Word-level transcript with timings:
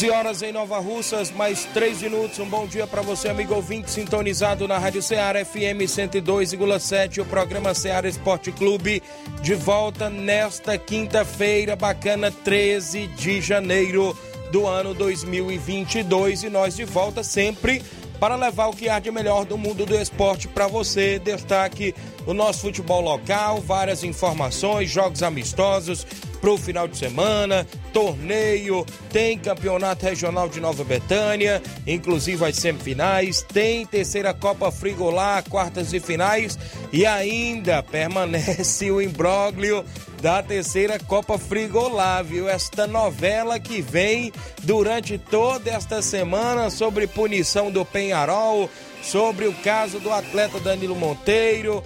11 0.00 0.10
horas 0.12 0.40
em 0.40 0.50
Nova 0.50 0.78
Russas, 0.78 1.30
mais 1.30 1.66
3 1.74 2.00
minutos. 2.00 2.38
Um 2.38 2.46
bom 2.46 2.66
dia 2.66 2.86
para 2.86 3.02
você, 3.02 3.28
amigo 3.28 3.54
ouvinte, 3.54 3.90
sintonizado 3.90 4.66
na 4.66 4.78
Rádio 4.78 5.02
Ceará 5.02 5.44
FM 5.44 5.84
102,7. 5.84 7.20
O 7.20 7.26
programa 7.26 7.74
Ceará 7.74 8.08
Esporte 8.08 8.50
Clube 8.50 9.02
de 9.42 9.54
volta 9.54 10.08
nesta 10.08 10.78
quinta-feira, 10.78 11.76
bacana, 11.76 12.30
13 12.30 13.08
de 13.08 13.42
janeiro 13.42 14.16
do 14.50 14.66
ano 14.66 14.94
2022. 14.94 16.44
E 16.44 16.48
nós 16.48 16.76
de 16.76 16.84
volta 16.84 17.22
sempre 17.22 17.82
para 18.18 18.36
levar 18.36 18.68
o 18.68 18.74
que 18.74 18.88
há 18.88 18.98
de 18.98 19.10
melhor 19.10 19.44
do 19.44 19.58
mundo 19.58 19.84
do 19.84 19.94
esporte 19.94 20.48
para 20.48 20.66
você. 20.66 21.18
Destaque 21.18 21.94
o 22.24 22.32
nosso 22.32 22.62
futebol 22.62 23.02
local, 23.02 23.60
várias 23.60 24.02
informações, 24.02 24.88
jogos 24.88 25.22
amistosos 25.22 26.06
para 26.40 26.50
o 26.50 26.58
final 26.58 26.88
de 26.88 26.96
semana, 26.96 27.66
torneio, 27.92 28.86
tem 29.10 29.38
campeonato 29.38 30.06
regional 30.06 30.48
de 30.48 30.60
Nova 30.60 30.82
Betânia, 30.82 31.62
inclusive 31.86 32.44
as 32.44 32.56
semifinais, 32.56 33.42
tem 33.42 33.84
terceira 33.84 34.32
Copa 34.32 34.72
Frigolá, 34.72 35.42
quartas 35.48 35.92
e 35.92 36.00
finais 36.00 36.58
e 36.92 37.04
ainda 37.04 37.82
permanece 37.82 38.88
o 38.90 39.02
imbróglio 39.02 39.84
da 40.20 40.42
terceira 40.42 40.98
Copa 40.98 41.38
Frigolá, 41.38 42.22
viu? 42.22 42.48
Esta 42.48 42.86
novela 42.86 43.58
que 43.58 43.80
vem 43.80 44.32
durante 44.62 45.16
toda 45.16 45.70
esta 45.70 46.02
semana 46.02 46.70
sobre 46.70 47.06
punição 47.06 47.70
do 47.70 47.84
Penharol, 47.84 48.68
sobre 49.02 49.46
o 49.46 49.54
caso 49.54 49.98
do 49.98 50.12
atleta 50.12 50.60
Danilo 50.60 50.94
Monteiro, 50.94 51.82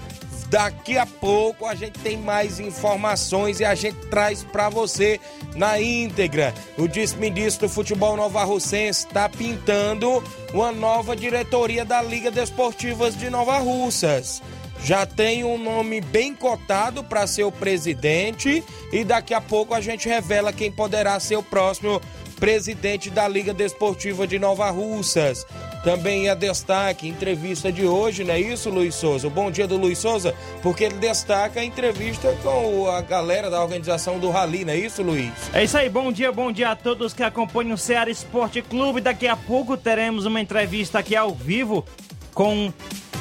Daqui 0.54 0.96
a 0.96 1.04
pouco 1.04 1.66
a 1.66 1.74
gente 1.74 1.98
tem 1.98 2.16
mais 2.16 2.60
informações 2.60 3.58
e 3.58 3.64
a 3.64 3.74
gente 3.74 4.06
traz 4.06 4.44
para 4.44 4.68
você 4.68 5.20
na 5.56 5.80
íntegra. 5.80 6.54
O 6.78 6.86
vice-ministro 6.86 7.66
do 7.66 7.74
Futebol 7.74 8.16
Nova 8.16 8.44
Russense 8.44 9.04
está 9.04 9.28
pintando 9.28 10.22
uma 10.52 10.70
nova 10.70 11.16
diretoria 11.16 11.84
da 11.84 12.00
Liga 12.00 12.30
Desportivas 12.30 13.18
de 13.18 13.28
Nova 13.30 13.58
Russas. 13.58 14.40
Já 14.84 15.04
tem 15.04 15.42
um 15.42 15.58
nome 15.58 16.00
bem 16.00 16.32
cotado 16.32 17.02
para 17.02 17.26
ser 17.26 17.42
o 17.42 17.50
presidente 17.50 18.62
e 18.92 19.02
daqui 19.02 19.34
a 19.34 19.40
pouco 19.40 19.74
a 19.74 19.80
gente 19.80 20.08
revela 20.08 20.52
quem 20.52 20.70
poderá 20.70 21.18
ser 21.18 21.34
o 21.34 21.42
próximo 21.42 22.00
presidente 22.36 23.10
da 23.10 23.26
Liga 23.26 23.52
Desportiva 23.52 24.24
de 24.24 24.38
Nova 24.38 24.70
Russas. 24.70 25.44
Também 25.84 26.30
é 26.30 26.34
destaque, 26.34 27.06
entrevista 27.06 27.70
de 27.70 27.84
hoje, 27.84 28.24
não 28.24 28.32
é 28.32 28.40
isso, 28.40 28.70
Luiz 28.70 28.94
Souza? 28.94 29.26
O 29.26 29.30
bom 29.30 29.50
dia 29.50 29.68
do 29.68 29.76
Luiz 29.76 29.98
Souza, 29.98 30.34
porque 30.62 30.84
ele 30.84 30.94
destaca 30.94 31.60
a 31.60 31.64
entrevista 31.64 32.34
com 32.42 32.88
a 32.88 33.02
galera 33.02 33.50
da 33.50 33.62
organização 33.62 34.18
do 34.18 34.30
Rally, 34.30 34.64
não 34.64 34.72
é 34.72 34.78
isso, 34.78 35.02
Luiz? 35.02 35.30
É 35.52 35.62
isso 35.62 35.76
aí, 35.76 35.90
bom 35.90 36.10
dia, 36.10 36.32
bom 36.32 36.50
dia 36.50 36.70
a 36.70 36.76
todos 36.76 37.12
que 37.12 37.22
acompanham 37.22 37.74
o 37.74 37.78
Ceará 37.78 38.10
Esporte 38.10 38.62
Clube. 38.62 39.02
Daqui 39.02 39.28
a 39.28 39.36
pouco 39.36 39.76
teremos 39.76 40.24
uma 40.24 40.40
entrevista 40.40 41.00
aqui 41.00 41.14
ao 41.14 41.34
vivo 41.34 41.84
com 42.32 42.72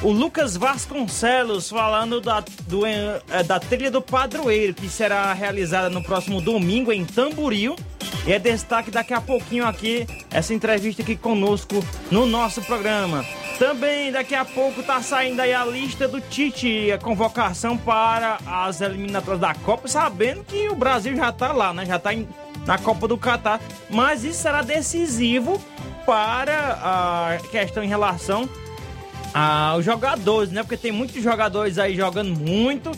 o 0.03 0.11
Lucas 0.11 0.57
Vasconcelos 0.57 1.69
falando 1.69 2.19
da, 2.19 2.43
do, 2.67 2.85
é, 2.85 3.21
da 3.47 3.57
trilha 3.57 3.89
do 3.89 4.01
padroeiro, 4.01 4.73
que 4.73 4.89
será 4.89 5.31
realizada 5.31 5.89
no 5.89 6.03
próximo 6.03 6.41
domingo 6.41 6.91
em 6.91 7.05
Tamboril. 7.05 7.75
E 8.27 8.33
é 8.33 8.37
destaque 8.37 8.91
daqui 8.91 9.13
a 9.13 9.21
pouquinho 9.21 9.65
aqui 9.65 10.05
essa 10.29 10.53
entrevista 10.53 11.01
aqui 11.01 11.15
conosco 11.15 11.83
no 12.11 12.25
nosso 12.25 12.61
programa. 12.61 13.25
Também 13.57 14.11
daqui 14.11 14.35
a 14.35 14.43
pouco 14.43 14.83
tá 14.83 15.01
saindo 15.01 15.39
aí 15.39 15.53
a 15.53 15.63
lista 15.63 16.05
do 16.05 16.19
Tite, 16.19 16.91
a 16.91 16.97
convocação 16.97 17.77
para 17.77 18.39
as 18.45 18.81
eliminatórias 18.81 19.39
da 19.39 19.53
Copa, 19.53 19.87
sabendo 19.87 20.43
que 20.43 20.67
o 20.67 20.75
Brasil 20.75 21.15
já 21.15 21.31
tá 21.31 21.53
lá, 21.53 21.73
né? 21.73 21.85
Já 21.85 21.97
tá 21.97 22.13
em, 22.13 22.27
na 22.65 22.77
Copa 22.77 23.07
do 23.07 23.17
Catar, 23.17 23.61
mas 23.89 24.25
isso 24.25 24.41
será 24.41 24.61
decisivo 24.61 25.61
para 26.05 26.79
a 26.81 27.37
questão 27.51 27.83
em 27.83 27.87
relação 27.87 28.49
aos 29.33 29.83
jogadores, 29.83 30.51
né? 30.51 30.61
Porque 30.63 30.77
tem 30.77 30.91
muitos 30.91 31.21
jogadores 31.21 31.77
aí 31.77 31.95
jogando 31.95 32.37
muito 32.37 32.91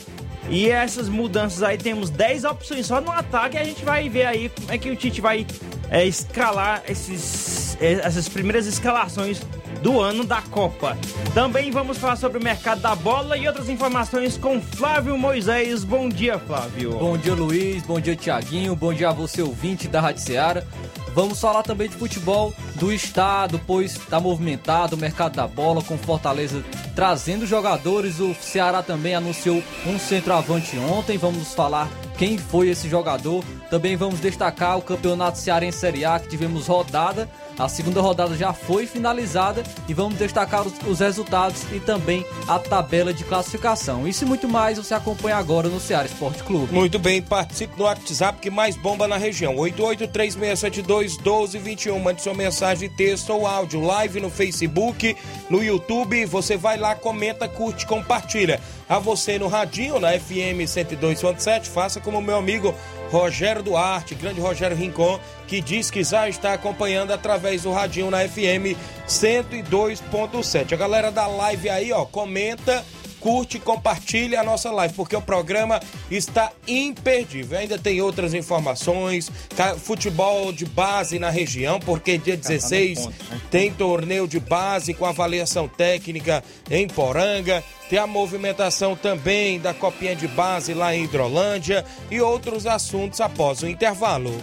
e 0.49 0.69
essas 0.69 1.09
mudanças 1.09 1.63
aí, 1.63 1.77
temos 1.77 2.09
10 2.09 2.43
opções 2.43 2.85
só 2.85 3.01
no 3.01 3.11
ataque. 3.11 3.57
E 3.57 3.59
a 3.59 3.63
gente 3.63 3.83
vai 3.83 4.07
ver 4.09 4.25
aí 4.25 4.49
como 4.49 4.71
é 4.71 4.77
que 4.77 4.89
o 4.89 4.95
Tite 4.95 5.21
vai 5.21 5.45
é, 5.89 6.05
escalar 6.05 6.83
esses, 6.87 7.77
é, 7.81 7.93
essas 7.93 8.29
primeiras 8.29 8.67
escalações 8.67 9.41
do 9.81 9.99
ano 9.99 10.23
da 10.23 10.41
Copa. 10.41 10.97
Também 11.33 11.71
vamos 11.71 11.97
falar 11.97 12.15
sobre 12.15 12.37
o 12.37 12.43
mercado 12.43 12.81
da 12.81 12.95
bola 12.95 13.37
e 13.37 13.47
outras 13.47 13.69
informações 13.69 14.37
com 14.37 14.61
Flávio 14.61 15.17
Moisés. 15.17 15.83
Bom 15.83 16.09
dia, 16.09 16.39
Flávio. 16.39 16.91
Bom 16.91 17.17
dia, 17.17 17.33
Luiz. 17.33 17.83
Bom 17.83 17.99
dia, 17.99 18.15
Tiaguinho. 18.15 18.75
Bom 18.75 18.93
dia 18.93 19.09
a 19.09 19.13
você, 19.13 19.41
ouvinte 19.41 19.87
da 19.87 19.99
Rádio 19.99 20.21
Seara. 20.21 20.67
Vamos 21.15 21.39
falar 21.39 21.63
também 21.63 21.87
de 21.87 21.95
futebol 21.95 22.53
do 22.75 22.91
estado, 22.91 23.57
pois 23.65 23.95
está 23.95 24.19
movimentado 24.19 24.97
o 24.97 24.99
mercado 24.99 25.37
da 25.37 25.47
bola, 25.47 25.81
com 25.81 25.97
Fortaleza 25.97 26.61
trazendo 26.93 27.45
jogadores. 27.45 28.19
O 28.19 28.35
Ceará 28.35 28.83
também 28.83 29.15
anunciou 29.15 29.63
um 29.87 29.97
centroavante 29.97 30.77
ontem. 30.77 31.17
Vamos 31.17 31.53
falar 31.53 31.89
quem 32.17 32.37
foi 32.37 32.67
esse 32.67 32.89
jogador. 32.89 33.45
Também 33.69 33.95
vamos 33.95 34.19
destacar 34.19 34.77
o 34.77 34.81
Campeonato 34.81 35.37
Cearense 35.37 35.79
Série 35.79 36.05
A, 36.05 36.19
que 36.19 36.27
tivemos 36.27 36.67
rodada 36.67 37.29
a 37.57 37.69
segunda 37.69 38.01
rodada 38.01 38.35
já 38.35 38.51
foi 38.51 38.85
finalizada 38.85 39.63
e 39.87 39.93
vamos 39.93 40.17
destacar 40.17 40.67
os, 40.67 40.73
os, 40.85 40.99
resultados 40.99 41.63
e 41.71 41.79
também 41.79 42.25
a 42.47 42.59
tabela 42.59 43.13
de 43.13 43.23
classificação. 43.23 44.05
Isso 44.05 44.25
e 44.25 44.27
muito 44.27 44.49
mais 44.49 44.77
você 44.77 44.93
acompanha 44.93 45.37
agora 45.37 45.69
no 45.69 45.79
Ceará 45.79 46.05
Esporte 46.05 46.43
Clube. 46.43 46.73
Muito 46.73 46.99
bem, 46.99 47.21
participe 47.21 47.77
no 47.77 47.85
WhatsApp 47.85 48.39
que 48.41 48.49
mais 48.49 48.75
bomba 48.75 49.07
na 49.07 49.15
região. 49.15 49.55
8836721221. 49.55 51.97
Mande 51.97 52.21
sua 52.21 52.33
mensagem, 52.33 52.89
texto 52.89 53.29
ou 53.29 53.47
áudio. 53.47 53.79
Live 53.79 54.19
no 54.19 54.29
Facebook, 54.29 55.15
no 55.49 55.63
YouTube. 55.63 56.25
Você 56.25 56.57
vai 56.57 56.77
lá, 56.77 56.93
comenta, 56.93 57.47
curte, 57.47 57.85
compartilha. 57.85 58.59
A 58.87 58.99
você 58.99 59.39
no 59.39 59.47
Radinho, 59.47 59.99
na 59.99 60.11
FM 60.11 60.61
102.7, 60.67 61.65
faça 61.67 61.99
como 61.99 62.21
meu 62.21 62.37
amigo 62.37 62.75
Rogério 63.11 63.63
Duarte, 63.63 64.15
grande 64.15 64.41
Rogério 64.41 64.75
Rincon, 64.75 65.19
que 65.47 65.61
diz 65.61 65.89
que 65.91 66.03
já 66.03 66.27
está 66.27 66.53
acompanhando 66.53 67.11
através 67.11 67.63
do 67.63 67.71
radinho 67.71 68.09
na 68.09 68.27
FM 68.27 68.77
102.7. 69.07 70.73
A 70.73 70.75
galera 70.75 71.11
da 71.11 71.27
live 71.27 71.69
aí, 71.69 71.91
ó, 71.91 72.05
comenta 72.05 72.83
curte, 73.25 73.57
compartilhe 73.57 74.35
a 74.35 74.43
nossa 74.43 74.69
live, 74.69 74.93
porque 74.93 75.15
o 75.15 75.21
programa 75.21 75.81
está 76.11 76.51
imperdível. 76.67 77.57
Ainda 77.57 77.75
tem 77.75 77.99
outras 77.99 78.35
informações, 78.35 79.31
futebol 79.79 80.53
de 80.53 80.63
base 80.63 81.17
na 81.17 81.31
região, 81.31 81.79
porque 81.79 82.19
dia 82.19 82.37
16 82.37 83.07
né? 83.07 83.13
tem 83.49 83.73
torneio 83.73 84.27
de 84.27 84.39
base 84.39 84.93
com 84.93 85.07
avaliação 85.07 85.67
técnica 85.67 86.43
em 86.69 86.87
Poranga. 86.87 87.63
Tem 87.89 87.97
a 87.97 88.05
movimentação 88.05 88.95
também 88.95 89.59
da 89.59 89.73
copinha 89.73 90.15
de 90.15 90.27
base 90.27 90.75
lá 90.75 90.95
em 90.95 91.05
Hidrolândia 91.05 91.83
e 92.11 92.21
outros 92.21 92.67
assuntos 92.67 93.19
após 93.19 93.63
o 93.63 93.67
intervalo. 93.67 94.39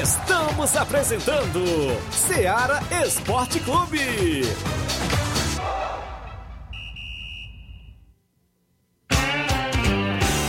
Estamos 0.00 0.74
apresentando 0.74 1.62
Seara 2.10 2.80
Esporte 3.04 3.60
Clube. 3.60 4.40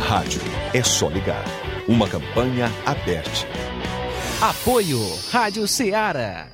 Rádio 0.00 0.40
é 0.74 0.82
só 0.82 1.08
ligar. 1.08 1.44
Uma 1.86 2.08
campanha 2.08 2.70
aberta. 2.84 3.46
Apoio 4.40 4.98
Rádio 5.30 5.68
Ceará. 5.68 6.48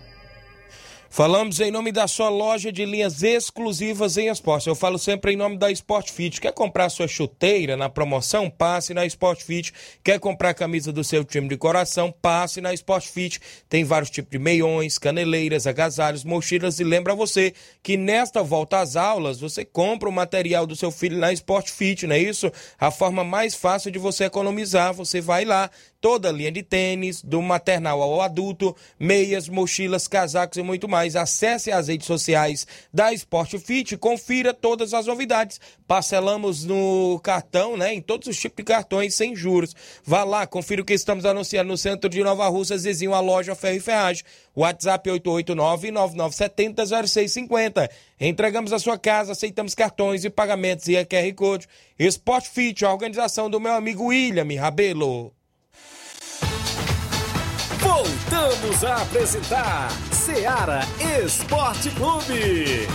Falamos 1.16 1.60
em 1.60 1.70
nome 1.70 1.92
da 1.92 2.06
sua 2.06 2.28
loja 2.28 2.70
de 2.70 2.84
linhas 2.84 3.22
exclusivas 3.22 4.18
em 4.18 4.28
esporte. 4.28 4.68
Eu 4.68 4.74
falo 4.74 4.98
sempre 4.98 5.32
em 5.32 5.36
nome 5.36 5.56
da 5.56 5.70
Sport 5.70 6.10
Fit. 6.10 6.38
Quer 6.38 6.52
comprar 6.52 6.90
sua 6.90 7.08
chuteira 7.08 7.74
na 7.74 7.88
promoção? 7.88 8.50
Passe 8.50 8.92
na 8.92 9.06
Sport 9.06 9.42
Fit. 9.42 9.72
Quer 10.04 10.20
comprar 10.20 10.50
a 10.50 10.54
camisa 10.54 10.92
do 10.92 11.02
seu 11.02 11.24
time 11.24 11.48
de 11.48 11.56
coração? 11.56 12.12
Passe 12.12 12.60
na 12.60 12.74
Sport 12.74 13.06
Fit. 13.06 13.40
Tem 13.66 13.82
vários 13.82 14.10
tipos 14.10 14.30
de 14.30 14.38
meiões, 14.38 14.98
caneleiras, 14.98 15.66
agasalhos, 15.66 16.22
mochilas 16.22 16.80
e 16.80 16.84
lembra 16.84 17.14
você 17.14 17.54
que 17.82 17.96
nesta 17.96 18.42
volta 18.42 18.80
às 18.80 18.94
aulas 18.94 19.40
você 19.40 19.64
compra 19.64 20.10
o 20.10 20.12
material 20.12 20.66
do 20.66 20.76
seu 20.76 20.90
filho 20.90 21.16
na 21.16 21.32
Sport 21.32 21.70
Fit, 21.70 22.06
não 22.06 22.14
é 22.14 22.18
isso? 22.18 22.52
A 22.78 22.90
forma 22.90 23.24
mais 23.24 23.54
fácil 23.54 23.90
de 23.90 23.98
você 23.98 24.24
economizar, 24.24 24.92
você 24.92 25.22
vai 25.22 25.46
lá, 25.46 25.70
toda 26.06 26.28
a 26.28 26.32
linha 26.32 26.52
de 26.52 26.62
tênis, 26.62 27.20
do 27.20 27.42
maternal 27.42 28.00
ao 28.00 28.20
adulto, 28.20 28.76
meias, 28.96 29.48
mochilas, 29.48 30.06
casacos 30.06 30.56
e 30.56 30.62
muito 30.62 30.88
mais. 30.88 31.16
Acesse 31.16 31.72
as 31.72 31.88
redes 31.88 32.06
sociais 32.06 32.64
da 32.94 33.12
Sport 33.12 33.58
Fit 33.58 33.94
e 33.94 33.98
confira 33.98 34.54
todas 34.54 34.94
as 34.94 35.06
novidades. 35.06 35.60
Parcelamos 35.84 36.64
no 36.64 37.18
cartão, 37.24 37.76
né? 37.76 37.92
Em 37.92 38.00
todos 38.00 38.28
os 38.28 38.38
tipos 38.38 38.58
de 38.58 38.62
cartões 38.62 39.16
sem 39.16 39.34
juros. 39.34 39.74
Vá 40.04 40.22
lá, 40.22 40.46
confira 40.46 40.80
o 40.80 40.84
que 40.84 40.94
estamos 40.94 41.26
anunciando 41.26 41.70
no 41.70 41.76
centro 41.76 42.08
de 42.08 42.22
Nova 42.22 42.46
Russa, 42.46 42.78
vizinho 42.78 43.12
à 43.12 43.18
loja 43.18 43.56
Ferro 43.56 43.78
e 43.78 43.80
Ferragem. 43.80 44.22
WhatsApp 44.54 45.10
889-9970-0650. 45.10 47.90
Entregamos 48.20 48.72
a 48.72 48.78
sua 48.78 48.96
casa, 48.96 49.32
aceitamos 49.32 49.74
cartões 49.74 50.24
e 50.24 50.30
pagamentos 50.30 50.86
e 50.86 50.94
QR 51.04 51.34
Code. 51.34 51.66
Sport 51.98 52.46
Fit, 52.46 52.84
a 52.84 52.92
organização 52.92 53.50
do 53.50 53.58
meu 53.58 53.72
amigo 53.72 54.04
William 54.04 54.46
Rabelo. 54.60 55.35
Voltamos 57.96 58.84
a 58.84 58.96
apresentar 59.00 59.90
Seara 60.12 60.80
Esporte 61.24 61.88
Clube. 61.92 62.86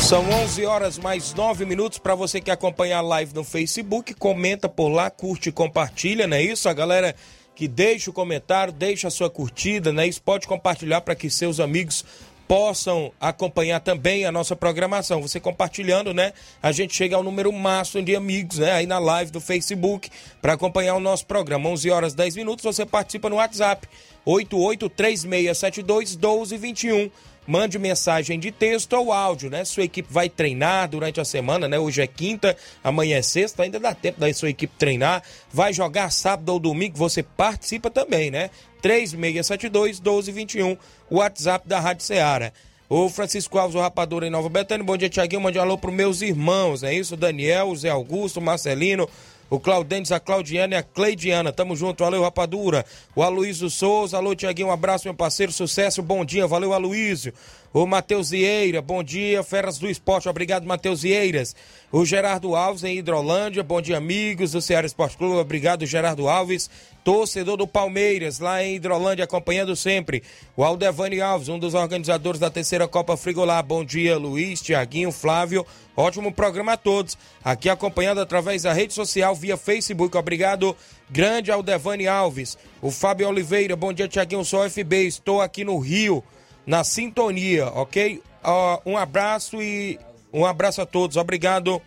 São 0.00 0.28
11 0.28 0.66
horas 0.66 0.98
mais 0.98 1.32
9 1.32 1.64
minutos 1.64 1.98
para 1.98 2.16
você 2.16 2.40
que 2.40 2.50
acompanha 2.50 2.98
a 2.98 3.00
live 3.02 3.32
no 3.32 3.44
Facebook, 3.44 4.14
comenta 4.14 4.68
por 4.68 4.88
lá, 4.88 5.08
curte 5.08 5.50
e 5.50 5.52
compartilha, 5.52 6.26
não 6.26 6.36
é 6.36 6.42
isso? 6.42 6.68
A 6.68 6.72
galera 6.72 7.14
que 7.54 7.66
deixa 7.66 8.08
o 8.08 8.12
comentário, 8.12 8.72
deixa 8.72 9.08
a 9.08 9.10
sua 9.10 9.28
curtida, 9.28 9.92
né? 9.92 10.06
Isso 10.06 10.22
pode 10.22 10.46
compartilhar 10.46 11.00
para 11.00 11.14
que 11.14 11.28
seus 11.28 11.60
amigos 11.60 12.04
possam 12.48 13.12
acompanhar 13.20 13.78
também 13.80 14.24
a 14.24 14.32
nossa 14.32 14.56
programação. 14.56 15.20
Você 15.20 15.38
compartilhando, 15.38 16.14
né? 16.14 16.32
A 16.62 16.72
gente 16.72 16.94
chega 16.94 17.14
ao 17.14 17.22
número 17.22 17.52
máximo 17.52 18.02
de 18.02 18.16
amigos, 18.16 18.58
né? 18.58 18.72
Aí 18.72 18.86
na 18.86 18.98
live 18.98 19.30
do 19.30 19.40
Facebook 19.40 20.08
para 20.40 20.54
acompanhar 20.54 20.94
o 20.94 21.00
nosso 21.00 21.26
programa. 21.26 21.68
11 21.68 21.90
horas 21.90 22.14
10 22.14 22.36
minutos, 22.36 22.64
você 22.64 22.86
participa 22.86 23.28
no 23.28 23.36
WhatsApp 23.36 23.86
883672 24.24 26.16
1221. 26.16 27.10
Mande 27.48 27.78
mensagem 27.78 28.38
de 28.38 28.52
texto 28.52 28.92
ou 28.92 29.10
áudio, 29.10 29.48
né? 29.48 29.64
Sua 29.64 29.82
equipe 29.82 30.12
vai 30.12 30.28
treinar 30.28 30.86
durante 30.86 31.18
a 31.18 31.24
semana, 31.24 31.66
né? 31.66 31.78
Hoje 31.78 32.02
é 32.02 32.06
quinta, 32.06 32.54
amanhã 32.84 33.16
é 33.16 33.22
sexta, 33.22 33.62
ainda 33.62 33.80
dá 33.80 33.94
tempo 33.94 34.20
da 34.20 34.30
sua 34.34 34.50
equipe 34.50 34.74
treinar. 34.78 35.22
Vai 35.50 35.72
jogar 35.72 36.10
sábado 36.10 36.50
ou 36.50 36.60
domingo, 36.60 36.98
você 36.98 37.22
participa 37.22 37.88
também, 37.88 38.30
né? 38.30 38.50
3672 38.82 39.98
1221, 39.98 40.76
WhatsApp 41.10 41.66
da 41.66 41.80
Rádio 41.80 42.04
Ceará. 42.04 42.52
O 42.86 43.08
Francisco 43.08 43.58
Alves, 43.58 43.76
o 43.76 43.80
Rapador 43.80 44.24
em 44.24 44.30
Nova 44.30 44.50
Betânia. 44.50 44.84
Bom 44.84 44.98
dia, 44.98 45.08
Tiaguinho. 45.08 45.40
Mande 45.40 45.58
um 45.58 45.62
alô 45.62 45.78
para 45.78 45.90
meus 45.90 46.20
irmãos, 46.20 46.82
é 46.82 46.92
isso? 46.92 47.16
Daniel, 47.16 47.74
Zé 47.74 47.88
Augusto, 47.88 48.42
Marcelino, 48.42 49.08
o 49.50 49.58
Claudentes, 49.58 50.12
a 50.12 50.20
Claudiana 50.20 50.74
e 50.74 50.78
a 50.78 50.82
Cleidiana. 50.82 51.52
Tamo 51.52 51.74
junto, 51.74 52.04
valeu, 52.04 52.22
Rapadura. 52.22 52.84
O 53.14 53.22
Aloysio 53.22 53.70
Souza, 53.70 54.16
alô, 54.16 54.34
Tiaguinho, 54.34 54.68
um 54.68 54.72
abraço, 54.72 55.06
meu 55.06 55.14
parceiro, 55.14 55.52
sucesso, 55.52 56.02
bom 56.02 56.24
dia, 56.24 56.46
valeu, 56.46 56.72
Aloysio. 56.72 57.32
O 57.72 57.86
Matheus 57.86 58.30
Vieira, 58.30 58.80
bom 58.80 59.02
dia, 59.02 59.42
Feras 59.42 59.78
do 59.78 59.88
Esporte, 59.88 60.28
obrigado, 60.28 60.66
Matheus 60.66 61.02
Vieiras. 61.02 61.54
O 61.92 62.04
Gerardo 62.04 62.56
Alves 62.56 62.82
em 62.84 62.96
Hidrolândia, 62.96 63.62
bom 63.62 63.80
dia, 63.80 63.98
amigos 63.98 64.52
do 64.52 64.62
Ceará 64.62 64.86
Esporte 64.86 65.18
Clube, 65.18 65.36
obrigado, 65.36 65.84
Gerardo 65.84 66.28
Alves. 66.28 66.70
Torcedor 67.08 67.56
do 67.56 67.66
Palmeiras, 67.66 68.38
lá 68.38 68.62
em 68.62 68.74
Hidrolândia, 68.74 69.24
acompanhando 69.24 69.74
sempre. 69.74 70.22
O 70.54 70.62
Aldevani 70.62 71.22
Alves, 71.22 71.48
um 71.48 71.58
dos 71.58 71.72
organizadores 71.72 72.38
da 72.38 72.50
terceira 72.50 72.86
Copa 72.86 73.16
Frigolá. 73.16 73.62
Bom 73.62 73.82
dia, 73.82 74.18
Luiz, 74.18 74.60
Tiaguinho, 74.60 75.10
Flávio. 75.10 75.64
Ótimo 75.96 76.30
programa 76.30 76.74
a 76.74 76.76
todos. 76.76 77.16
Aqui 77.42 77.70
acompanhando 77.70 78.20
através 78.20 78.64
da 78.64 78.74
rede 78.74 78.92
social 78.92 79.34
via 79.34 79.56
Facebook. 79.56 80.14
Obrigado, 80.18 80.76
grande 81.08 81.50
Aldevani 81.50 82.06
Alves. 82.06 82.58
O 82.82 82.90
Fábio 82.90 83.26
Oliveira, 83.26 83.74
bom 83.74 83.90
dia, 83.90 84.06
Tiaguinho, 84.06 84.44
sou 84.44 84.68
FB. 84.68 85.06
Estou 85.06 85.40
aqui 85.40 85.64
no 85.64 85.78
Rio 85.78 86.22
na 86.66 86.84
sintonia, 86.84 87.68
ok? 87.68 88.22
Uh, 88.44 88.90
um 88.90 88.98
abraço 88.98 89.62
e 89.62 89.98
um 90.30 90.44
abraço 90.44 90.82
a 90.82 90.84
todos. 90.84 91.16
Obrigado, 91.16 91.80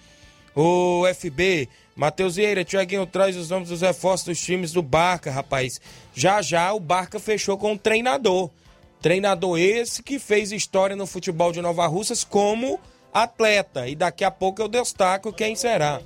o 0.55 1.03
FB. 1.13 1.69
Matheus 2.01 2.35
Vieira, 2.35 2.65
Tiaguinho 2.65 3.05
traz 3.05 3.37
os 3.37 3.51
nomes 3.51 3.69
dos 3.69 3.81
reforços 3.81 4.25
dos 4.25 4.41
times 4.41 4.71
do 4.71 4.81
Barca, 4.81 5.29
rapaz. 5.29 5.79
Já 6.15 6.41
já 6.41 6.73
o 6.73 6.79
Barca 6.79 7.19
fechou 7.19 7.59
com 7.59 7.73
o 7.73 7.77
treinador. 7.77 8.49
Treinador 8.99 9.59
esse 9.59 10.01
que 10.01 10.17
fez 10.17 10.51
história 10.51 10.95
no 10.95 11.05
futebol 11.05 11.51
de 11.51 11.61
Nova 11.61 11.85
Russas 11.85 12.23
como 12.23 12.79
atleta. 13.13 13.87
E 13.87 13.93
daqui 13.93 14.23
a 14.23 14.31
pouco 14.31 14.63
eu 14.63 14.67
destaco 14.67 15.31
quem 15.31 15.55
será. 15.55 16.01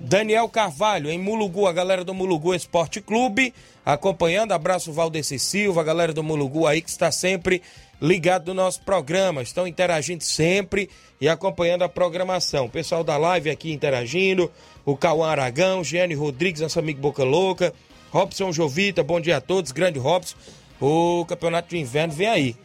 Daniel 0.00 0.48
Carvalho, 0.48 1.08
em 1.08 1.20
Mulugu, 1.20 1.68
a 1.68 1.72
galera 1.72 2.04
do 2.04 2.12
Mulugu 2.12 2.52
Esporte 2.52 3.00
Clube, 3.00 3.54
acompanhando. 3.86 4.50
Abraço 4.50 4.92
Valdeci 4.92 5.38
Silva, 5.38 5.82
a 5.82 5.84
galera 5.84 6.12
do 6.12 6.24
Mulugu 6.24 6.66
aí 6.66 6.82
que 6.82 6.90
está 6.90 7.12
sempre 7.12 7.62
ligado 8.00 8.48
no 8.48 8.54
nosso 8.54 8.80
programa, 8.82 9.42
estão 9.42 9.66
interagindo 9.66 10.22
sempre 10.22 10.88
e 11.20 11.28
acompanhando 11.28 11.82
a 11.82 11.88
programação. 11.88 12.66
O 12.66 12.70
pessoal 12.70 13.02
da 13.02 13.16
live 13.16 13.50
aqui 13.50 13.72
interagindo, 13.72 14.50
o 14.84 14.96
Cauã 14.96 15.28
Aragão, 15.28 15.82
Giane 15.82 16.14
Rodrigues, 16.14 16.60
nosso 16.60 16.78
amigo 16.78 17.00
Boca 17.00 17.24
Louca, 17.24 17.72
Robson 18.10 18.52
Jovita, 18.52 19.02
bom 19.02 19.20
dia 19.20 19.38
a 19.38 19.40
todos, 19.40 19.72
grande 19.72 19.98
Robson. 19.98 20.36
O 20.80 21.24
campeonato 21.26 21.70
de 21.70 21.78
inverno 21.78 22.14
vem 22.14 22.28
aí. 22.28 22.56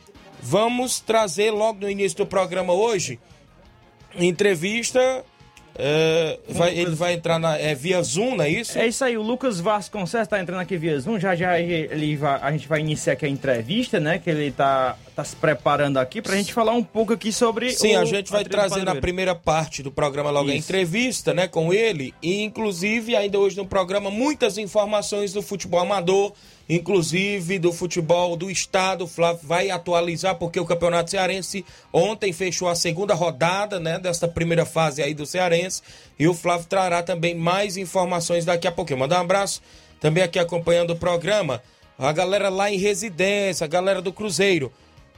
Vamos 0.41 0.99
trazer 0.99 1.51
logo 1.51 1.79
no 1.79 1.89
início 1.89 2.17
do 2.19 2.25
programa 2.25 2.73
hoje 2.73 3.19
entrevista 4.19 5.23
é, 5.75 6.39
vai, 6.49 6.77
ele 6.77 6.93
vai 6.93 7.13
entrar 7.13 7.39
na, 7.39 7.57
é, 7.57 7.73
via 7.73 8.01
Zoom, 8.03 8.35
não 8.35 8.45
é 8.45 8.49
isso? 8.49 8.77
É 8.77 8.87
isso 8.87 9.03
aí, 9.03 9.17
o 9.17 9.23
Lucas 9.23 9.59
Vasconcelos 9.59 10.25
está 10.25 10.39
entrando 10.39 10.59
aqui 10.59 10.77
via 10.77 10.99
Zoom. 10.99 11.19
Já 11.19 11.35
já 11.35 11.59
ele 11.59 12.15
vai, 12.15 12.39
a 12.41 12.51
gente 12.51 12.67
vai 12.67 12.79
iniciar 12.79 13.13
aqui 13.13 13.25
a 13.25 13.29
entrevista, 13.29 13.99
né? 13.99 14.19
Que 14.19 14.29
ele 14.29 14.51
tá, 14.51 14.95
tá 15.15 15.23
se 15.23 15.35
preparando 15.35 15.97
aqui 15.97 16.21
pra 16.21 16.35
gente 16.35 16.53
falar 16.53 16.71
um 16.73 16.83
pouco 16.83 17.13
aqui 17.13 17.31
sobre 17.31 17.71
Sim, 17.71 17.95
o, 17.95 17.99
a 17.99 18.05
gente 18.05 18.31
vai 18.31 18.41
a 18.41 18.45
trazer 18.45 18.83
na 18.83 18.95
primeira 18.95 19.35
parte 19.35 19.83
do 19.83 19.91
programa 19.91 20.31
logo 20.31 20.49
a 20.49 20.55
Isso. 20.55 20.65
entrevista, 20.65 21.33
né, 21.33 21.47
com 21.47 21.71
ele, 21.71 22.13
e 22.21 22.41
inclusive 22.41 23.15
ainda 23.15 23.37
hoje 23.37 23.55
no 23.55 23.65
programa 23.65 24.09
muitas 24.09 24.57
informações 24.57 25.31
do 25.31 25.41
futebol 25.41 25.79
amador, 25.79 26.33
inclusive 26.67 27.59
do 27.59 27.71
futebol 27.71 28.35
do 28.35 28.49
estado. 28.49 29.03
O 29.03 29.07
Flávio 29.07 29.41
vai 29.43 29.69
atualizar 29.69 30.35
porque 30.35 30.59
o 30.59 30.65
Campeonato 30.65 31.11
Cearense 31.11 31.63
ontem 31.91 32.33
fechou 32.33 32.67
a 32.67 32.75
segunda 32.75 33.13
rodada, 33.13 33.79
né, 33.79 33.99
desta 33.99 34.27
primeira 34.27 34.65
fase 34.65 35.03
aí 35.03 35.13
do 35.13 35.27
Cearense, 35.27 35.83
e 36.17 36.27
o 36.27 36.33
Flávio 36.33 36.65
trará 36.67 37.03
também 37.03 37.35
mais 37.35 37.77
informações 37.77 38.45
daqui 38.45 38.67
a 38.67 38.71
pouquinho. 38.71 38.99
Mandar 38.99 39.19
um 39.19 39.21
abraço 39.21 39.61
também 39.99 40.23
aqui 40.23 40.39
acompanhando 40.39 40.91
o 40.91 40.95
programa, 40.95 41.61
a 41.99 42.11
galera 42.11 42.49
lá 42.49 42.71
em 42.71 42.77
residência, 42.77 43.65
a 43.65 43.67
galera 43.67 44.01
do 44.01 44.11
Cruzeiro. 44.11 44.71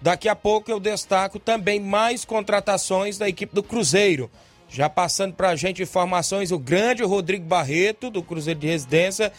Daqui 0.05 0.29
a 0.29 0.35
pouco 0.35 0.69
eu 0.69 0.79
destaco 0.79 1.39
também 1.39 1.79
mais 1.79 2.23
contratações 2.23 3.17
da 3.17 3.27
equipe 3.27 3.55
do 3.55 3.63
Cruzeiro. 3.63 4.29
Já 4.69 4.87
passando 4.87 5.33
pra 5.33 5.55
gente 5.55 5.81
informações, 5.81 6.51
o 6.51 6.59
grande 6.59 7.01
Rodrigo 7.01 7.43
Barreto, 7.43 8.11
do 8.11 8.21
Cruzeiro 8.21 8.59
de 8.59 8.67
Residência, 8.67 9.31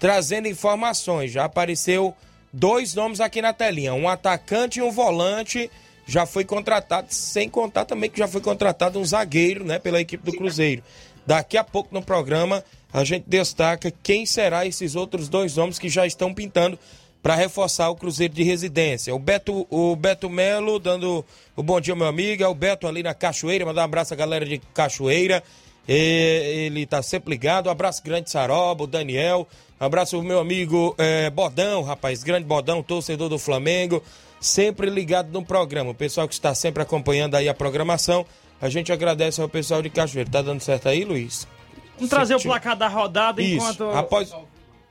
trazendo 0.00 0.48
informações. 0.48 1.30
Já 1.30 1.44
apareceu 1.44 2.14
dois 2.50 2.94
nomes 2.94 3.20
aqui 3.20 3.42
na 3.42 3.52
telinha: 3.52 3.92
um 3.92 4.08
atacante 4.08 4.78
e 4.78 4.82
um 4.82 4.90
volante. 4.90 5.70
Já 6.06 6.24
foi 6.24 6.46
contratado, 6.46 7.08
sem 7.10 7.46
contar 7.46 7.84
também 7.84 8.08
que 8.08 8.18
já 8.18 8.26
foi 8.26 8.40
contratado 8.40 8.98
um 8.98 9.04
zagueiro, 9.04 9.62
né, 9.62 9.78
pela 9.78 10.00
equipe 10.00 10.24
do 10.24 10.34
Cruzeiro. 10.34 10.82
Daqui 11.26 11.58
a 11.58 11.64
pouco 11.64 11.94
no 11.94 12.00
programa 12.00 12.64
a 12.90 13.04
gente 13.04 13.24
destaca 13.26 13.92
quem 14.02 14.24
será 14.24 14.64
esses 14.64 14.94
outros 14.94 15.28
dois 15.28 15.54
nomes 15.54 15.78
que 15.78 15.90
já 15.90 16.06
estão 16.06 16.32
pintando 16.32 16.78
para 17.24 17.34
reforçar 17.34 17.88
o 17.88 17.96
Cruzeiro 17.96 18.34
de 18.34 18.42
Residência. 18.42 19.14
O 19.14 19.18
Beto, 19.18 19.66
o 19.70 19.96
Beto 19.96 20.28
Melo 20.28 20.78
dando 20.78 21.24
o 21.56 21.62
bom 21.62 21.80
dia, 21.80 21.96
meu 21.96 22.06
amigo. 22.06 22.44
É 22.44 22.46
o 22.46 22.54
Beto 22.54 22.86
ali 22.86 23.02
na 23.02 23.14
Cachoeira. 23.14 23.64
Mandar 23.64 23.80
um 23.80 23.84
abraço 23.86 24.12
à 24.12 24.16
galera 24.16 24.44
de 24.44 24.58
Cachoeira. 24.74 25.42
E- 25.88 26.66
ele 26.66 26.84
tá 26.84 27.00
sempre 27.02 27.30
ligado. 27.30 27.68
Um 27.68 27.70
abraço 27.70 28.02
grande, 28.04 28.30
Saroba, 28.30 28.84
o 28.84 28.86
Daniel. 28.86 29.48
Um 29.80 29.86
abraço 29.86 30.22
meu 30.22 30.38
amigo 30.38 30.94
eh, 30.98 31.30
Bodão, 31.30 31.82
rapaz. 31.82 32.22
Grande 32.22 32.44
Bodão, 32.44 32.82
torcedor 32.82 33.30
do 33.30 33.38
Flamengo. 33.38 34.02
Sempre 34.38 34.90
ligado 34.90 35.32
no 35.32 35.42
programa. 35.42 35.92
O 35.92 35.94
pessoal 35.94 36.28
que 36.28 36.34
está 36.34 36.54
sempre 36.54 36.82
acompanhando 36.82 37.36
aí 37.36 37.48
a 37.48 37.54
programação. 37.54 38.26
A 38.60 38.68
gente 38.68 38.92
agradece 38.92 39.40
ao 39.40 39.48
pessoal 39.48 39.80
de 39.80 39.88
Cachoeira. 39.88 40.28
Tá 40.30 40.42
dando 40.42 40.60
certo 40.60 40.90
aí, 40.90 41.06
Luiz? 41.06 41.48
Vamos 41.94 42.10
trazer 42.10 42.34
o 42.34 42.40
placar 42.42 42.76
da 42.76 42.86
rodada 42.86 43.40
Isso. 43.40 43.54
enquanto 43.54 43.84
Após... 43.96 44.30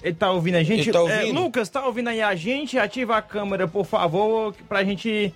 ele 0.04 0.14
tá 0.16 0.32
ouvindo 0.32 0.56
a 0.56 0.64
gente. 0.64 0.82
Ele 0.82 0.92
tá 0.92 1.00
É, 1.00 1.02
ouvindo? 1.02 1.42
Lucas, 1.42 1.70
tá 1.70 1.86
ouvindo 1.86 2.10
aí 2.10 2.22
a 2.22 2.36
gente? 2.36 2.78
Ativa 2.78 3.18
a 3.18 3.22
câmera, 3.22 3.68
por 3.68 3.86
favor, 3.86 4.54
pra 4.68 4.84
gente 4.84 5.34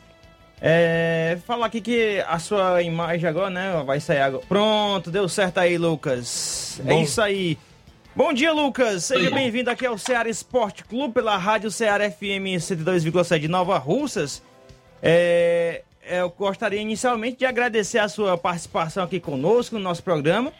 é, 0.62 1.38
falar 1.48 1.68
aqui 1.68 1.80
que 1.82 2.24
a 2.28 2.38
sua 2.40 2.82
imagem 2.82 3.30
agora, 3.30 3.50
né, 3.50 3.84
vai 3.86 4.00
sair 4.00 4.22
agora. 4.22 4.44
Pronto, 4.48 5.10
deu 5.10 5.30
certo 5.30 5.60
aí, 5.60 5.78
Lucas. 5.78 6.80
É 6.86 6.90
Bom. 6.94 7.02
isso 7.02 7.22
aí. 7.22 7.58
Bom 8.16 8.34
dia, 8.34 8.52
Lucas. 8.52 9.06
Seja 9.06 9.30
bem-vindo 9.30 9.70
aqui 9.70 9.86
ao 9.86 9.98
Ceará 9.98 10.28
Esporte 10.28 10.84
Clube 10.84 11.14
pela 11.14 11.38
Rádio 11.38 11.70
Ceará 11.70 12.10
FM 12.10 12.58
102,7 12.60 13.40
de 13.40 13.48
Nova 13.48 13.78
Russas. 13.78 14.42
É, 15.04 15.84
eu 16.10 16.30
gostaria 16.32 16.82
inicialmente 16.82 17.38
de 17.38 17.46
agradecer 17.46 18.00
a 18.00 18.10
sua 18.10 18.36
participação 18.36 19.04
aqui 19.04 19.20
conosco 19.20 19.76
no 19.76 19.82
nosso 19.82 20.02
programa. 20.02 20.52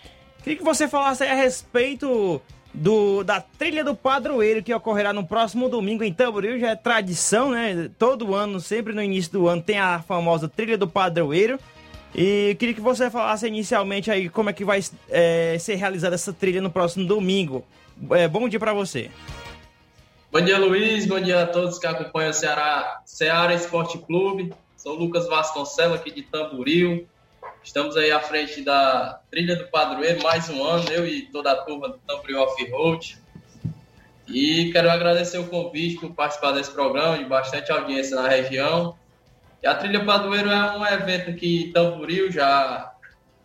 Queria 0.44 0.60
que 0.60 0.64
você 0.64 0.88
falasse 0.88 1.24
aí 1.24 1.32
a 1.32 1.36
respeito 1.36 2.40
do, 2.74 3.24
da 3.24 3.42
trilha 3.42 3.84
do 3.84 3.96
padroeiro 3.96 4.62
que 4.62 4.74
ocorrerá 4.74 5.12
no 5.12 5.26
próximo 5.26 5.70
domingo 5.70 6.04
em 6.04 6.14
Tamboril. 6.14 6.60
Já 6.60 6.72
é 6.72 6.76
tradição, 6.76 7.52
né? 7.52 7.90
Todo 7.98 8.36
ano, 8.36 8.60
sempre 8.60 8.94
no 8.94 9.02
início 9.02 9.32
do 9.32 9.48
ano, 9.48 9.62
tem 9.62 9.80
a 9.80 10.00
famosa 10.00 10.48
trilha 10.48 10.78
do 10.78 10.88
padroeiro. 10.88 11.60
E 12.16 12.56
queria 12.58 12.74
que 12.74 12.82
você 12.82 13.10
falasse 13.10 13.48
inicialmente 13.48 14.10
aí 14.10 14.30
como 14.30 14.50
é 14.50 14.54
que 14.54 14.66
vai 14.66 14.80
é, 15.10 15.58
ser 15.60 15.76
realizada 15.76 16.16
essa 16.16 16.34
trilha 16.34 16.62
no 16.62 16.70
próximo 16.70 17.06
domingo. 17.06 17.66
É, 18.12 18.28
bom 18.28 18.48
dia 18.48 18.60
pra 18.60 18.74
você. 18.74 19.10
Bom 20.32 20.42
dia, 20.42 20.58
Luiz. 20.58 21.06
Bom 21.06 21.20
dia 21.20 21.44
a 21.44 21.48
todos 21.48 21.80
que 21.80 21.88
acompanham 21.88 22.32
o 22.32 22.34
Ceará, 22.34 23.02
Ceará 23.06 23.54
Esporte 23.54 23.98
Clube. 23.98 24.54
Sou 24.76 24.94
Lucas 24.94 25.28
Vasconcelos, 25.28 26.00
aqui 26.00 26.12
de 26.12 26.22
Tamboril. 26.22 27.08
Estamos 27.68 27.98
aí 27.98 28.10
à 28.12 28.20
frente 28.22 28.62
da 28.62 29.20
Trilha 29.30 29.54
do 29.54 29.68
Padroeiro, 29.68 30.24
mais 30.24 30.48
um 30.48 30.64
ano, 30.64 30.90
eu 30.90 31.06
e 31.06 31.24
toda 31.24 31.52
a 31.52 31.56
turma 31.66 31.90
do 31.90 31.98
Tamboril 31.98 32.40
Off-Road. 32.40 33.18
E 34.26 34.72
quero 34.72 34.90
agradecer 34.90 35.38
o 35.38 35.48
convite 35.48 36.00
por 36.00 36.14
participar 36.14 36.54
desse 36.54 36.72
programa, 36.72 37.18
de 37.18 37.26
bastante 37.26 37.70
audiência 37.70 38.16
na 38.16 38.30
região. 38.30 38.98
E 39.62 39.68
a 39.68 39.76
Trilha 39.76 40.06
Padroeiro 40.06 40.50
é 40.50 40.78
um 40.78 40.86
evento 40.86 41.38
que 41.38 41.70
Tamboril 41.74 42.32
já, 42.32 42.94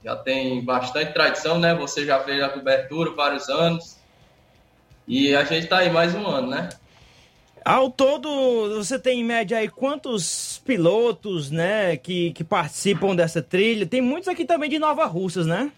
já 0.04 0.14
tem 0.14 0.64
bastante 0.64 1.12
tradição, 1.12 1.58
né? 1.58 1.74
Você 1.74 2.06
já 2.06 2.20
fez 2.20 2.40
a 2.44 2.48
cobertura 2.48 3.10
vários 3.10 3.48
anos. 3.48 3.98
E 5.06 5.34
a 5.34 5.42
gente 5.42 5.64
está 5.64 5.78
aí 5.78 5.90
mais 5.90 6.14
um 6.14 6.24
ano, 6.24 6.48
né? 6.48 6.68
Ao 7.64 7.90
todo, 7.90 8.76
você 8.76 9.00
tem 9.00 9.20
em 9.20 9.24
média 9.24 9.58
aí 9.58 9.68
quantos 9.68 10.51
pilotos, 10.64 11.50
né, 11.50 11.96
que, 11.96 12.32
que 12.32 12.44
participam 12.44 13.14
dessa 13.14 13.42
trilha? 13.42 13.86
Tem 13.86 14.00
muitos 14.00 14.28
aqui 14.28 14.44
também 14.44 14.70
de 14.70 14.78
Nova 14.78 15.04
Russas, 15.06 15.46
né? 15.46 15.72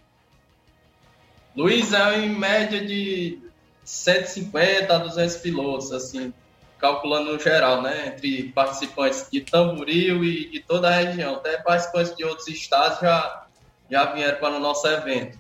Luiz 1.57 1.93
é 1.93 2.19
em 2.19 2.31
média 2.31 2.85
de 2.85 3.39
150 3.85 4.93
a 4.95 4.99
200 4.99 5.37
pilotos, 5.37 5.93
assim, 5.93 6.35
calculando 6.79 7.33
no 7.33 7.39
geral, 7.39 7.81
né? 7.81 8.09
Entre 8.09 8.45
participantes 8.49 9.29
de 9.31 9.41
Tamboril 9.41 10.25
e 10.25 10.51
de 10.51 10.61
toda 10.61 10.89
a 10.89 10.93
região. 10.93 11.37
Até 11.37 11.57
participantes 11.59 12.17
de 12.17 12.25
outros 12.25 12.49
estados 12.49 13.01
já, 13.01 13.47
já 13.91 14.13
vieram 14.13 14.39
para 14.39 14.57
o 14.57 14.61
nosso 14.61 14.87
evento. 14.89 15.39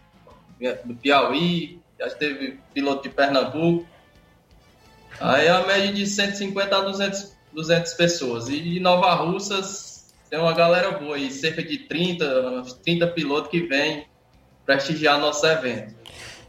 Do 0.84 0.94
Piauí, 0.94 1.80
já 1.98 2.08
teve 2.10 2.60
piloto 2.72 3.02
de 3.02 3.14
Pernambuco. 3.14 3.86
Aí 5.20 5.48
a 5.48 5.66
média 5.66 5.92
de 5.92 6.06
150 6.06 6.76
a 6.76 6.80
200, 6.80 7.33
200 7.54 7.94
pessoas. 7.94 8.48
E 8.48 8.80
Nova 8.80 9.14
Russas 9.14 10.12
tem 10.28 10.38
uma 10.38 10.52
galera 10.52 10.90
boa 10.92 11.16
aí, 11.16 11.30
cerca 11.30 11.62
de 11.62 11.78
30, 11.78 12.24
uns 12.60 12.72
30 12.74 13.06
pilotos 13.08 13.50
que 13.50 13.60
vêm 13.60 14.06
prestigiar 14.66 15.18
nosso 15.18 15.46
evento. 15.46 15.94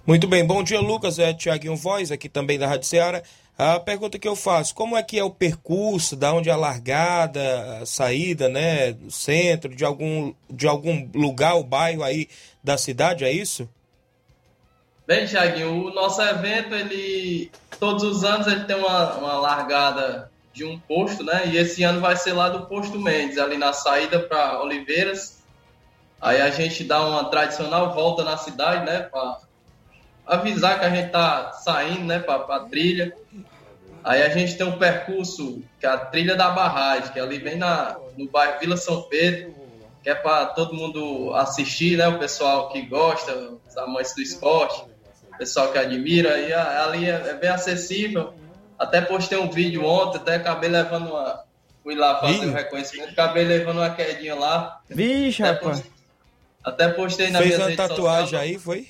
Muito 0.05 0.27
bem, 0.27 0.45
bom 0.45 0.63
dia, 0.63 0.79
Lucas. 0.79 1.19
É 1.19 1.33
Tiaguinho 1.33 1.75
Voz, 1.75 2.11
aqui 2.11 2.29
também 2.29 2.59
da 2.59 2.67
Rádio 2.67 2.87
Ceará. 2.87 3.23
A 3.57 3.79
pergunta 3.79 4.19
que 4.19 4.27
eu 4.27 4.35
faço, 4.35 4.75
como 4.75 4.97
é 4.97 5.01
que 5.01 5.17
é 5.17 5.23
o 5.23 5.29
percurso, 5.29 6.15
da 6.15 6.33
onde 6.33 6.49
é 6.49 6.51
a 6.51 6.57
largada, 6.57 7.79
a 7.81 7.85
saída, 7.85 8.49
né, 8.49 8.91
do 8.91 9.09
centro, 9.09 9.73
de 9.73 9.85
algum, 9.85 10.33
de 10.49 10.67
algum 10.67 11.09
lugar, 11.15 11.55
o 11.55 11.63
bairro 11.63 12.03
aí 12.03 12.27
da 12.61 12.77
cidade, 12.77 13.23
é 13.23 13.31
isso? 13.31 13.69
Bem, 15.07 15.25
Thiaguinho, 15.25 15.85
o 15.85 15.93
nosso 15.93 16.21
evento, 16.21 16.75
ele 16.75 17.49
todos 17.79 18.03
os 18.03 18.23
anos 18.23 18.47
ele 18.47 18.65
tem 18.65 18.75
uma, 18.75 19.15
uma 19.17 19.33
largada 19.39 20.29
de 20.55 20.63
um 20.63 20.79
posto, 20.79 21.21
né? 21.21 21.47
E 21.47 21.57
esse 21.57 21.83
ano 21.83 21.99
vai 21.99 22.15
ser 22.15 22.31
lá 22.31 22.47
do 22.47 22.65
posto 22.65 22.97
Mendes, 22.97 23.37
ali 23.37 23.57
na 23.57 23.73
saída 23.73 24.19
para 24.19 24.61
Oliveiras. 24.61 25.43
Aí 26.21 26.41
a 26.41 26.49
gente 26.49 26.85
dá 26.85 27.05
uma 27.05 27.25
tradicional 27.25 27.93
volta 27.93 28.23
na 28.23 28.37
cidade, 28.37 28.85
né? 28.85 29.01
Para 29.01 29.39
avisar 30.25 30.79
que 30.79 30.85
a 30.85 30.89
gente 30.89 31.11
tá 31.11 31.51
saindo, 31.51 32.05
né? 32.05 32.19
Para 32.19 32.55
a 32.55 32.59
trilha. 32.61 33.13
Aí 34.01 34.23
a 34.23 34.29
gente 34.29 34.55
tem 34.55 34.65
um 34.65 34.77
percurso 34.77 35.61
que 35.77 35.85
é 35.85 35.89
a 35.89 35.97
trilha 35.97 36.37
da 36.37 36.49
barragem, 36.49 37.11
que 37.11 37.19
é 37.19 37.21
ali 37.21 37.37
bem 37.37 37.57
na, 37.57 37.97
no 38.17 38.29
bairro 38.29 38.59
Vila 38.59 38.77
São 38.77 39.01
Pedro, 39.03 39.53
que 40.01 40.09
é 40.09 40.15
para 40.15 40.45
todo 40.45 40.73
mundo 40.73 41.33
assistir, 41.35 41.97
né? 41.97 42.07
O 42.07 42.17
pessoal 42.17 42.69
que 42.69 42.81
gosta, 42.83 43.57
os 43.67 43.75
amantes 43.75 44.15
do 44.15 44.21
esporte 44.21 44.85
o 45.35 45.37
pessoal 45.37 45.69
que 45.69 45.77
admira, 45.77 46.39
e 46.39 46.53
ali 46.53 47.09
é, 47.09 47.29
é 47.29 47.33
bem 47.33 47.49
acessível. 47.49 48.33
Até 48.77 49.01
postei 49.01 49.37
um 49.37 49.49
vídeo 49.49 49.85
ontem, 49.85 50.17
até 50.17 50.35
acabei 50.35 50.69
levando 50.69 51.09
uma. 51.09 51.43
Fui 51.83 51.95
lá 51.95 52.19
fazer 52.19 52.45
o 52.47 52.51
reconhecimento, 52.53 53.11
acabei 53.11 53.45
levando 53.45 53.77
uma 53.77 53.89
quedinha 53.91 54.35
lá. 54.35 54.81
Vixe, 54.89 55.43
Até, 55.43 55.53
rapaz. 55.53 55.79
post- 55.81 55.93
até 56.63 56.87
postei 56.89 57.29
na 57.29 57.39
Fez 57.39 57.55
minha 57.55 57.67
uma 57.67 57.75
tatuagem 57.75 58.21
social. 58.25 58.41
aí, 58.41 58.57
foi? 58.59 58.87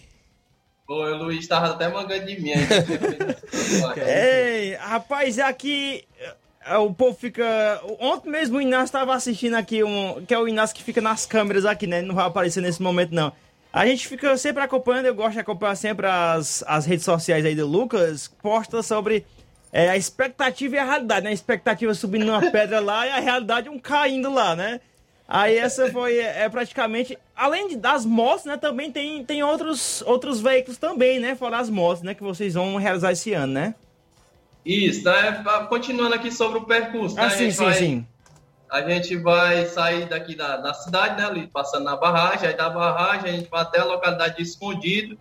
Pô, 0.87 1.03
o 1.03 1.15
Luiz 1.17 1.45
tava 1.47 1.67
até 1.71 1.87
mangando 1.89 2.25
de 2.25 2.39
mim 2.41 2.51
aí. 2.53 2.67
Ei, 4.05 4.75
rapaz, 4.75 5.37
é 5.37 5.41
aqui. 5.43 6.03
é, 6.65 6.77
O 6.77 6.93
povo 6.93 7.17
fica. 7.17 7.81
Ontem 7.99 8.29
mesmo 8.29 8.57
o 8.57 8.61
Inácio 8.61 8.85
estava 8.85 9.13
assistindo 9.15 9.55
aqui 9.55 9.83
um. 9.83 10.23
Que 10.25 10.33
é 10.33 10.39
o 10.39 10.47
Inácio 10.47 10.75
que 10.75 10.83
fica 10.83 11.01
nas 11.01 11.25
câmeras 11.25 11.65
aqui, 11.65 11.87
né? 11.87 11.99
Ele 11.99 12.07
não 12.07 12.15
vai 12.15 12.25
aparecer 12.25 12.61
nesse 12.61 12.81
momento, 12.81 13.13
não. 13.13 13.31
A 13.73 13.85
gente 13.85 14.07
fica 14.07 14.37
sempre 14.37 14.63
acompanhando, 14.63 15.07
eu 15.07 15.15
gosto 15.15 15.33
de 15.33 15.39
acompanhar 15.39 15.75
sempre 15.75 16.07
as, 16.07 16.63
as 16.65 16.85
redes 16.85 17.03
sociais 17.03 17.45
aí 17.45 17.55
do 17.55 17.67
Lucas, 17.67 18.29
posta 18.41 18.81
sobre 18.81 19.25
é, 19.75 19.89
a 19.89 19.97
expectativa 19.97 20.77
e 20.77 20.79
a 20.79 20.85
realidade, 20.85 21.25
né? 21.25 21.31
A 21.31 21.33
expectativa 21.33 21.93
subindo 21.93 22.25
numa 22.25 22.49
pedra 22.49 22.79
lá 22.79 23.05
e 23.05 23.09
a 23.09 23.19
realidade 23.19 23.67
um 23.67 23.77
caindo 23.77 24.33
lá, 24.33 24.55
né? 24.55 24.79
Aí 25.27 25.57
essa 25.57 25.91
foi 25.91 26.17
é, 26.17 26.47
praticamente. 26.47 27.17
Além 27.35 27.67
de, 27.67 27.75
das 27.75 28.05
motos, 28.05 28.45
né? 28.45 28.55
Também 28.55 28.89
tem, 28.89 29.25
tem 29.25 29.43
outros, 29.43 30.01
outros 30.03 30.39
veículos 30.39 30.77
também, 30.77 31.19
né? 31.19 31.35
Fora 31.35 31.57
as 31.57 31.69
motos, 31.69 32.03
né? 32.03 32.13
Que 32.13 32.23
vocês 32.23 32.53
vão 32.53 32.77
realizar 32.77 33.11
esse 33.11 33.33
ano, 33.33 33.51
né? 33.51 33.75
Isso, 34.65 35.03
né? 35.03 35.43
Continuando 35.67 36.15
aqui 36.15 36.31
sobre 36.31 36.57
o 36.59 36.63
percurso. 36.63 37.13
né? 37.17 37.25
Ah, 37.25 37.29
sim, 37.29 37.51
sim, 37.51 37.65
vai- 37.65 37.73
sim. 37.73 38.07
a 38.71 38.81
gente 38.81 39.17
vai 39.17 39.65
sair 39.65 40.05
daqui 40.07 40.35
da, 40.35 40.55
da 40.55 40.73
cidade, 40.73 41.21
né? 41.21 41.27
Ali, 41.27 41.47
passando 41.47 41.83
na 41.83 41.97
barragem, 41.97 42.47
aí 42.47 42.55
da 42.55 42.69
barragem 42.69 43.29
a 43.29 43.33
gente 43.33 43.49
vai 43.49 43.61
até 43.61 43.79
a 43.81 43.83
localidade 43.83 44.37
de 44.37 44.43
Escondido, 44.43 45.17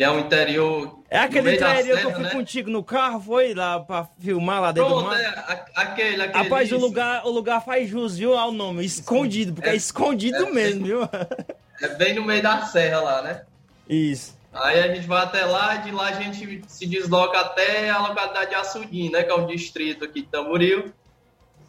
que 0.00 0.04
é 0.04 0.10
o 0.10 0.18
interior. 0.18 0.98
É 1.10 1.18
aquele 1.18 1.56
interior 1.56 1.98
que 1.98 2.06
eu 2.06 2.14
fui 2.14 2.22
né? 2.22 2.30
contigo 2.30 2.70
no 2.70 2.82
carro, 2.82 3.20
foi 3.20 3.52
lá 3.52 3.78
pra 3.80 4.08
filmar 4.18 4.58
lá 4.62 4.72
dentro 4.72 4.88
do 4.88 4.94
Pronto, 4.94 5.10
mar? 5.10 5.20
é, 5.20 5.26
a- 5.26 5.66
aquele, 5.74 6.22
aquele. 6.22 6.42
Rapaz, 6.44 6.72
o 6.72 6.78
lugar, 6.78 7.26
o 7.26 7.30
lugar 7.30 7.62
faz 7.62 7.86
jus, 7.90 8.16
viu, 8.16 8.34
ao 8.34 8.50
nome, 8.50 8.82
escondido, 8.82 9.52
porque 9.52 9.68
é, 9.68 9.74
escondido 9.76 10.46
é- 10.46 10.50
mesmo, 10.50 10.86
viu? 10.86 11.02
É 11.82 11.88
bem 11.96 12.14
no 12.14 12.24
meio 12.24 12.42
da 12.42 12.62
serra 12.64 12.98
lá, 13.02 13.20
né? 13.20 13.42
Isso. 13.86 14.34
Aí 14.54 14.80
a 14.80 14.94
gente 14.94 15.06
vai 15.06 15.22
até 15.22 15.44
lá, 15.44 15.76
de 15.76 15.90
lá 15.90 16.06
a 16.08 16.12
gente 16.12 16.62
se 16.66 16.86
desloca 16.86 17.38
até 17.38 17.90
a 17.90 17.98
localidade 17.98 18.48
de 18.48 18.54
Açudim, 18.56 19.10
né? 19.10 19.22
Que 19.22 19.30
é 19.30 19.34
um 19.34 19.46
distrito 19.46 20.06
aqui 20.06 20.22
de 20.22 20.28
Tamboril, 20.28 20.94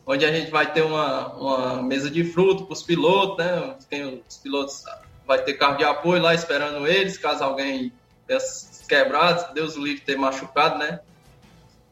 onde 0.08 0.24
a 0.24 0.32
gente 0.32 0.50
vai 0.50 0.72
ter 0.72 0.84
uma, 0.84 1.34
uma 1.34 1.84
mesa 1.84 2.10
de 2.10 2.24
fruto 2.24 2.64
para 2.64 2.72
os 2.76 2.82
pilotos, 2.82 3.46
né? 3.46 3.76
Tem 3.90 4.24
os 4.26 4.38
pilotos, 4.38 4.86
vai 5.28 5.42
ter 5.44 5.56
carro 5.56 5.76
de 5.76 5.84
apoio 5.84 6.22
lá 6.22 6.34
esperando 6.34 6.88
eles, 6.88 7.18
caso 7.18 7.44
alguém 7.44 7.92
tenha 8.32 8.40
se 8.40 8.86
quebrado, 8.88 9.54
Deus 9.54 9.76
o 9.76 9.84
livre 9.84 10.02
ter 10.02 10.18
machucado, 10.18 10.78
né? 10.78 11.00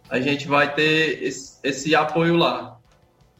A 0.10 0.19
gente 0.19 0.48
vai 0.48 0.74
ter 0.74 1.24
esse, 1.24 1.60
esse 1.63 1.96
apoio 1.96 2.36
lá. 2.36 2.77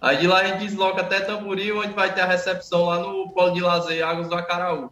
Aí 0.02 0.18
de 0.18 0.28
lá 0.28 0.40
a 0.40 0.48
gente 0.48 0.60
desloca 0.60 1.02
até 1.02 1.20
Tamboril, 1.20 1.80
onde 1.80 1.94
vai 1.94 2.14
ter 2.14 2.22
a 2.22 2.26
recepção 2.26 2.86
lá 2.86 3.00
no 3.00 3.32
Polo 3.32 3.54
de 3.54 3.62
Lazer 3.62 4.06
Águas 4.06 4.30
do 4.30 4.36
Acaraú 4.36 4.92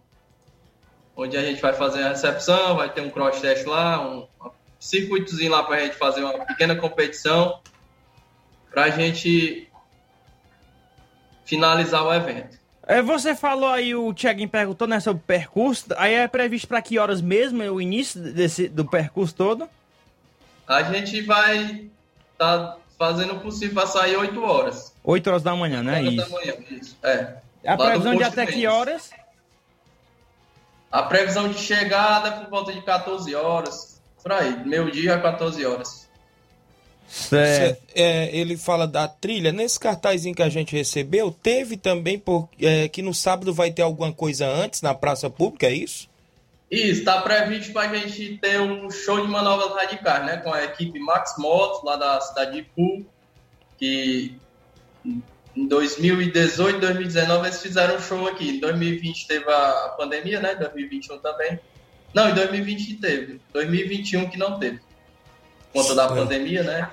onde 1.18 1.36
a 1.36 1.42
gente 1.42 1.60
vai 1.60 1.74
fazer 1.74 2.04
a 2.04 2.10
recepção, 2.10 2.78
vai 2.78 2.94
ter 2.94 3.02
um 3.02 3.10
cross 3.10 3.42
test 3.42 3.66
lá, 3.66 4.00
um 4.08 4.28
circuitozinho 4.80 5.52
lá 5.52 5.64
para 5.64 5.78
a 5.78 5.80
gente 5.80 5.96
fazer 5.96 6.24
uma 6.24 6.46
pequena 6.46 6.76
competição, 6.76 7.60
para 8.70 8.84
a 8.84 8.90
gente 8.92 9.68
finalizar 11.44 12.06
o 12.06 12.14
evento. 12.14 12.57
É, 12.88 13.02
você 13.02 13.36
falou 13.36 13.70
aí, 13.70 13.94
o 13.94 14.14
Thiaguinho 14.14 14.48
perguntou, 14.48 14.88
né, 14.88 14.98
sobre 15.02 15.22
o 15.22 15.26
percurso, 15.26 15.86
aí 15.98 16.14
é 16.14 16.26
previsto 16.26 16.70
para 16.70 16.82
que 16.82 16.98
horas 16.98 17.22
mesmo 17.22 17.62
é 17.62 17.70
o 17.70 17.82
início 17.82 18.18
desse, 18.22 18.70
do 18.70 18.86
percurso 18.86 19.36
todo? 19.36 19.70
A 20.66 20.84
gente 20.84 21.20
vai 21.22 21.90
estar 22.32 22.78
fazendo 22.98 23.34
o 23.34 23.40
possível 23.42 23.76
para 23.76 23.88
sair 23.88 24.16
8 24.16 24.42
horas. 24.42 24.94
8 25.04 25.28
horas 25.28 25.44
da 25.44 25.54
manhã, 25.54 25.84
né? 25.84 26.00
8 26.00 26.16
da 26.16 26.24
Isso. 26.24 26.32
manhã, 26.32 26.54
isso. 26.70 26.98
É. 27.04 27.38
A 27.66 27.76
Lá 27.76 27.88
previsão 27.88 28.16
de 28.16 28.24
até 28.24 28.46
que 28.46 28.66
horas? 28.66 29.10
A 30.90 31.04
previsão 31.04 31.50
de 31.50 31.60
chegada 31.60 32.30
é 32.30 32.32
por 32.32 32.50
volta 32.50 32.72
de 32.72 32.82
14 32.82 33.36
horas, 33.36 34.02
por 34.24 34.32
aí, 34.32 34.66
meio 34.66 34.90
dia 34.90 35.16
a 35.16 35.22
14 35.22 35.66
horas. 35.66 36.07
Certo. 37.08 37.82
É, 37.96 38.30
ele 38.36 38.58
fala 38.58 38.86
da 38.86 39.08
trilha. 39.08 39.52
Nesse 39.52 39.80
cartazinho 39.80 40.36
que 40.36 40.44
a 40.44 40.50
gente 40.50 40.76
recebeu, 40.76 41.32
teve 41.32 41.78
também 41.78 42.20
por, 42.20 42.50
é, 42.62 42.88
que 42.88 43.02
no 43.02 43.14
sábado 43.14 43.54
vai 43.54 43.72
ter 43.72 43.82
alguma 43.82 44.12
coisa 44.12 44.48
antes 44.48 44.82
na 44.82 44.94
praça 44.94 45.30
pública, 45.30 45.68
é 45.68 45.74
isso? 45.74 46.10
Isso, 46.70 47.00
está 47.00 47.22
previsto 47.22 47.72
para 47.72 47.90
a 47.90 47.96
gente 47.96 48.38
ter 48.40 48.60
um 48.60 48.92
show 48.92 49.22
de 49.22 49.28
manobras 49.28 49.74
radicais, 49.74 50.26
né? 50.26 50.38
Com 50.38 50.52
a 50.52 50.66
equipe 50.66 51.00
Max 51.00 51.36
Motos, 51.38 51.82
lá 51.84 51.96
da 51.96 52.20
cidade 52.20 52.52
de 52.52 52.60
Ipu, 52.60 53.06
que 53.78 54.36
em 55.56 55.68
2018, 55.68 56.80
2019 56.80 57.48
eles 57.48 57.62
fizeram 57.62 57.96
um 57.96 58.02
show 58.02 58.28
aqui. 58.28 58.58
Em 58.58 58.60
2020 58.60 59.28
teve 59.28 59.50
a 59.50 59.96
pandemia, 59.98 60.42
né? 60.42 60.56
2021 60.56 61.20
também. 61.20 61.58
Não, 62.14 62.30
em 62.30 62.34
2020 62.36 62.96
teve. 62.96 63.42
2021 63.54 64.30
que 64.30 64.38
não 64.38 64.60
teve. 64.60 64.82
Por 65.78 65.84
conta 65.84 65.96
da 65.96 66.08
pandemia, 66.08 66.64
né? 66.64 66.90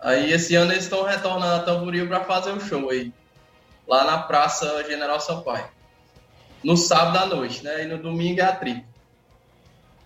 Aí 0.00 0.30
esse 0.32 0.54
ano 0.54 0.72
eles 0.72 0.84
estão 0.84 1.02
retornando 1.02 1.54
a 1.54 1.60
Tamboril 1.60 2.06
para 2.06 2.24
fazer 2.24 2.52
o 2.52 2.60
show 2.60 2.90
aí. 2.90 3.10
Lá 3.86 4.04
na 4.04 4.18
Praça 4.18 4.84
General 4.86 5.18
Sampaio. 5.18 5.64
No 6.62 6.76
sábado 6.76 7.16
à 7.18 7.26
noite, 7.26 7.64
né? 7.64 7.84
E 7.84 7.86
no 7.86 7.96
domingo 7.96 8.40
é 8.40 8.44
a 8.44 8.54
tripa. 8.54 8.84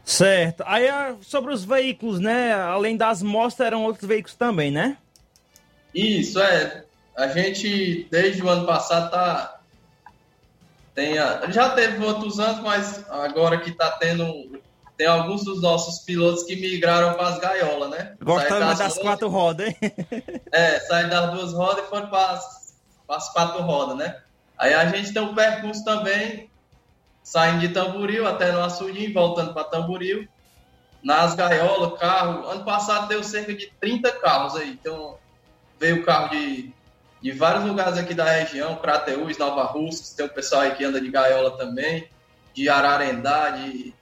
Certo. 0.04 0.62
Aí 0.66 0.86
é 0.86 1.16
sobre 1.22 1.52
os 1.52 1.64
veículos, 1.64 2.20
né? 2.20 2.52
Além 2.54 2.96
das 2.96 3.22
motos, 3.22 3.58
eram 3.58 3.82
outros 3.84 4.06
veículos 4.06 4.36
também, 4.36 4.70
né? 4.70 4.96
Isso, 5.92 6.40
é. 6.40 6.84
A 7.16 7.26
gente, 7.28 8.06
desde 8.10 8.40
o 8.42 8.48
ano 8.48 8.64
passado, 8.66 9.10
tá. 9.10 9.60
Tem 10.94 11.18
a- 11.18 11.50
já 11.50 11.70
teve 11.70 12.04
outros 12.04 12.38
anos, 12.38 12.60
mas 12.62 13.04
agora 13.10 13.58
que 13.58 13.72
tá 13.72 13.90
tendo. 13.92 14.51
Tem 14.96 15.06
alguns 15.06 15.44
dos 15.44 15.60
nossos 15.62 16.00
pilotos 16.04 16.44
que 16.44 16.54
migraram 16.54 17.14
para 17.14 17.28
as 17.28 17.38
gaiolas, 17.38 17.90
né? 17.90 18.14
Gostando 18.22 18.48
Saíram 18.50 18.66
das 18.68 18.78
duas- 18.78 18.98
quatro 18.98 19.28
rodas, 19.28 19.68
hein? 19.68 19.76
É, 20.52 20.80
saíram 20.80 21.08
das 21.10 21.30
duas 21.32 21.52
rodas 21.54 21.84
e 21.84 21.88
foram 21.88 22.08
para 22.08 22.38
as 23.08 23.32
quatro 23.32 23.62
rodas, 23.62 23.96
né? 23.96 24.20
Aí 24.58 24.74
a 24.74 24.86
gente 24.86 25.12
tem 25.12 25.22
um 25.22 25.34
percurso 25.34 25.84
também, 25.84 26.48
saindo 27.22 27.60
de 27.60 27.70
Tamboril 27.70 28.26
até 28.28 28.52
no 28.52 28.62
Açudim, 28.62 29.12
voltando 29.12 29.52
para 29.54 29.64
Tamboril. 29.64 30.28
Nas 31.02 31.34
gaiolas, 31.34 31.98
carro. 31.98 32.46
Ano 32.46 32.64
passado 32.64 33.08
deu 33.08 33.24
cerca 33.24 33.52
de 33.54 33.72
30 33.80 34.12
carros 34.12 34.54
aí. 34.54 34.70
Então, 34.70 35.18
veio 35.80 36.04
carro 36.04 36.28
de, 36.30 36.72
de 37.20 37.32
vários 37.32 37.64
lugares 37.64 37.98
aqui 37.98 38.14
da 38.14 38.24
região, 38.24 38.76
Crateús, 38.76 39.36
Nova 39.36 39.64
Russas, 39.64 40.10
tem 40.10 40.26
o 40.26 40.28
pessoal 40.28 40.62
aí 40.62 40.74
que 40.76 40.84
anda 40.84 41.00
de 41.00 41.10
gaiola 41.10 41.56
também, 41.58 42.08
de 42.54 42.68
Ararendá, 42.68 43.50
de, 43.50 43.92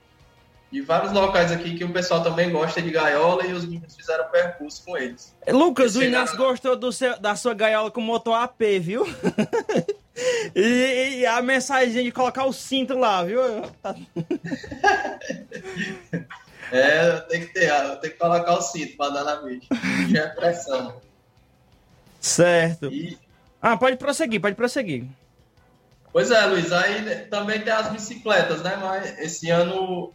de 0.71 0.81
vários 0.81 1.11
locais 1.11 1.51
aqui 1.51 1.75
que 1.77 1.83
o 1.83 1.91
pessoal 1.91 2.23
também 2.23 2.49
gosta 2.49 2.81
de 2.81 2.89
gaiola 2.91 3.45
e 3.45 3.51
os 3.53 3.65
meninos 3.65 3.95
fizeram 3.95 4.25
percurso 4.29 4.83
com 4.85 4.97
eles. 4.97 5.35
Lucas, 5.49 5.95
o 5.95 6.03
Inácio 6.03 6.37
gostou 6.37 6.75
do 6.77 6.91
seu- 6.91 7.19
da 7.19 7.35
sua 7.35 7.53
gaiola 7.53 7.91
com 7.91 7.99
motor 7.99 8.35
AP, 8.35 8.79
viu? 8.79 9.05
e, 10.55 11.19
e 11.19 11.25
a 11.25 11.41
mensagem 11.41 12.03
de 12.05 12.11
colocar 12.11 12.45
o 12.45 12.53
cinto 12.53 12.97
lá, 12.97 13.23
viu? 13.23 13.41
É, 16.71 17.17
tem 17.21 17.41
que 17.41 17.47
ter, 17.53 17.69
tenho 17.99 18.13
que 18.13 18.19
colocar 18.19 18.53
o 18.53 18.61
cinto 18.61 18.95
para 18.95 19.11
dar 19.11 19.23
na 19.25 19.35
bicha. 19.41 19.67
Já 20.09 20.21
é 20.21 20.27
pressão. 20.27 21.01
Certo. 22.19 22.85
E, 22.85 23.17
Ah, 23.61 23.75
pode 23.75 23.97
prosseguir, 23.97 24.39
pode 24.39 24.55
prosseguir. 24.55 25.03
pois 26.13 26.31
é, 26.31 26.45
Luiz, 26.45 26.71
aí 26.71 27.25
também 27.29 27.59
tem 27.59 27.73
as 27.73 27.91
bicicletas, 27.91 28.61
né? 28.61 28.77
Mas 28.79 29.19
esse 29.19 29.49
ano 29.49 30.13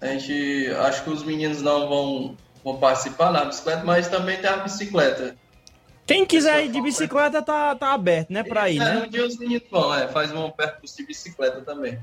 a 0.00 0.06
gente 0.06 0.70
acho 0.80 1.04
que 1.04 1.10
os 1.10 1.22
meninos 1.22 1.60
não 1.62 1.88
vão, 1.88 2.36
vão 2.64 2.76
participar 2.78 3.32
na 3.32 3.44
bicicleta, 3.44 3.84
mas 3.84 4.08
também 4.08 4.38
tem 4.38 4.50
a 4.50 4.56
bicicleta. 4.58 5.36
Quem 6.06 6.24
quiser 6.24 6.64
ir 6.64 6.70
de 6.72 6.80
bicicleta 6.80 7.42
tá, 7.42 7.74
tá 7.74 7.92
aberto, 7.92 8.30
né? 8.30 8.42
Pra 8.42 8.70
ir, 8.70 8.80
é, 8.80 8.84
né? 8.84 9.02
um 9.06 9.08
dia 9.10 9.26
os 9.26 9.36
meninos 9.38 9.64
vão, 9.70 9.94
é, 9.94 10.08
faz 10.08 10.32
um 10.32 10.50
percurso 10.50 10.96
de 10.96 11.06
bicicleta 11.06 11.60
também. 11.60 11.98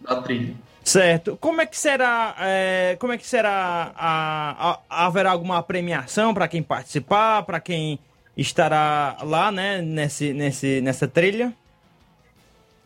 Da 0.00 0.20
trilha. 0.20 0.54
Certo. 0.84 1.38
Como 1.40 1.60
é 1.60 1.66
que 1.66 1.78
será? 1.78 2.34
é, 2.40 2.96
como 2.98 3.12
é 3.12 3.18
que 3.18 3.26
será? 3.26 3.92
A, 3.96 4.72
a- 4.72 5.06
haverá 5.06 5.30
alguma 5.30 5.62
premiação 5.62 6.34
para 6.34 6.48
quem 6.48 6.62
participar, 6.62 7.44
para 7.44 7.60
quem 7.60 7.98
estará 8.36 9.16
lá, 9.22 9.50
né? 9.52 9.80
Nesse, 9.80 10.32
nesse, 10.32 10.80
nessa 10.80 11.06
trilha? 11.08 11.54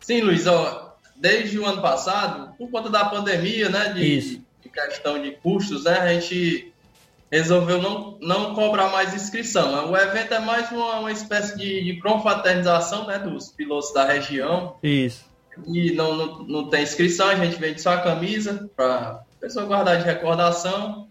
Sim, 0.00 0.20
Luiz, 0.20 0.46
ó, 0.46 0.85
desde 1.18 1.58
o 1.58 1.66
ano 1.66 1.80
passado, 1.80 2.54
por 2.56 2.70
conta 2.70 2.90
da 2.90 3.04
pandemia, 3.04 3.68
né, 3.68 3.92
de, 3.92 4.42
de 4.62 4.68
questão 4.68 5.20
de 5.20 5.32
custos, 5.32 5.84
né, 5.84 5.98
a 5.98 6.12
gente 6.12 6.72
resolveu 7.30 7.80
não, 7.82 8.18
não 8.20 8.54
cobrar 8.54 8.88
mais 8.90 9.14
inscrição. 9.14 9.90
O 9.90 9.96
evento 9.96 10.34
é 10.34 10.38
mais 10.38 10.70
uma, 10.70 11.00
uma 11.00 11.12
espécie 11.12 11.56
de, 11.56 11.84
de 11.84 12.00
confraternização, 12.00 13.06
né, 13.06 13.18
dos 13.18 13.48
pilotos 13.48 13.92
da 13.92 14.04
região, 14.04 14.76
Isso. 14.82 15.24
e 15.66 15.92
não, 15.92 16.14
não, 16.14 16.42
não 16.44 16.68
tem 16.68 16.82
inscrição, 16.82 17.28
a 17.28 17.34
gente 17.34 17.58
vende 17.58 17.80
só 17.80 17.94
a 17.94 18.00
camisa 18.00 18.70
para 18.76 18.94
a 18.94 19.40
pessoa 19.40 19.66
guardar 19.66 19.98
de 19.98 20.04
recordação. 20.04 21.06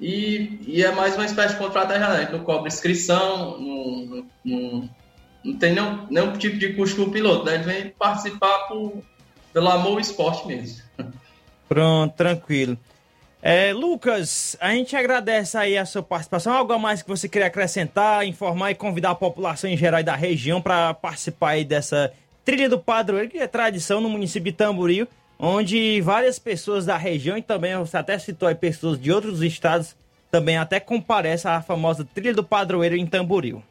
E, 0.00 0.58
e 0.66 0.82
é 0.82 0.90
mais 0.90 1.14
uma 1.14 1.24
espécie 1.24 1.54
de 1.54 1.60
confraternização, 1.60 2.16
a 2.16 2.20
gente 2.20 2.32
não 2.32 2.44
cobra 2.44 2.68
inscrição, 2.68 3.58
não, 3.60 4.26
não, 4.44 4.90
não, 5.44 5.58
tem 5.58 5.74
nenhum, 5.74 6.06
nenhum 6.10 6.32
tipo 6.32 6.58
de 6.58 6.72
custo 6.72 6.96
para 6.96 7.04
o 7.04 7.12
piloto, 7.12 7.44
né? 7.44 7.54
Ele 7.56 7.64
vem 7.64 7.88
participar 7.90 8.66
por, 8.66 9.02
pelo 9.52 9.68
amor 9.68 9.92
ao 9.92 10.00
esporte 10.00 10.46
mesmo. 10.46 10.82
Pronto, 11.68 12.14
tranquilo. 12.14 12.78
É, 13.42 13.74
Lucas, 13.74 14.56
a 14.58 14.70
gente 14.70 14.96
agradece 14.96 15.58
aí 15.58 15.76
a 15.76 15.84
sua 15.84 16.02
participação. 16.02 16.54
Algo 16.54 16.72
a 16.72 16.78
mais 16.78 17.02
que 17.02 17.08
você 17.08 17.28
queria 17.28 17.48
acrescentar, 17.48 18.26
informar 18.26 18.70
e 18.70 18.74
convidar 18.74 19.10
a 19.10 19.14
população 19.14 19.68
em 19.68 19.76
geral 19.76 20.02
da 20.02 20.14
região 20.14 20.62
para 20.62 20.94
participar 20.94 21.50
aí 21.50 21.64
dessa 21.64 22.10
trilha 22.42 22.70
do 22.70 22.78
padroeiro, 22.78 23.28
que 23.28 23.38
é 23.38 23.46
tradição 23.46 24.00
no 24.00 24.08
município 24.08 24.50
de 24.50 24.56
Tamboril, 24.56 25.06
onde 25.38 26.00
várias 26.00 26.38
pessoas 26.38 26.86
da 26.86 26.96
região 26.96 27.36
e 27.36 27.42
também 27.42 27.76
você 27.76 27.98
até 27.98 28.18
citou 28.18 28.48
aí 28.48 28.54
pessoas 28.54 28.98
de 28.98 29.12
outros 29.12 29.42
estados 29.42 29.94
também 30.30 30.56
até 30.56 30.80
comparecem 30.80 31.50
à 31.50 31.60
famosa 31.60 32.04
trilha 32.14 32.32
do 32.32 32.42
padroeiro 32.42 32.96
em 32.96 33.06
Tamboril. 33.06 33.62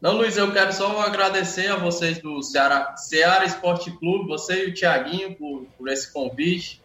Não, 0.00 0.12
Luiz, 0.12 0.36
eu 0.36 0.52
quero 0.52 0.72
só 0.74 1.00
agradecer 1.00 1.68
a 1.68 1.76
vocês 1.76 2.18
do 2.18 2.42
Ceará, 2.42 2.94
Ceará 2.96 3.44
Esporte 3.44 3.90
Clube, 3.90 4.28
você 4.28 4.66
e 4.66 4.70
o 4.70 4.74
Tiaguinho 4.74 5.34
por, 5.34 5.66
por 5.78 5.88
esse 5.88 6.12
convite, 6.12 6.82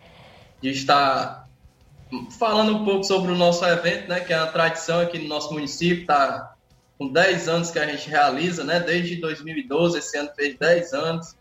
de 0.61 0.69
estar 0.69 1.47
falando 2.39 2.77
um 2.77 2.85
pouco 2.85 3.03
sobre 3.03 3.31
o 3.31 3.35
nosso 3.35 3.65
evento, 3.65 4.07
né, 4.07 4.21
que 4.21 4.31
é 4.31 4.37
a 4.37 4.47
tradição 4.47 5.01
aqui 5.01 5.17
no 5.17 5.27
nosso 5.27 5.53
município, 5.53 6.05
tá 6.05 6.53
com 6.97 7.07
10 7.07 7.49
anos 7.49 7.71
que 7.71 7.79
a 7.79 7.87
gente 7.87 8.07
realiza, 8.07 8.63
né? 8.63 8.79
Desde 8.79 9.15
2012, 9.15 9.97
esse 9.97 10.17
ano 10.17 10.29
fez 10.35 10.55
10 10.55 10.93
anos 10.93 11.35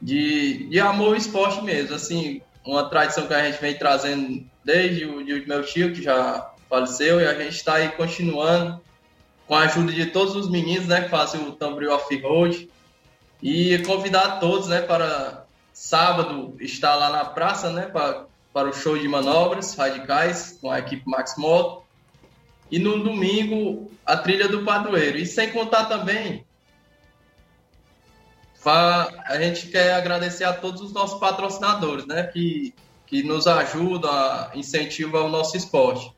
de, 0.00 0.68
de 0.68 0.78
amor 0.78 1.08
ao 1.08 1.16
esporte 1.16 1.62
mesmo, 1.64 1.96
assim, 1.96 2.40
uma 2.64 2.88
tradição 2.88 3.26
que 3.26 3.34
a 3.34 3.44
gente 3.44 3.60
vem 3.60 3.76
trazendo 3.76 4.46
desde 4.64 5.04
o 5.04 5.24
de 5.24 5.46
meu 5.46 5.64
tio, 5.64 5.92
que 5.92 6.02
já 6.02 6.52
faleceu, 6.68 7.20
e 7.20 7.26
a 7.26 7.34
gente 7.34 7.56
está 7.56 7.74
aí 7.74 7.88
continuando 7.90 8.80
com 9.46 9.54
a 9.54 9.60
ajuda 9.60 9.92
de 9.92 10.06
todos 10.06 10.34
os 10.34 10.50
meninos, 10.50 10.86
né, 10.86 11.02
que 11.02 11.08
fazem 11.08 11.40
o 11.46 11.52
Tamboril 11.52 11.92
Off-Road, 11.92 12.68
e 13.42 13.78
convidar 13.80 14.40
todos, 14.40 14.68
né, 14.68 14.80
para 14.80 15.44
sábado 15.72 16.56
estar 16.60 16.94
lá 16.96 17.10
na 17.10 17.24
praça, 17.24 17.70
né, 17.70 17.82
para, 17.86 18.26
para 18.52 18.68
o 18.68 18.72
show 18.72 18.98
de 18.98 19.06
manobras 19.06 19.74
radicais 19.74 20.58
com 20.60 20.70
a 20.70 20.78
equipe 20.78 21.02
Max 21.06 21.36
Moto, 21.36 21.84
e 22.70 22.78
no 22.78 23.02
domingo 23.02 23.90
a 24.04 24.16
trilha 24.16 24.48
do 24.48 24.64
padroeiro. 24.64 25.18
E 25.18 25.26
sem 25.26 25.52
contar 25.52 25.84
também 25.84 26.44
a 28.68 29.40
gente 29.40 29.68
quer 29.68 29.94
agradecer 29.94 30.42
a 30.42 30.52
todos 30.52 30.80
os 30.80 30.92
nossos 30.92 31.20
patrocinadores, 31.20 32.04
né, 32.06 32.24
que, 32.24 32.74
que 33.06 33.22
nos 33.22 33.46
ajudam, 33.46 34.50
incentivam 34.54 35.26
o 35.26 35.30
nosso 35.30 35.56
esporte. 35.56 36.12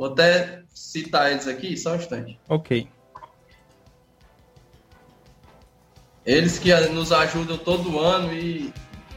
Vou 0.00 0.10
até 0.10 0.62
citar 0.72 1.30
eles 1.30 1.46
aqui, 1.46 1.76
só 1.76 1.92
um 1.92 1.96
instante. 1.96 2.40
Ok. 2.48 2.88
Eles 6.24 6.58
que 6.58 6.74
nos 6.88 7.12
ajudam 7.12 7.58
todo 7.58 8.00
ano 8.00 8.32
e 8.32 8.72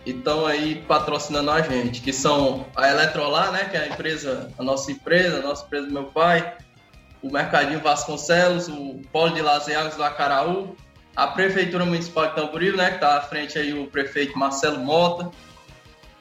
estão 0.05 0.45
aí 0.45 0.83
patrocinando 0.85 1.51
a 1.51 1.61
gente, 1.61 2.01
que 2.01 2.11
são 2.11 2.67
a 2.75 2.89
Eletrolar, 2.89 3.53
né, 3.53 3.63
que 3.63 3.77
é 3.77 3.83
a 3.83 3.87
empresa, 3.87 4.51
a 4.59 4.61
nossa 4.61 4.91
empresa, 4.91 5.37
a 5.37 5.41
nossa 5.41 5.65
empresa 5.65 5.87
do 5.87 5.93
meu 5.93 6.07
pai, 6.07 6.57
o 7.21 7.31
Mercadinho 7.31 7.79
Vasconcelos, 7.79 8.67
o 8.67 8.99
Polo 9.09 9.35
de 9.35 9.41
Lazeagas 9.41 9.95
do 9.95 10.03
Acaraú, 10.03 10.75
a 11.15 11.27
Prefeitura 11.27 11.85
Municipal 11.85 12.27
de 12.27 12.35
Tamboril, 12.35 12.75
né, 12.75 12.89
que 12.89 12.95
está 12.95 13.19
à 13.19 13.21
frente 13.21 13.57
aí 13.57 13.73
o 13.73 13.87
prefeito 13.87 14.37
Marcelo 14.37 14.79
Mota 14.79 15.31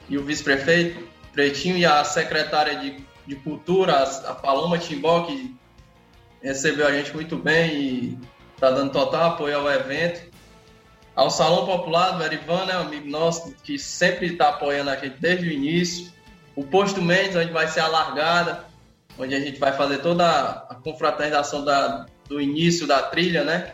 e 0.07 0.17
o 0.17 0.23
vice-prefeito 0.23 1.05
Pretinho 1.33 1.77
e 1.77 1.85
a 1.85 2.01
secretária 2.05 2.77
de, 2.77 3.03
de 3.25 3.35
Cultura, 3.35 4.03
a 4.03 4.33
Paloma 4.33 4.77
Timbó, 4.77 5.23
que 5.23 5.55
recebeu 6.41 6.87
a 6.87 6.91
gente 6.91 7.13
muito 7.13 7.37
bem 7.37 7.75
e 7.75 8.19
está 8.55 8.69
dando 8.69 8.91
total 8.91 9.31
apoio 9.31 9.57
ao 9.57 9.71
evento. 9.71 10.31
Ao 11.15 11.29
Salão 11.29 11.65
Popular 11.65 12.17
do 12.17 12.23
Erivan, 12.23 12.65
né, 12.65 12.77
um 12.77 12.81
amigo 12.81 13.07
nosso 13.07 13.53
que 13.63 13.77
sempre 13.77 14.33
está 14.33 14.49
apoiando 14.49 14.89
a 14.89 14.95
gente 14.95 15.17
desde 15.19 15.47
o 15.47 15.51
início. 15.51 16.11
O 16.55 16.63
Posto 16.63 17.01
Mendes, 17.01 17.35
onde 17.35 17.51
vai 17.51 17.67
ser 17.67 17.81
alargada, 17.81 18.65
onde 19.17 19.35
a 19.35 19.39
gente 19.39 19.59
vai 19.59 19.73
fazer 19.73 19.99
toda 19.99 20.25
a 20.69 20.75
confraternização 20.75 21.63
da, 21.63 22.05
do 22.27 22.41
início 22.41 22.87
da 22.87 23.01
trilha, 23.03 23.43
né? 23.43 23.73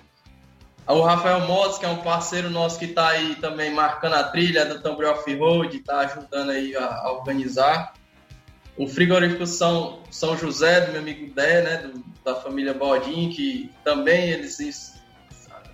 O 0.87 1.01
Rafael 1.01 1.41
Motos, 1.41 1.77
que 1.77 1.85
é 1.85 1.87
um 1.87 1.97
parceiro 1.97 2.49
nosso 2.49 2.79
que 2.79 2.85
está 2.85 3.09
aí 3.09 3.35
também 3.35 3.71
marcando 3.71 4.15
a 4.15 4.23
trilha 4.23 4.65
do 4.65 4.81
Tamboril 4.81 5.11
Off-Road, 5.11 5.77
está 5.77 5.99
ajudando 5.99 6.49
aí 6.49 6.75
a, 6.75 6.85
a, 6.85 7.11
organizar. 7.11 7.93
O 8.79 8.87
frigorífico 8.87 9.45
São, 9.45 9.99
São 10.09 10.37
José, 10.37 10.79
do 10.79 10.93
meu 10.93 11.01
amigo 11.01 11.33
Dé, 11.33 11.61
né, 11.61 11.77
do, 11.79 12.01
da 12.23 12.35
família 12.35 12.73
Bodin, 12.73 13.29
que 13.29 13.69
também 13.83 14.29
eles 14.29 14.55
se, 14.55 14.71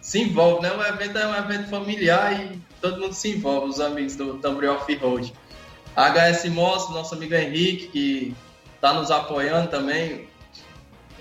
se 0.02 0.20
envolvem, 0.20 0.64
né? 0.64 0.76
O 0.76 0.82
evento 0.82 1.16
é 1.16 1.28
um 1.28 1.36
evento 1.36 1.70
familiar 1.70 2.34
e 2.34 2.60
todo 2.82 3.00
mundo 3.00 3.14
se 3.14 3.30
envolve, 3.30 3.70
os 3.70 3.80
amigos 3.80 4.16
do 4.16 4.40
Tamboril 4.40 4.74
Off-Road. 4.74 5.32
HS 5.96 6.46
Motos, 6.50 6.90
nosso 6.96 7.14
amigo 7.14 7.36
Henrique, 7.36 7.90
que 7.90 8.36
está 8.74 8.92
nos 8.92 9.12
apoiando 9.12 9.70
também. 9.70 10.28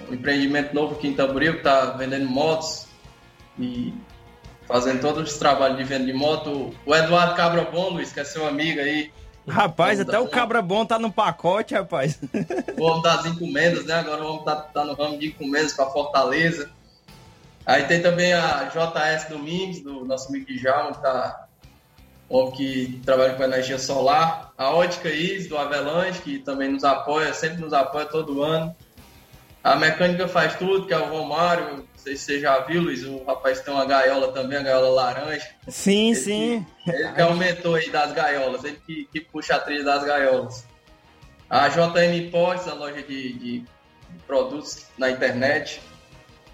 Um 0.09 0.15
empreendimento 0.15 0.75
novo 0.75 0.95
aqui 0.95 1.09
em 1.09 1.15
Tamboril, 1.15 1.53
que 1.53 1.59
está 1.59 1.91
vendendo 1.91 2.27
motos, 2.31 2.87
e 3.59 3.93
fazendo 4.67 5.03
todos 5.03 5.33
os 5.33 5.39
trabalhos 5.39 5.77
de 5.77 5.85
venda 5.85 6.07
de 6.07 6.15
moto. 6.15 6.75
O 6.87 6.95
Eduardo 6.95 7.35
Cabra 7.35 7.63
Bom, 7.71 7.91
Luiz, 7.91 8.11
que 8.11 8.21
é 8.21 8.25
seu 8.25 8.47
amigo 8.47 8.81
aí. 8.81 9.13
Rapaz, 9.47 10.01
até 10.01 10.19
o 10.19 10.29
Cabra 10.29 10.63
Bom 10.63 10.87
tá 10.87 10.99
no 10.99 11.13
pacote, 11.13 11.75
rapaz. 11.75 12.19
O 12.79 12.83
homem 12.83 13.03
das 13.03 13.27
encomendas, 13.27 13.85
né? 13.85 13.95
Agora 13.95 14.25
o 14.25 14.33
homem 14.33 14.45
tá, 14.45 14.57
tá 14.57 14.85
no 14.85 14.95
ramo 14.95 15.19
de 15.19 15.29
encomendas 15.29 15.73
para 15.73 15.91
Fortaleza. 15.91 16.71
Aí 17.67 17.85
tem 17.85 18.03
também 18.03 18.33
a 18.33 18.65
JS 18.65 19.29
Domingos, 19.29 19.81
do 19.81 20.05
nosso 20.05 20.29
amigo 20.29 20.47
Djalma, 20.47 20.93
que 20.93 21.03
tá 21.03 21.47
um 22.31 22.37
homem 22.37 22.53
que 22.53 23.01
trabalha 23.05 23.35
com 23.35 23.43
energia 23.43 23.79
solar. 23.79 24.53
A 24.57 24.71
Ótica 24.71 25.09
Is, 25.09 25.47
do 25.49 25.59
Avelanche, 25.59 26.21
que 26.21 26.39
também 26.39 26.71
nos 26.71 26.85
apoia, 26.85 27.33
sempre 27.35 27.61
nos 27.61 27.73
apoia 27.73 28.07
todo 28.07 28.43
ano. 28.43 28.75
A 29.63 29.77
mecânica 29.77 30.29
faz 30.29 30.57
tudo, 30.57 30.87
que 30.87 30.93
é 30.93 30.99
o 30.99 31.09
Romário, 31.09 31.87
sei 32.05 32.17
se 32.17 32.25
você 32.25 32.41
já 32.41 32.59
viu, 32.61 32.83
Luiz, 32.83 33.03
o 33.03 33.25
rapaz 33.25 33.61
tem 33.63 33.73
uma 33.73 33.87
gaiola 33.87 34.31
também, 34.33 34.59
a 34.59 34.63
gaiola 34.63 34.91
laranja. 34.91 35.49
Sim, 35.69 36.09
ele 36.09 36.15
sim. 36.17 36.67
Que, 36.85 36.91
ele 36.91 37.13
que 37.13 37.21
aumentou 37.23 37.75
aí 37.75 37.89
das 37.89 38.13
gaiolas, 38.13 38.63
ele 38.63 38.79
que, 38.87 39.09
que 39.11 39.21
puxa 39.21 39.57
a 39.57 39.59
trilha 39.59 39.83
das 39.83 40.05
gaiolas. 40.05 40.67
A 41.49 41.69
JM 41.69 42.31
Ports, 42.31 42.69
a 42.69 42.75
loja 42.75 43.03
de, 43.03 43.33
de, 43.33 43.65
produtos 44.27 44.87
na 44.99 45.11
internet. 45.11 45.81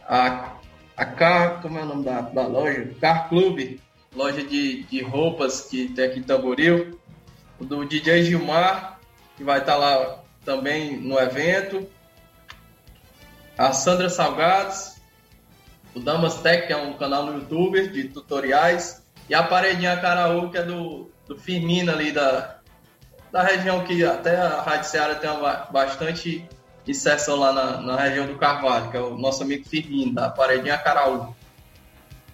A, 0.09 0.55
a 0.97 1.05
Car, 1.05 1.61
como 1.61 1.79
é 1.79 1.83
o 1.83 1.87
nome 1.87 2.05
da, 2.05 2.21
da 2.21 2.47
loja? 2.47 2.89
Car 3.01 3.29
Club, 3.29 3.81
loja 4.15 4.43
de, 4.45 4.85
de 4.85 5.03
roupas 5.03 5.63
que 5.63 5.89
tem 5.89 6.05
aqui 6.05 6.21
em 6.21 6.23
Tamboril. 6.23 6.99
O 7.59 7.65
do 7.65 7.85
DJ 7.85 8.25
Gilmar, 8.25 9.01
que 9.37 9.43
vai 9.43 9.59
estar 9.59 9.77
lá 9.77 10.23
também 10.45 10.97
no 10.97 11.19
evento. 11.19 11.89
A 13.59 13.73
Sandra 13.73 14.09
Salgados, 14.09 15.00
o 15.95 16.01
Damas 16.01 16.37
Tech, 16.41 16.67
que 16.67 16.73
é 16.73 16.77
um 16.77 16.95
canal 16.95 17.27
no 17.27 17.39
YouTube 17.39 17.89
de 17.89 18.05
tutoriais, 18.05 19.03
e 19.29 19.35
a 19.35 19.43
Paredinha 19.43 19.97
Caraú, 19.97 20.51
que 20.51 20.59
é 20.59 20.63
do, 20.63 21.11
do 21.27 21.37
Firmino 21.37 21.93
ali 21.93 22.13
da, 22.13 22.57
da 23.31 23.43
região 23.43 23.85
que 23.85 24.05
até 24.05 24.37
a 24.37 24.61
Rádio 24.61 24.89
Seara 24.89 25.15
tem 25.15 25.31
bastante 25.71 26.49
inserção 26.87 27.37
lá 27.37 27.53
na, 27.53 27.81
na, 27.81 27.97
região 27.97 28.27
do 28.27 28.37
Carvalho, 28.37 28.91
que 28.91 28.97
é 28.97 29.01
o 29.01 29.17
nosso 29.17 29.43
amigo 29.43 29.69
Firmino, 29.69 30.15
da 30.15 30.31
Paredinha 30.31 30.79
Caraú. 30.79 31.35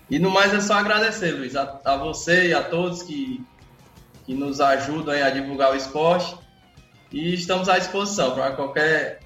E 0.08 0.18
no 0.18 0.30
mais 0.30 0.54
é 0.54 0.60
só 0.60 0.74
agradecer, 0.74 1.32
Luiz, 1.32 1.56
a, 1.56 1.80
a 1.84 1.96
você 1.96 2.48
e 2.48 2.54
a 2.54 2.62
todos 2.62 3.02
que, 3.02 3.44
que 4.24 4.34
nos 4.34 4.60
ajudam 4.60 5.14
a 5.14 5.30
divulgar 5.30 5.72
o 5.72 5.76
esporte. 5.76 6.36
E 7.12 7.34
estamos 7.34 7.68
à 7.68 7.78
disposição 7.78 8.32
para 8.34 8.52
qualquer, 8.52 9.20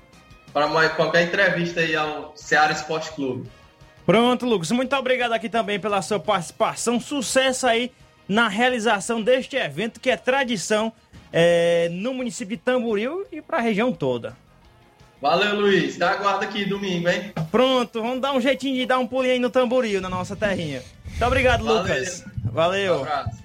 para 0.52 0.90
qualquer 0.90 1.22
entrevista 1.22 1.80
aí 1.80 1.94
ao 1.94 2.32
Ceará 2.34 2.72
Esporte 2.72 3.12
Clube. 3.12 3.48
Pronto, 4.10 4.44
Lucas. 4.44 4.72
Muito 4.72 4.96
obrigado 4.96 5.32
aqui 5.34 5.48
também 5.48 5.78
pela 5.78 6.02
sua 6.02 6.18
participação. 6.18 6.98
Sucesso 6.98 7.64
aí 7.64 7.92
na 8.28 8.48
realização 8.48 9.22
deste 9.22 9.54
evento 9.54 10.00
que 10.00 10.10
é 10.10 10.16
tradição 10.16 10.92
é, 11.32 11.88
no 11.92 12.12
município 12.12 12.56
de 12.56 12.62
Tamboril 12.64 13.24
e 13.30 13.40
para 13.40 13.58
a 13.58 13.60
região 13.60 13.92
toda. 13.92 14.36
Valeu, 15.22 15.60
Luiz. 15.60 15.96
Dá 15.96 16.10
aguarda 16.10 16.44
aqui 16.44 16.64
domingo, 16.64 17.08
hein? 17.08 17.32
Pronto, 17.52 18.02
vamos 18.02 18.20
dar 18.20 18.32
um 18.32 18.40
jeitinho 18.40 18.74
de 18.74 18.84
dar 18.84 18.98
um 18.98 19.06
pulinho 19.06 19.34
aí 19.34 19.38
no 19.38 19.48
Tamboril, 19.48 20.00
na 20.00 20.08
nossa 20.08 20.34
terrinha. 20.34 20.82
Muito 21.06 21.24
obrigado, 21.24 21.64
Valeu. 21.64 21.82
Lucas. 21.82 22.24
Valeu. 22.46 23.02
Um. 23.02 23.39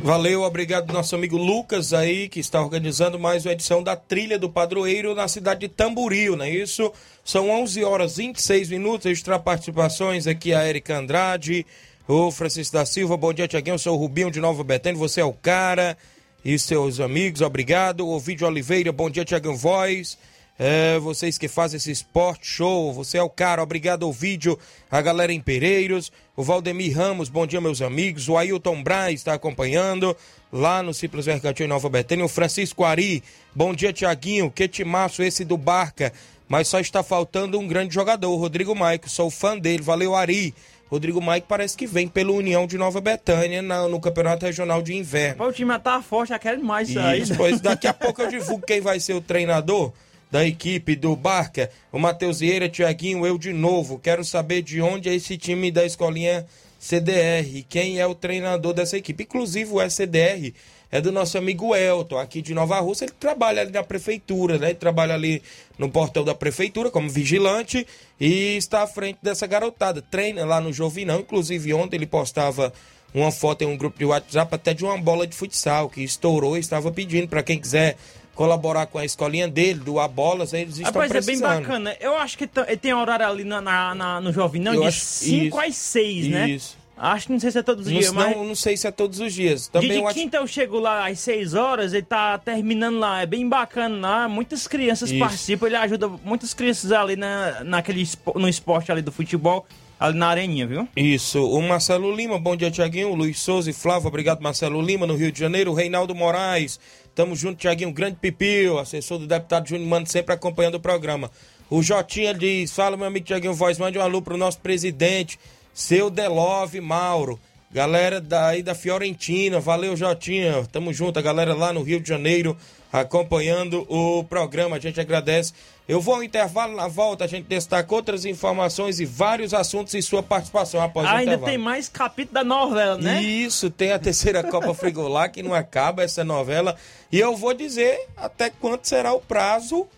Valeu, 0.00 0.42
obrigado 0.42 0.92
nosso 0.92 1.16
amigo 1.16 1.36
Lucas 1.36 1.92
aí, 1.92 2.28
que 2.28 2.38
está 2.38 2.62
organizando 2.62 3.18
mais 3.18 3.44
uma 3.44 3.52
edição 3.52 3.82
da 3.82 3.96
Trilha 3.96 4.38
do 4.38 4.48
Padroeiro 4.48 5.12
na 5.12 5.26
cidade 5.26 5.60
de 5.60 5.68
Tamboril, 5.68 6.36
não 6.36 6.44
é 6.44 6.50
isso? 6.50 6.92
São 7.24 7.50
11 7.50 7.82
horas 7.82 8.16
e 8.16 8.28
26 8.28 8.68
minutos, 8.68 9.06
extra 9.06 9.40
participações 9.40 10.28
aqui 10.28 10.54
a 10.54 10.64
Erika 10.68 10.96
Andrade, 10.96 11.66
o 12.06 12.30
Francisco 12.30 12.74
da 12.74 12.86
Silva, 12.86 13.16
bom 13.16 13.32
dia 13.32 13.48
Tiaguinho, 13.48 13.74
eu 13.74 13.78
sou 13.78 13.96
o 13.96 13.98
Rubinho 13.98 14.30
de 14.30 14.38
Nova 14.38 14.62
Betânia, 14.62 14.96
você 14.96 15.20
é 15.20 15.24
o 15.24 15.32
cara 15.32 15.98
e 16.44 16.56
seus 16.60 17.00
amigos, 17.00 17.40
obrigado. 17.40 18.06
O 18.06 18.20
Vídeo 18.20 18.46
Oliveira, 18.46 18.92
bom 18.92 19.10
dia 19.10 19.24
Tiaguinho 19.24 19.56
Voz, 19.56 20.16
é, 20.58 20.98
vocês 20.98 21.38
que 21.38 21.46
fazem 21.46 21.76
esse 21.76 21.90
esporte 21.90 22.46
show, 22.46 22.92
você 22.92 23.16
é 23.16 23.22
o 23.22 23.30
cara, 23.30 23.62
obrigado 23.62 24.04
ao 24.04 24.12
vídeo, 24.12 24.58
a 24.90 25.00
galera 25.00 25.32
em 25.32 25.40
Pereiros, 25.40 26.10
o 26.36 26.42
Valdemir 26.42 26.96
Ramos, 26.96 27.28
bom 27.28 27.46
dia 27.46 27.60
meus 27.60 27.80
amigos, 27.80 28.28
o 28.28 28.36
Ailton 28.36 28.82
Braz 28.82 29.14
está 29.14 29.34
acompanhando 29.34 30.16
lá 30.52 30.82
no 30.82 30.92
Cipras 30.92 31.28
Mercantil 31.28 31.66
em 31.66 31.68
Nova 31.68 31.88
Betânia, 31.88 32.24
o 32.24 32.28
Francisco 32.28 32.84
Ari, 32.84 33.22
bom 33.54 33.72
dia 33.72 33.92
Tiaguinho, 33.92 34.50
que 34.50 34.66
timaço 34.66 35.22
esse 35.22 35.44
do 35.44 35.56
Barca, 35.56 36.12
mas 36.48 36.66
só 36.66 36.80
está 36.80 37.04
faltando 37.04 37.58
um 37.58 37.68
grande 37.68 37.94
jogador, 37.94 38.30
o 38.30 38.36
Rodrigo 38.36 38.74
Maico, 38.74 39.08
sou 39.08 39.30
fã 39.30 39.56
dele, 39.56 39.82
valeu 39.82 40.14
Ari. 40.14 40.54
Rodrigo 40.90 41.20
Maico 41.20 41.46
parece 41.46 41.76
que 41.76 41.86
vem 41.86 42.08
pelo 42.08 42.34
União 42.34 42.66
de 42.66 42.78
Nova 42.78 42.98
Betânia 42.98 43.60
na, 43.60 43.86
no 43.86 44.00
Campeonato 44.00 44.46
Regional 44.46 44.80
de 44.80 44.96
Inverno. 44.96 45.44
O 45.44 45.52
time 45.52 45.78
tá 45.78 46.00
forte, 46.00 46.30
já 46.30 46.38
quer 46.38 46.56
mais 46.56 46.88
isso 46.88 46.98
aí. 46.98 47.22
Pois 47.36 47.60
daqui 47.60 47.86
a 47.86 47.92
pouco 47.92 48.22
eu 48.22 48.30
divulgo 48.30 48.64
quem 48.64 48.80
vai 48.80 48.98
ser 48.98 49.12
o 49.12 49.20
treinador 49.20 49.92
da 50.30 50.46
equipe 50.46 50.94
do 50.94 51.16
Barca, 51.16 51.70
o 51.90 51.98
Matheus 51.98 52.40
Vieira, 52.40 52.68
Tiaguinho, 52.68 53.26
eu 53.26 53.38
de 53.38 53.52
novo. 53.52 53.98
Quero 53.98 54.24
saber 54.24 54.62
de 54.62 54.80
onde 54.80 55.08
é 55.08 55.14
esse 55.14 55.36
time 55.38 55.70
da 55.70 55.84
escolinha 55.84 56.46
CDR, 56.78 57.64
quem 57.68 57.98
é 57.98 58.06
o 58.06 58.14
treinador 58.14 58.72
dessa 58.72 58.96
equipe. 58.96 59.24
Inclusive 59.24 59.72
o 59.72 59.82
SDR 59.82 60.52
é 60.90 61.00
do 61.00 61.10
nosso 61.10 61.36
amigo 61.36 61.74
Elton, 61.74 62.18
aqui 62.18 62.40
de 62.40 62.54
Nova 62.54 62.78
Rússia. 62.80 63.04
Ele 63.04 63.14
trabalha 63.18 63.62
ali 63.62 63.72
na 63.72 63.82
prefeitura, 63.82 64.58
né? 64.58 64.68
Ele 64.68 64.74
trabalha 64.74 65.14
ali 65.14 65.42
no 65.76 65.90
portão 65.90 66.24
da 66.24 66.34
prefeitura 66.34 66.90
como 66.90 67.10
vigilante 67.10 67.86
e 68.18 68.56
está 68.56 68.82
à 68.82 68.86
frente 68.86 69.18
dessa 69.22 69.46
garotada. 69.46 70.00
Treina 70.00 70.44
lá 70.44 70.60
no 70.60 70.72
Jovinão. 70.72 71.20
Inclusive, 71.20 71.74
ontem 71.74 71.96
ele 71.96 72.06
postava 72.06 72.72
uma 73.12 73.30
foto 73.32 73.62
em 73.62 73.66
um 73.66 73.76
grupo 73.76 73.98
de 73.98 74.04
WhatsApp 74.04 74.54
até 74.54 74.72
de 74.72 74.84
uma 74.84 74.96
bola 74.96 75.26
de 75.26 75.34
futsal 75.34 75.88
que 75.88 76.02
estourou 76.02 76.56
e 76.56 76.60
estava 76.60 76.90
pedindo 76.92 77.28
para 77.28 77.42
quem 77.42 77.58
quiser 77.58 77.96
colaborar 78.38 78.86
com 78.86 78.98
a 78.98 79.04
escolinha 79.04 79.48
dele, 79.48 79.80
doar 79.80 80.08
bolas, 80.08 80.52
eles 80.52 80.74
estão 80.78 80.92
Rapaz, 80.92 81.10
precisando. 81.10 81.44
é 81.44 81.54
bem 81.56 81.60
bacana. 81.60 81.96
Eu 82.00 82.16
acho 82.16 82.38
que 82.38 82.46
tem 82.46 82.94
horário 82.94 83.26
ali 83.26 83.42
na, 83.42 83.60
na- 83.60 83.94
na- 83.96 84.20
no 84.20 84.32
Jovinão 84.32 84.74
Eu 84.74 84.82
de 84.82 84.86
acho- 84.86 85.00
5 85.00 85.44
isso. 85.56 85.60
às 85.60 85.74
6, 85.76 86.28
né? 86.28 86.48
Isso. 86.50 86.78
Acho 86.96 87.26
que 87.26 87.32
não 87.32 87.40
sei 87.40 87.50
se 87.50 87.58
é 87.58 87.62
todos 87.64 87.84
os 87.86 87.92
Não, 87.92 87.98
dias, 88.00 88.12
mas... 88.12 88.36
não, 88.36 88.44
não 88.44 88.54
sei 88.54 88.76
se 88.76 88.86
é 88.86 88.90
todos 88.92 89.18
os 89.18 89.32
dias. 89.34 89.62
De, 89.64 89.70
Também 89.70 89.90
de 89.90 89.96
eu 89.96 90.06
acho- 90.06 90.14
quinta 90.14 90.36
eu 90.36 90.46
chego 90.46 90.78
lá 90.78 91.08
às 91.08 91.18
6 91.18 91.54
horas, 91.54 91.92
ele 91.92 92.02
tá 92.04 92.38
terminando 92.38 92.98
lá, 93.00 93.22
é 93.22 93.26
bem 93.26 93.48
bacana 93.48 93.96
lá, 94.08 94.28
muitas 94.28 94.68
crianças 94.68 95.10
Isso. 95.10 95.18
participam, 95.18 95.66
ele 95.66 95.76
ajuda 95.76 96.06
muitas 96.24 96.54
crianças 96.54 96.92
ali 96.92 97.16
na, 97.16 97.64
naquele, 97.64 98.08
no 98.36 98.48
esporte 98.48 98.92
ali 98.92 99.02
do 99.02 99.10
futebol, 99.10 99.66
ali 99.98 100.16
na 100.16 100.28
areninha, 100.28 100.64
viu? 100.66 100.88
Isso, 100.96 101.44
o 101.44 101.60
Marcelo 101.60 102.14
Lima, 102.14 102.38
bom 102.38 102.54
dia, 102.54 102.70
Tiaguinho. 102.70 103.12
Luiz 103.14 103.40
Souza 103.40 103.68
e 103.68 103.72
Flávio, 103.72 104.06
obrigado, 104.08 104.40
Marcelo 104.40 104.80
Lima, 104.80 105.06
no 105.08 105.16
Rio 105.16 105.32
de 105.32 105.38
Janeiro. 105.40 105.72
O 105.72 105.74
Reinaldo 105.74 106.14
Moraes, 106.16 106.78
tamo 107.18 107.34
junto, 107.34 107.58
Tiaguinho. 107.58 107.92
Grande 107.92 108.16
Pipio, 108.20 108.78
assessor 108.78 109.18
do 109.18 109.26
deputado 109.26 109.68
Júnior 109.68 109.88
Mano, 109.88 110.06
sempre 110.06 110.32
acompanhando 110.32 110.76
o 110.76 110.80
programa. 110.80 111.28
O 111.68 111.82
Jotinha 111.82 112.32
diz: 112.32 112.70
fala, 112.70 112.96
meu 112.96 113.06
amigo 113.06 113.26
Tiaguinho 113.26 113.54
Voz, 113.54 113.76
mande 113.76 113.98
um 113.98 114.02
alô 114.02 114.22
pro 114.22 114.36
nosso 114.36 114.60
presidente, 114.60 115.36
seu 115.74 116.10
Delove 116.10 116.80
Mauro. 116.80 117.36
Galera 117.72 118.20
daí 118.20 118.62
da 118.62 118.72
Fiorentina, 118.72 119.58
valeu, 119.58 119.96
Jotinha. 119.96 120.64
Tamo 120.70 120.92
junto, 120.92 121.18
a 121.18 121.22
galera 121.22 121.54
lá 121.54 121.72
no 121.72 121.82
Rio 121.82 122.00
de 122.00 122.08
Janeiro, 122.08 122.56
acompanhando 122.92 123.84
o 123.88 124.22
programa. 124.22 124.76
A 124.76 124.80
gente 124.80 125.00
agradece. 125.00 125.52
Eu 125.88 126.02
vou 126.02 126.16
ao 126.16 126.22
intervalo, 126.22 126.76
na 126.76 126.86
volta 126.86 127.24
a 127.24 127.26
gente 127.26 127.46
destaca 127.46 127.94
outras 127.94 128.26
informações 128.26 129.00
e 129.00 129.06
vários 129.06 129.54
assuntos 129.54 129.94
e 129.94 130.02
sua 130.02 130.22
participação 130.22 130.82
após 130.82 131.06
o 131.06 131.10
Ainda 131.10 131.22
intervalo. 131.22 131.46
tem 131.46 131.56
mais 131.56 131.88
capítulo 131.88 132.34
da 132.34 132.44
novela, 132.44 132.98
né? 132.98 133.22
Isso, 133.22 133.70
tem 133.70 133.92
a 133.92 133.98
terceira 133.98 134.44
Copa 134.44 134.74
Frigolá 134.74 135.30
que 135.30 135.42
não 135.42 135.54
acaba 135.54 136.02
essa 136.02 136.22
novela. 136.22 136.76
E 137.10 137.18
eu 137.18 137.34
vou 137.34 137.54
dizer 137.54 138.06
até 138.14 138.50
quanto 138.50 138.86
será 138.86 139.14
o 139.14 139.20
prazo 139.20 139.88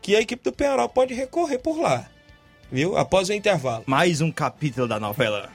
que 0.00 0.16
a 0.16 0.20
equipe 0.22 0.42
do 0.42 0.50
Penharol 0.50 0.88
pode 0.88 1.12
recorrer 1.12 1.58
por 1.58 1.78
lá. 1.78 2.06
Viu? 2.72 2.96
Após 2.96 3.28
o 3.28 3.34
intervalo. 3.34 3.84
Mais 3.86 4.22
um 4.22 4.32
capítulo 4.32 4.88
da 4.88 4.98
novela. 4.98 5.50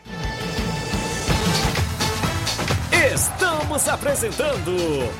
Estamos 3.11 3.87
apresentando 3.87 4.71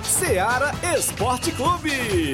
Seara 0.04 0.72
Esporte 0.96 1.52
Clube. 1.54 2.34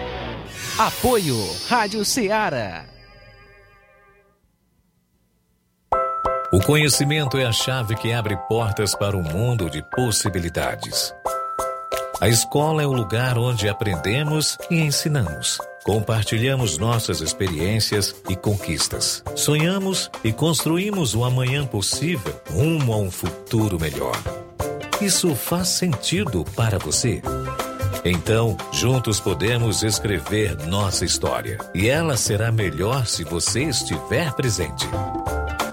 Apoio 0.77 1.37
Rádio 1.67 2.03
Ceará. 2.03 2.85
O 6.51 6.59
conhecimento 6.61 7.37
é 7.37 7.45
a 7.45 7.51
chave 7.51 7.93
que 7.95 8.11
abre 8.11 8.35
portas 8.47 8.95
para 8.95 9.15
um 9.15 9.21
mundo 9.21 9.69
de 9.69 9.83
possibilidades. 9.91 11.13
A 12.19 12.29
escola 12.29 12.81
é 12.81 12.87
o 12.87 12.93
lugar 12.93 13.37
onde 13.37 13.67
aprendemos 13.67 14.57
e 14.69 14.79
ensinamos. 14.79 15.59
Compartilhamos 15.83 16.77
nossas 16.77 17.19
experiências 17.19 18.15
e 18.29 18.35
conquistas. 18.35 19.23
Sonhamos 19.35 20.09
e 20.23 20.31
construímos 20.31 21.13
um 21.13 21.25
amanhã 21.25 21.65
possível 21.65 22.39
rumo 22.49 22.93
a 22.93 22.97
um 22.97 23.11
futuro 23.11 23.79
melhor. 23.79 24.17
Isso 25.01 25.35
faz 25.35 25.67
sentido 25.67 26.45
para 26.55 26.79
você? 26.79 27.21
Então, 28.03 28.57
juntos 28.71 29.19
podemos 29.19 29.83
escrever 29.83 30.57
nossa 30.67 31.05
história. 31.05 31.57
E 31.73 31.87
ela 31.87 32.17
será 32.17 32.51
melhor 32.51 33.05
se 33.05 33.23
você 33.23 33.63
estiver 33.63 34.33
presente. 34.33 34.87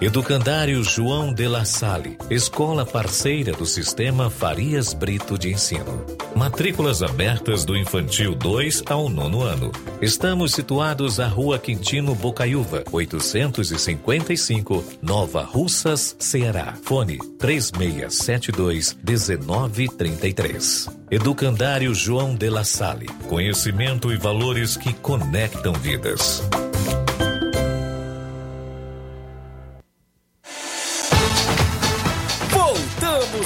Educandário 0.00 0.84
João 0.84 1.32
de 1.32 1.48
La 1.48 1.64
Salle, 1.64 2.16
escola 2.30 2.86
parceira 2.86 3.52
do 3.52 3.66
Sistema 3.66 4.30
Farias 4.30 4.92
Brito 4.92 5.36
de 5.36 5.50
Ensino. 5.50 6.06
Matrículas 6.38 7.02
abertas 7.02 7.64
do 7.64 7.76
infantil 7.76 8.32
2 8.32 8.84
ao 8.86 9.08
nono 9.08 9.42
ano. 9.42 9.72
Estamos 10.00 10.52
situados 10.52 11.18
à 11.18 11.26
Rua 11.26 11.58
Quintino 11.58 12.14
Bocaiúva, 12.14 12.84
855, 12.92 14.84
Nova 15.02 15.42
Russas, 15.42 16.14
Ceará. 16.20 16.74
Fone 16.84 17.18
3672 17.40 18.96
1933. 19.04 20.88
Educandário 21.10 21.92
João 21.92 22.36
de 22.36 22.48
La 22.48 22.62
Salle, 22.62 23.08
conhecimento 23.28 24.12
e 24.12 24.16
valores 24.16 24.76
que 24.76 24.92
conectam 24.92 25.72
vidas. 25.72 26.48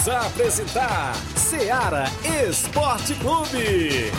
Voltamos 0.03 0.09
a 0.09 0.27
apresentar 0.27 1.15
Seara 1.37 2.05
Esporte 2.49 3.15
Clube. 3.15 4.11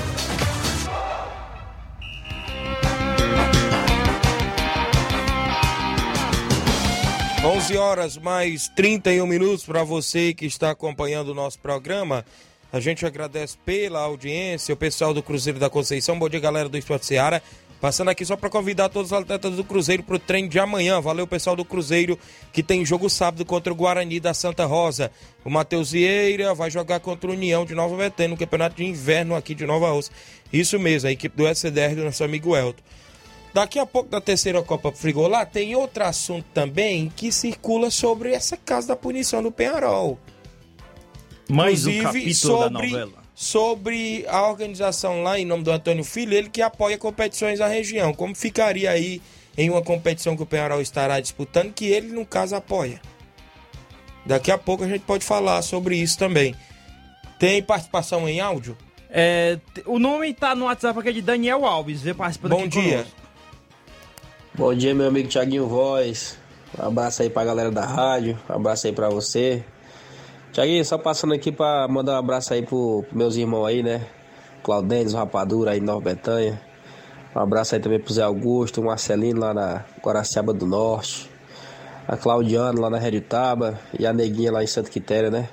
11 7.43 7.78
horas 7.78 8.17
mais 8.17 8.69
31 8.69 9.28
minutos 9.28 9.65
para 9.65 9.84
você 9.84 10.34
que 10.34 10.46
está 10.46 10.72
acompanhando 10.72 11.30
o 11.30 11.34
nosso 11.34 11.60
programa. 11.60 12.24
A 12.72 12.80
gente 12.80 13.06
agradece 13.06 13.58
pela 13.65 14.00
audiência, 14.00 14.74
o 14.74 14.78
pessoal 14.78 15.13
do 15.13 15.22
Cruzeiro 15.22 15.60
da 15.60 15.69
Conceição. 15.69 16.17
Bom 16.17 16.30
dia, 16.30 16.39
galera 16.39 16.69
do 16.69 16.78
Esporte 16.78 17.06
Seara. 17.06 17.43
Passando 17.84 18.08
aqui 18.08 18.24
só 18.24 18.38
para 18.38 18.50
convidar 18.50 18.88
todos 18.88 19.12
os 19.12 19.17
atletas 19.17 19.58
do 19.58 19.62
Cruzeiro 19.65 20.04
para 20.04 20.15
o 20.15 20.19
treino 20.19 20.48
de 20.48 20.58
amanhã. 20.58 21.02
Valeu, 21.02 21.28
pessoal 21.28 21.54
do 21.54 21.65
Cruzeiro, 21.65 22.17
que 22.54 22.63
tem 22.63 22.86
jogo 22.86 23.10
sábado 23.10 23.43
contra 23.43 23.74
o 23.74 23.76
Guarani 23.76 24.22
da 24.22 24.34
Santa 24.34 24.63
Rosa. 24.63 25.12
O 25.43 25.50
Matheus 25.50 25.91
Vieira 25.91 26.54
vai 26.54 26.72
jogar 26.72 27.02
contra 27.02 27.30
o 27.30 27.34
União 27.34 27.65
de 27.65 27.76
Nova 27.76 27.98
Betânia 27.98 28.30
no 28.30 28.38
Campeonato 28.38 28.78
de 28.78 28.86
Inverno 28.86 29.36
aqui 29.36 29.54
de 29.54 29.65
Nova 29.65 29.89
Rosa. 29.91 30.12
Isso 30.54 30.80
mesmo, 30.80 31.10
a 31.10 31.12
equipe 31.12 31.36
do 31.36 31.46
SCDR 31.46 31.93
do 31.93 32.06
nosso 32.06 32.24
amigo 32.24 32.56
Elton. 32.56 32.82
Daqui 33.54 33.78
a 33.78 33.86
pouco, 33.86 34.10
da 34.10 34.22
terceira 34.22 34.63
Copa 34.63 34.89
Frigolá, 34.93 35.46
tem 35.46 35.76
outro 35.76 36.06
assunto 36.06 36.46
também 36.54 37.12
que 37.13 37.34
circula 37.34 37.91
sobre 37.91 38.32
essa 38.32 38.56
casa 38.56 38.88
da 38.88 38.96
punição 38.96 39.43
do 39.43 39.52
Penharol. 39.52 40.17
Mais 41.50 41.86
um 41.86 41.89
Inclusive, 41.89 42.22
capítulo 42.22 42.60
da 42.60 42.63
sobre, 42.63 42.91
novela. 42.91 43.23
Sobre 43.36 44.26
a 44.28 44.48
organização 44.48 45.24
lá 45.24 45.39
em 45.39 45.46
nome 45.46 45.63
do 45.63 45.72
Antônio 45.72 46.04
Filho, 46.04 46.34
ele 46.34 46.50
que 46.50 46.62
apoia 46.62 46.98
competições 46.98 47.60
na 47.60 47.67
região. 47.67 48.13
Como 48.13 48.36
ficaria 48.36 48.91
aí 48.91 49.22
em 49.58 49.69
uma 49.69 49.82
competição 49.82 50.36
que 50.36 50.43
o 50.43 50.46
Penharol 50.46 50.82
estará 50.82 51.19
disputando, 51.19 51.74
que 51.74 51.86
ele, 51.86 52.08
no 52.08 52.26
caso, 52.26 52.56
apoia? 52.56 53.02
Daqui 54.26 54.52
a 54.52 54.58
pouco 54.58 54.84
a 54.84 54.88
gente 54.88 55.02
pode 55.02 55.26
falar 55.26 55.62
sobre 55.62 55.98
isso 55.98 56.17
também. 56.17 56.56
Tem 57.39 57.62
participação 57.62 58.28
em 58.28 58.39
áudio? 58.39 58.78
É, 59.10 59.60
o 59.86 60.00
nome 60.00 60.34
tá 60.34 60.56
no 60.56 60.65
WhatsApp 60.65 60.98
aqui 61.00 61.10
é 61.10 61.12
de 61.12 61.22
Daniel 61.22 61.65
Alves, 61.65 62.02
vê 62.02 62.13
participando 62.13 62.52
Bom 62.52 62.60
aqui 62.62 62.69
dia. 62.69 62.91
conosco. 62.91 63.24
Bom 64.56 64.74
dia, 64.74 64.93
meu 64.93 65.08
amigo 65.08 65.28
Tiaguinho 65.28 65.67
Voz. 65.67 66.38
Um 66.80 66.88
abraço 66.88 67.22
aí 67.22 67.30
pra 67.30 67.43
galera 67.43 67.69
da 67.69 67.86
rádio. 67.86 68.39
Um 68.50 68.54
abraço 68.54 68.88
aí 68.88 68.93
pra 68.93 69.10
você. 69.10 69.63
Tiaguinho, 70.54 70.86
só 70.86 71.00
passando 71.00 71.34
aqui 71.34 71.52
pra 71.52 71.88
mandar 71.88 72.13
um 72.13 72.18
abraço 72.18 72.54
aí 72.54 72.62
pro, 72.62 73.04
pros 73.08 73.18
meus 73.18 73.36
irmãos 73.36 73.66
aí, 73.66 73.82
né? 73.82 74.06
Claudênis, 74.62 75.16
o 75.16 75.18
Rapadura 75.18 75.72
aí 75.72 75.80
em 75.80 75.82
Nova. 75.82 76.16
Um 77.36 77.39
abraço 77.39 77.74
aí 77.74 77.82
também 77.82 78.00
pro 78.00 78.13
Zé 78.13 78.22
Augusto, 78.22 78.84
Marcelino 78.84 79.39
lá 79.39 79.52
na 79.52 79.84
Guaraciaba 80.00 80.54
do 80.54 80.68
Norte. 80.68 81.28
A 82.08 82.16
Claudiana 82.16 82.80
lá 82.80 82.88
na 82.88 83.00
Redutaba 83.00 83.80
e 83.98 84.06
a 84.06 84.13
Neguinha 84.13 84.52
lá 84.52 84.63
em 84.63 84.68
Santa 84.68 84.92
Quitéria, 84.92 85.32
né? 85.32 85.50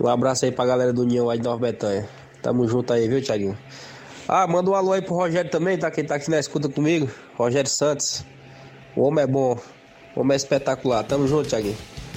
Um 0.00 0.08
abraço 0.08 0.46
aí 0.46 0.50
pra 0.50 0.64
galera 0.64 0.94
do 0.94 1.02
União 1.02 1.28
aí 1.28 1.38
de 1.38 1.44
Nova. 1.44 1.66
Tamo 2.40 2.66
junto 2.66 2.94
aí, 2.94 3.06
viu, 3.06 3.20
Tiaguinho? 3.20 3.58
Ah, 4.26 4.46
manda 4.46 4.70
um 4.70 4.74
alô 4.74 4.92
aí 4.92 5.02
pro 5.02 5.14
Rogério 5.14 5.50
também, 5.50 5.76
tá? 5.76 5.90
Quem 5.90 6.06
tá 6.06 6.14
aqui 6.14 6.30
na 6.30 6.38
escuta 6.38 6.70
comigo. 6.70 7.06
Rogério 7.36 7.68
Santos. 7.68 8.24
O 8.96 9.02
homem 9.02 9.24
é 9.24 9.26
bom. 9.26 9.58
O 10.14 10.20
homem 10.20 10.32
é 10.32 10.36
espetacular. 10.36 11.04
Tamo 11.04 11.28
junto, 11.28 11.50
Tiaguinho. 11.50 11.76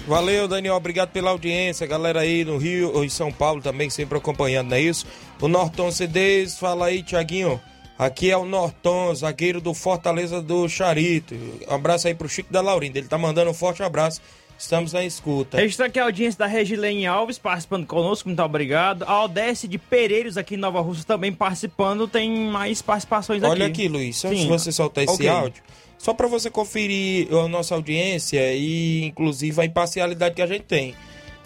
Valeu, 0.10 0.48
Daniel. 0.48 0.76
Obrigado 0.76 1.12
pela 1.12 1.30
audiência. 1.30 1.86
Galera 1.86 2.22
aí 2.22 2.44
no 2.44 2.58
Rio 2.58 2.92
ou 2.96 3.06
em 3.06 3.10
São 3.10 3.32
Paulo 3.32 3.62
também, 3.62 3.92
sempre 3.92 4.18
acompanhando, 4.18 4.70
não 4.70 4.78
é 4.78 4.82
isso? 4.82 5.06
O 5.40 5.48
Norton 5.48 5.92
CDs, 5.92 6.58
fala 6.58 6.88
aí, 6.88 7.04
Tiaguinho. 7.04 7.62
Aqui 7.98 8.32
é 8.32 8.36
o 8.38 8.44
Norton, 8.44 9.14
zagueiro 9.14 9.62
do 9.62 9.72
Fortaleza 9.74 10.42
do 10.42 10.68
Charito. 10.68 11.36
Um 11.70 11.76
abraço 11.76 12.08
aí 12.08 12.16
pro 12.16 12.28
Chico 12.28 12.52
da 12.52 12.60
Laurinda. 12.60 12.98
Ele 12.98 13.08
tá 13.08 13.20
mandando 13.20 13.52
um 13.52 13.54
forte 13.54 13.84
abraço. 13.84 14.20
Estamos 14.58 14.94
na 14.94 15.06
escuta. 15.06 15.58
Registrar 15.58 15.86
aqui 15.86 16.00
a 16.00 16.06
audiência 16.06 16.40
da 16.40 16.48
Regilene 16.48 17.06
Alves 17.06 17.38
participando 17.38 17.86
conosco, 17.86 18.28
muito 18.28 18.42
obrigado. 18.42 19.04
A 19.04 19.24
Odesse 19.24 19.68
de 19.68 19.78
Pereiros 19.78 20.38
aqui 20.38 20.56
em 20.56 20.58
Nova 20.58 20.82
Rússia 20.82 21.06
também 21.06 21.32
participando, 21.32 22.08
tem 22.08 22.30
mais 22.50 22.82
participações 22.82 23.44
aqui. 23.44 23.52
Olha 23.52 23.68
aqui, 23.68 23.88
Luiz, 23.88 24.18
Sim. 24.18 24.36
se 24.36 24.48
você 24.48 24.72
soltar 24.72 25.04
esse 25.06 25.14
Ok. 25.14 25.30
áudio, 25.30 25.64
só 26.00 26.14
para 26.16 26.26
você 26.28 26.50
conferir 26.50 27.28
a 27.32 27.48
nossa 27.48 27.76
audiência 27.76 28.52
e 28.56 29.04
inclusive 29.06 29.62
a 29.62 29.66
imparcialidade 29.66 30.34
que 30.34 30.42
a 30.42 30.48
gente 30.48 30.64
tem. 30.64 30.96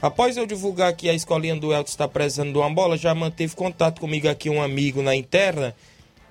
Após 0.02 0.38
eu 0.38 0.46
divulgar 0.46 0.94
que 0.96 1.10
a 1.10 1.14
escolinha 1.14 1.56
do 1.56 1.74
Elton 1.74 1.90
está 1.90 2.08
precisando 2.08 2.52
de 2.54 2.58
uma 2.58 2.70
bola, 2.70 2.96
já 2.98 3.14
manteve 3.16 3.56
contato 3.56 4.00
comigo 4.00 4.30
aqui 4.30 4.50
um 4.50 4.62
amigo 4.62 5.02
na 5.02 5.16
interna 5.16 5.74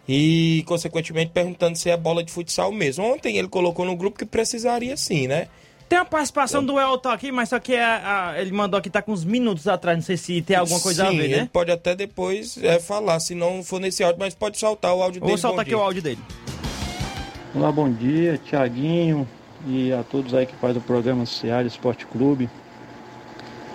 e, 0.09 0.63
consequentemente, 0.67 1.31
perguntando 1.33 1.77
se 1.79 1.89
é 1.91 1.97
bola 1.97 2.23
de 2.23 2.31
futsal 2.33 2.71
mesmo. 2.73 3.05
Ontem 3.05 3.37
ele 3.39 3.49
colocou 3.49 3.85
no 3.85 3.97
grupo 3.97 4.19
que 4.19 4.27
precisaria 4.27 4.97
sim, 4.97 5.27
né? 5.27 5.49
Tem 5.89 5.99
a 5.99 6.05
participação 6.05 6.65
do 6.65 6.81
Elton 6.81 7.11
aqui, 7.11 7.31
mas 7.31 7.51
só 7.51 7.59
que 7.59 7.75
é 7.75 7.85
a- 7.85 8.35
ele 8.39 8.51
mandou 8.53 8.79
aqui, 8.79 8.89
tá 8.89 9.03
com 9.03 9.13
uns 9.13 9.25
minutos 9.25 9.69
atrás, 9.69 9.97
não 9.99 10.03
sei 10.05 10.17
se 10.17 10.41
tem 10.41 10.57
alguma 10.57 10.81
coisa 10.81 11.05
Sim, 11.07 11.09
a 11.09 11.19
ver, 11.19 11.25
ele 11.25 11.37
né? 11.37 11.49
pode 11.53 11.71
até 11.71 11.95
depois 11.95 12.59
é, 12.63 12.79
falar, 12.81 13.21
se 13.21 13.35
não 13.35 13.63
for 13.63 13.79
nesse 13.79 14.03
áudio, 14.03 14.19
mas 14.19 14.35
pode 14.35 14.59
soltar 14.59 14.95
o 14.95 15.03
áudio 15.03 15.19
Eu 15.19 15.21
dele. 15.23 15.33
vou 15.33 15.39
soltar 15.39 15.61
aqui 15.61 15.71
dia. 15.71 15.79
o 15.79 15.83
áudio 15.83 16.01
dele. 16.03 16.19
Olá, 17.55 17.71
bom 17.71 17.93
dia, 17.93 18.39
Tiaguinho 18.39 19.29
e 19.67 19.93
a 19.93 20.03
todos 20.03 20.33
aí 20.33 20.47
que 20.47 20.55
faz 20.55 20.75
o 20.75 20.81
programa 20.81 21.27
Seara 21.27 21.67
Esporte 21.67 22.07
Clube. 22.07 22.49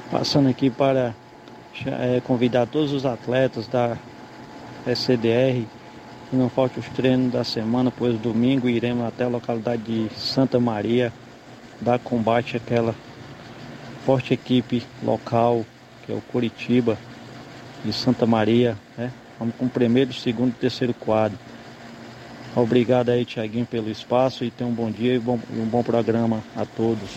Passando 0.10 0.50
aqui 0.50 0.72
para 0.72 1.13
eh, 1.86 2.20
convidar 2.26 2.66
todos 2.66 2.92
os 2.92 3.06
atletas 3.06 3.68
da 3.68 3.96
SCDR 4.88 5.63
que 6.28 6.36
não 6.36 6.50
falte 6.50 6.80
os 6.80 6.88
treinos 6.88 7.32
da 7.32 7.44
semana, 7.44 7.94
pois 7.96 8.20
domingo 8.20 8.68
iremos 8.68 9.06
até 9.06 9.26
a 9.26 9.30
localidade 9.30 9.84
de 9.84 10.10
Santa 10.16 10.60
Maria 10.60 11.13
dar 11.80 12.00
combate 12.00 12.58
àquela 12.58 12.96
forte 14.08 14.34
equipe 14.34 14.84
local 15.04 15.63
que 16.04 16.12
é 16.12 16.16
o 16.16 16.22
Curitiba 16.22 16.98
de 17.86 17.94
Santa 17.94 18.26
Maria, 18.26 18.76
né? 18.98 19.12
Vamos 19.38 19.54
com 19.56 19.66
o 19.66 19.70
primeiro, 19.70 20.12
segundo 20.13 20.50
e 20.50 20.54
terceiro 20.54 20.96
quadro. 20.96 21.38
Obrigado 22.62 23.10
aí, 23.10 23.24
Tiaguinho, 23.24 23.65
pelo 23.67 23.89
espaço 23.89 24.43
e 24.43 24.50
tenha 24.50 24.67
um 24.70 24.74
bom 24.74 24.89
dia 24.89 25.13
e 25.13 25.20
bom- 25.20 25.39
e 25.54 25.60
um 25.60 25.65
bom 25.65 25.84
programa 25.84 26.43
a 26.56 26.65
todos. 26.65 27.08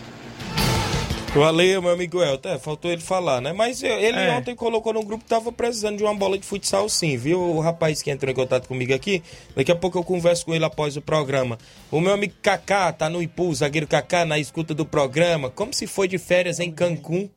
Valeu, 1.32 1.80
meu 1.80 1.92
amigo 1.92 2.20
Elton. 2.20 2.48
É, 2.48 2.58
faltou 2.58 2.90
ele 2.90 3.00
falar, 3.00 3.40
né? 3.40 3.52
Mas 3.52 3.82
ele 3.84 4.18
É. 4.18 4.32
ontem 4.36 4.54
colocou 4.54 4.92
no 4.92 5.02
grupo 5.04 5.22
que 5.22 5.30
tava 5.30 5.52
precisando 5.52 5.96
de 5.96 6.02
uma 6.02 6.12
bola 6.12 6.36
de 6.36 6.44
futsal 6.44 6.88
sim, 6.88 7.16
viu? 7.16 7.40
O 7.40 7.60
rapaz 7.60 8.02
que 8.02 8.10
entrou 8.10 8.32
em 8.32 8.34
contato 8.34 8.66
comigo 8.66 8.92
aqui, 8.92 9.22
daqui 9.54 9.70
a 9.70 9.76
pouco 9.76 9.96
eu 9.96 10.02
converso 10.02 10.44
com 10.44 10.54
ele 10.54 10.64
após 10.64 10.96
o 10.96 11.00
programa. 11.00 11.56
O 11.90 12.00
meu 12.00 12.12
amigo 12.12 12.34
Kaká 12.42 12.92
tá 12.92 13.08
no 13.08 13.22
Ipu, 13.22 13.54
zagueiro 13.54 13.86
Kaká, 13.86 14.24
na 14.24 14.40
escuta 14.40 14.74
do 14.74 14.84
programa, 14.84 15.48
como 15.48 15.72
se 15.72 15.86
foi 15.86 16.08
de 16.08 16.18
férias 16.18 16.58
em 16.58 16.70
Cancún. 16.72 17.30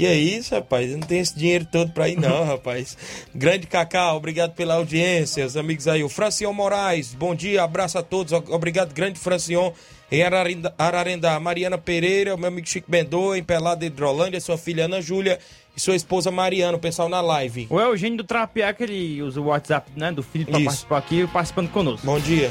Que 0.00 0.06
é 0.06 0.14
isso, 0.14 0.54
rapaz? 0.54 0.90
Eu 0.90 0.96
não 0.96 1.06
tenho 1.06 1.20
esse 1.20 1.36
dinheiro 1.38 1.66
todo 1.70 1.92
pra 1.92 2.08
ir, 2.08 2.18
não, 2.18 2.42
rapaz. 2.48 2.96
Grande 3.34 3.66
Cacá, 3.66 4.14
obrigado 4.14 4.54
pela 4.54 4.76
audiência, 4.76 5.44
os 5.44 5.58
amigos 5.58 5.86
aí. 5.86 6.02
O 6.02 6.08
Francion 6.08 6.54
Moraes, 6.54 7.12
bom 7.12 7.34
dia, 7.34 7.62
abraço 7.62 7.98
a 7.98 8.02
todos. 8.02 8.32
Obrigado, 8.32 8.94
grande 8.94 9.18
Francion, 9.18 9.72
em 10.10 10.22
Ararinda- 10.22 10.74
Ararendá. 10.78 11.38
Mariana 11.38 11.76
Pereira, 11.76 12.34
meu 12.34 12.48
amigo 12.48 12.66
Chico 12.66 12.90
Bendô, 12.90 13.34
em 13.34 13.42
Pelada 13.44 13.84
Hidrolândia, 13.84 14.40
sua 14.40 14.56
filha 14.56 14.86
Ana 14.86 15.02
Júlia 15.02 15.38
e 15.76 15.80
sua 15.80 15.94
esposa 15.94 16.30
Mariana, 16.30 16.78
o 16.78 16.80
pessoal 16.80 17.10
na 17.10 17.20
live. 17.20 17.66
O 17.68 17.78
Eugênio 17.78 18.16
do 18.16 18.24
Trapiá, 18.24 18.72
que 18.72 18.82
ele 18.84 19.22
usa 19.22 19.38
o 19.38 19.44
WhatsApp 19.48 19.90
né, 19.94 20.10
do 20.10 20.22
filho 20.22 20.46
pra 20.46 20.56
Isso. 20.58 20.64
participar 20.64 20.96
aqui, 20.96 21.26
participando 21.26 21.68
conosco. 21.70 22.06
Bom 22.06 22.18
dia. 22.18 22.50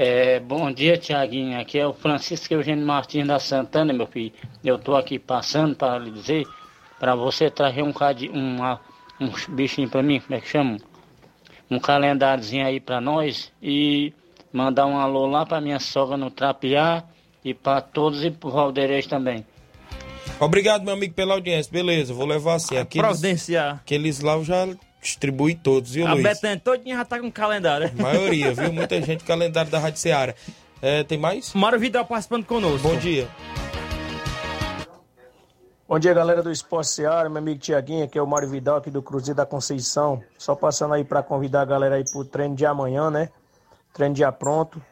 É, 0.00 0.38
bom 0.38 0.70
dia, 0.70 0.96
Tiaguinho. 0.96 1.60
Aqui 1.60 1.76
é 1.76 1.84
o 1.84 1.92
Francisco 1.92 2.54
Eugênio 2.54 2.86
Martins 2.86 3.26
da 3.26 3.40
Santana, 3.40 3.92
meu 3.92 4.06
filho. 4.06 4.32
Eu 4.62 4.78
tô 4.78 4.94
aqui 4.94 5.18
passando 5.18 5.74
para 5.74 5.98
lhe 5.98 6.12
dizer, 6.12 6.46
para 7.00 7.16
você 7.16 7.50
trazer 7.50 7.82
um 7.82 7.92
cadi, 7.92 8.28
uma, 8.28 8.80
um 9.20 9.28
bichinho 9.48 9.88
para 9.88 10.00
mim, 10.00 10.20
como 10.20 10.36
é 10.36 10.40
que 10.40 10.46
chama? 10.48 10.78
Um 11.68 11.80
calendáriozinho 11.80 12.64
aí 12.64 12.78
para 12.78 13.00
nós 13.00 13.52
e 13.60 14.12
mandar 14.52 14.86
um 14.86 14.96
alô 14.96 15.26
lá 15.26 15.44
para 15.44 15.60
minha 15.60 15.80
sogra 15.80 16.16
no 16.16 16.30
Trapiá 16.30 17.02
e 17.44 17.52
para 17.52 17.80
todos 17.80 18.22
e 18.22 18.30
pro 18.30 18.50
Valdeirês 18.50 19.04
também. 19.04 19.44
Obrigado, 20.38 20.84
meu 20.84 20.94
amigo, 20.94 21.12
pela 21.12 21.34
audiência. 21.34 21.72
Beleza, 21.72 22.14
vou 22.14 22.24
levar 22.24 22.54
assim. 22.54 22.76
Aqueles, 22.76 23.04
Providenciar. 23.04 23.80
aqueles 23.84 24.20
lá 24.20 24.34
eu 24.34 24.44
já 24.44 24.68
distribuí 25.08 25.54
todos, 25.54 25.92
viu, 25.92 26.06
A 26.06 26.12
Luiz? 26.12 26.22
Betânia 26.22 26.60
todinha 26.62 26.96
já 26.96 27.04
tá 27.04 27.18
com 27.18 27.30
calendário. 27.30 27.90
A 27.98 28.02
maioria, 28.02 28.52
viu? 28.52 28.72
Muita 28.72 29.00
gente 29.02 29.24
calendário 29.24 29.70
da 29.70 29.78
Rádio 29.78 29.98
Seara. 29.98 30.34
É, 30.80 31.02
tem 31.02 31.18
mais? 31.18 31.52
Mário 31.54 31.78
Vidal 31.78 32.04
participando 32.04 32.44
conosco. 32.44 32.86
Bom 32.86 32.96
dia. 32.96 33.28
Bom 35.88 35.98
dia, 35.98 36.12
galera 36.12 36.42
do 36.42 36.52
Esporte 36.52 36.90
Seara, 36.90 37.30
meu 37.30 37.38
amigo 37.38 37.58
Tiaguinho, 37.58 38.04
aqui 38.04 38.18
é 38.18 38.22
o 38.22 38.26
Mário 38.26 38.48
Vidal, 38.48 38.76
aqui 38.76 38.90
do 38.90 39.00
Cruzeiro 39.00 39.36
da 39.36 39.46
Conceição. 39.46 40.22
Só 40.36 40.54
passando 40.54 40.92
aí 40.92 41.02
para 41.02 41.22
convidar 41.22 41.62
a 41.62 41.64
galera 41.64 41.94
aí 41.94 42.04
pro 42.04 42.24
treino 42.26 42.54
de 42.54 42.66
amanhã, 42.66 43.10
né? 43.10 43.30
Treino 43.94 44.14
dia 44.14 44.30
pronto, 44.30 44.82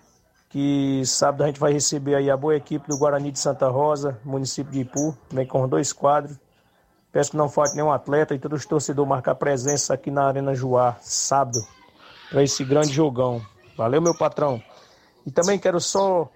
que 0.49 1.03
sábado 1.05 1.45
a 1.45 1.47
gente 1.49 1.61
vai 1.61 1.71
receber 1.71 2.15
aí 2.15 2.31
a 2.31 2.37
boa 2.37 2.57
equipe 2.57 2.89
do 2.89 2.97
Guarani 2.97 3.31
de 3.31 3.39
Santa 3.39 3.69
Rosa, 3.69 4.19
município 4.25 4.73
de 4.73 4.81
Ipu, 4.81 5.15
vem 5.31 5.47
com 5.47 5.69
dois 5.69 5.93
quadros. 5.93 6.39
Peço 7.17 7.31
que 7.31 7.37
não 7.39 7.49
falte 7.49 7.75
nenhum 7.75 7.91
atleta 7.91 8.35
e 8.35 8.39
todos 8.39 8.61
os 8.61 8.67
torcedores 8.67 9.09
marcar 9.09 9.35
presença 9.37 9.95
aqui 9.95 10.11
na 10.11 10.27
Arena 10.27 10.55
Juá, 10.55 10.99
sábado, 11.01 11.59
para 12.29 12.43
esse 12.43 12.63
grande 12.63 12.93
jogão. 12.93 13.41
Valeu, 13.75 14.03
meu 14.03 14.15
patrão. 14.15 14.63
E 15.25 15.31
também 15.31 15.59
quero 15.59 15.81
só 15.81 16.29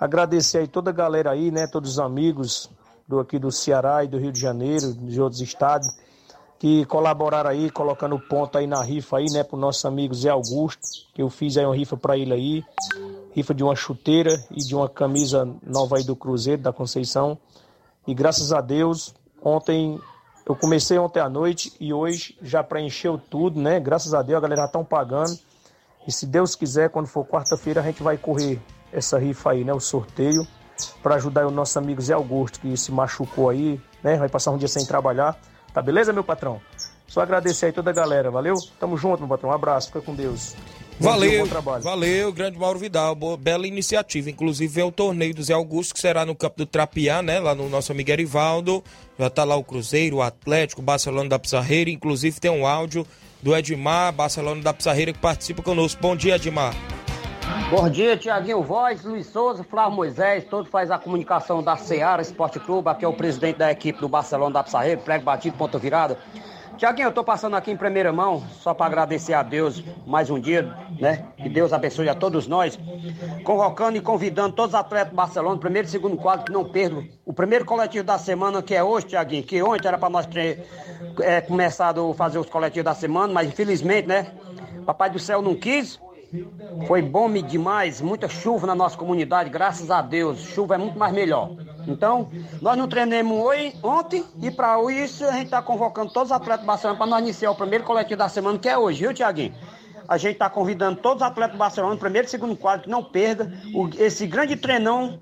agradecer 0.00 0.56
aí 0.56 0.66
toda 0.66 0.88
a 0.88 0.92
galera 0.94 1.32
aí, 1.32 1.50
né? 1.50 1.66
Todos 1.66 1.90
os 1.90 1.98
amigos 1.98 2.70
do 3.06 3.20
aqui 3.20 3.38
do 3.38 3.52
Ceará 3.52 4.04
e 4.04 4.08
do 4.08 4.16
Rio 4.16 4.32
de 4.32 4.40
Janeiro, 4.40 4.94
de 4.94 5.20
outros 5.20 5.42
estados, 5.42 5.86
que 6.58 6.86
colaboraram 6.86 7.50
aí, 7.50 7.70
colocando 7.70 8.18
ponto 8.18 8.56
aí 8.56 8.66
na 8.66 8.82
rifa 8.82 9.18
aí, 9.18 9.26
né? 9.30 9.44
Pro 9.44 9.58
nosso 9.58 9.86
amigo 9.86 10.14
Zé 10.14 10.30
Augusto, 10.30 10.80
que 11.12 11.20
eu 11.20 11.28
fiz 11.28 11.58
aí 11.58 11.66
uma 11.66 11.76
rifa 11.76 11.94
para 11.94 12.16
ele 12.16 12.32
aí. 12.32 12.64
Rifa 13.34 13.52
de 13.52 13.62
uma 13.62 13.76
chuteira 13.76 14.42
e 14.50 14.64
de 14.64 14.74
uma 14.74 14.88
camisa 14.88 15.46
nova 15.62 15.98
aí 15.98 16.04
do 16.04 16.16
Cruzeiro, 16.16 16.62
da 16.62 16.72
Conceição. 16.72 17.36
E 18.06 18.14
graças 18.14 18.50
a 18.50 18.62
Deus, 18.62 19.14
ontem, 19.42 20.00
eu 20.46 20.54
comecei 20.54 20.98
ontem 20.98 21.20
à 21.20 21.28
noite 21.28 21.72
e 21.80 21.92
hoje 21.92 22.36
já 22.40 22.62
preencheu 22.62 23.18
tudo, 23.18 23.60
né? 23.60 23.80
Graças 23.80 24.14
a 24.14 24.22
Deus, 24.22 24.38
a 24.38 24.40
galera 24.40 24.62
já 24.62 24.66
estão 24.66 24.84
pagando. 24.84 25.38
E 26.06 26.12
se 26.12 26.26
Deus 26.26 26.54
quiser, 26.54 26.90
quando 26.90 27.06
for 27.06 27.24
quarta-feira, 27.24 27.80
a 27.80 27.84
gente 27.84 28.02
vai 28.02 28.16
correr 28.16 28.60
essa 28.92 29.18
rifa 29.18 29.50
aí, 29.50 29.64
né? 29.64 29.72
O 29.72 29.80
sorteio, 29.80 30.46
para 31.02 31.16
ajudar 31.16 31.46
o 31.46 31.50
nosso 31.50 31.78
amigo 31.78 32.00
Zé 32.00 32.14
Augusto, 32.14 32.60
que 32.60 32.76
se 32.76 32.92
machucou 32.92 33.50
aí, 33.50 33.80
né? 34.02 34.16
Vai 34.16 34.28
passar 34.28 34.52
um 34.52 34.58
dia 34.58 34.68
sem 34.68 34.86
trabalhar. 34.86 35.36
Tá 35.72 35.82
beleza, 35.82 36.12
meu 36.12 36.24
patrão? 36.24 36.60
Só 37.06 37.20
agradecer 37.20 37.66
aí 37.66 37.72
toda 37.72 37.90
a 37.90 37.92
galera, 37.92 38.30
valeu? 38.30 38.56
Tamo 38.78 38.96
junto, 38.96 39.20
meu 39.20 39.28
patrão. 39.28 39.50
Um 39.50 39.52
abraço, 39.52 39.88
fica 39.88 40.00
com 40.00 40.14
Deus. 40.14 40.54
Valeu, 40.98 41.46
valeu, 41.82 42.32
grande 42.32 42.58
Mauro 42.58 42.78
Vidal, 42.78 43.14
boa, 43.14 43.36
bela 43.36 43.66
iniciativa. 43.66 44.30
Inclusive 44.30 44.72
vem 44.72 44.84
o 44.84 44.90
torneio 44.90 45.34
do 45.34 45.42
Zé 45.42 45.52
Augusto, 45.52 45.92
que 45.92 46.00
será 46.00 46.24
no 46.24 46.34
campo 46.34 46.56
do 46.56 46.66
Trapiá, 46.66 47.22
né? 47.22 47.38
Lá 47.38 47.54
no 47.54 47.68
nosso 47.68 47.92
amigo 47.92 48.10
Erivaldo. 48.10 48.82
Já 49.18 49.28
tá 49.28 49.44
lá 49.44 49.56
o 49.56 49.64
Cruzeiro, 49.64 50.16
o 50.16 50.22
Atlético, 50.22 50.80
o 50.80 50.84
Barcelona 50.84 51.28
da 51.28 51.38
Pizarreira. 51.38 51.90
Inclusive 51.90 52.40
tem 52.40 52.50
um 52.50 52.66
áudio 52.66 53.06
do 53.42 53.54
Edmar, 53.54 54.12
Barcelona 54.12 54.62
da 54.62 54.72
Pizarreira, 54.72 55.12
que 55.12 55.18
participa 55.18 55.62
conosco. 55.62 56.00
Bom 56.00 56.16
dia, 56.16 56.36
Edmar. 56.36 56.74
Bom 57.70 57.88
dia, 57.88 58.16
Tiaguinho 58.16 58.62
Voz, 58.62 59.04
Luiz 59.04 59.26
Souza, 59.26 59.64
Flávio 59.64 59.96
Moisés, 59.96 60.44
todos 60.48 60.70
faz 60.70 60.90
a 60.90 60.98
comunicação 60.98 61.62
da 61.62 61.76
Seara 61.76 62.22
Esporte 62.22 62.60
Clube, 62.60 62.88
aqui 62.88 63.04
é 63.04 63.08
o 63.08 63.12
presidente 63.12 63.56
da 63.56 63.70
equipe 63.72 64.00
do 64.00 64.08
Barcelona 64.08 64.54
da 64.54 64.64
Pissarreira, 64.64 65.00
prego 65.00 65.24
batido, 65.24 65.56
ponta 65.56 65.78
virada. 65.78 66.18
Tiaguinho, 66.76 67.08
eu 67.08 67.12
tô 67.12 67.24
passando 67.24 67.56
aqui 67.56 67.70
em 67.70 67.76
primeira 67.76 68.12
mão, 68.12 68.44
só 68.60 68.74
para 68.74 68.86
agradecer 68.86 69.32
a 69.32 69.42
Deus 69.42 69.82
mais 70.06 70.28
um 70.28 70.38
dia, 70.38 70.74
né? 71.00 71.24
Que 71.36 71.48
Deus 71.48 71.72
abençoe 71.72 72.08
a 72.08 72.14
todos 72.14 72.46
nós. 72.46 72.78
Convocando 73.44 73.96
e 73.96 74.00
convidando 74.00 74.54
todos 74.54 74.74
os 74.74 74.80
atletas 74.80 75.10
do 75.10 75.16
Barcelona, 75.16 75.58
primeiro 75.58 75.88
e 75.88 75.90
segundo 75.90 76.16
quadro, 76.18 76.44
que 76.44 76.52
não 76.52 76.64
percam. 76.64 77.04
O 77.24 77.32
primeiro 77.32 77.64
coletivo 77.64 78.04
da 78.04 78.18
semana, 78.18 78.62
que 78.62 78.74
é 78.74 78.84
hoje, 78.84 79.06
Tiaguinho, 79.06 79.42
que 79.42 79.62
ontem 79.62 79.88
era 79.88 79.96
para 79.96 80.10
nós 80.10 80.26
ter 80.26 80.66
é, 81.20 81.40
começado 81.40 82.10
a 82.10 82.14
fazer 82.14 82.38
os 82.38 82.48
coletivos 82.48 82.84
da 82.84 82.94
semana, 82.94 83.32
mas 83.32 83.48
infelizmente, 83.48 84.06
né? 84.06 84.32
Papai 84.84 85.08
do 85.08 85.18
céu 85.18 85.40
não 85.40 85.54
quis. 85.54 85.98
Foi 86.86 87.02
bom 87.02 87.30
demais, 87.32 88.00
muita 88.00 88.28
chuva 88.28 88.66
na 88.66 88.74
nossa 88.74 88.96
comunidade, 88.96 89.50
graças 89.50 89.90
a 89.90 90.02
Deus. 90.02 90.40
Chuva 90.40 90.74
é 90.74 90.78
muito 90.78 90.98
mais 90.98 91.12
melhor. 91.12 91.50
Então, 91.86 92.28
nós 92.60 92.76
não 92.76 92.88
treinamos 92.88 93.38
hoje, 93.38 93.74
ontem, 93.82 94.24
e 94.42 94.50
para 94.50 94.76
isso 94.92 95.24
a 95.24 95.32
gente 95.32 95.44
está 95.44 95.62
convocando 95.62 96.12
todos 96.12 96.30
os 96.30 96.36
atletas 96.36 96.60
do 96.64 96.66
Barcelona 96.66 96.98
para 96.98 97.06
nós 97.06 97.20
iniciar 97.20 97.50
o 97.50 97.54
primeiro 97.54 97.84
coletivo 97.84 98.18
da 98.18 98.28
semana, 98.28 98.58
que 98.58 98.68
é 98.68 98.76
hoje, 98.76 99.00
viu, 99.00 99.14
Tiaguinho? 99.14 99.54
A 100.08 100.18
gente 100.18 100.34
está 100.34 100.48
convidando 100.48 101.00
todos 101.00 101.20
os 101.20 101.28
atletas 101.28 101.56
do 101.56 101.58
Barcelona, 101.58 101.96
primeiro 101.96 102.28
e 102.28 102.30
segundo 102.30 102.56
quadro, 102.56 102.84
que 102.84 102.90
não 102.90 103.02
perca 103.02 103.52
o- 103.74 103.88
esse 103.98 104.24
grande 104.24 104.54
treinão 104.54 105.18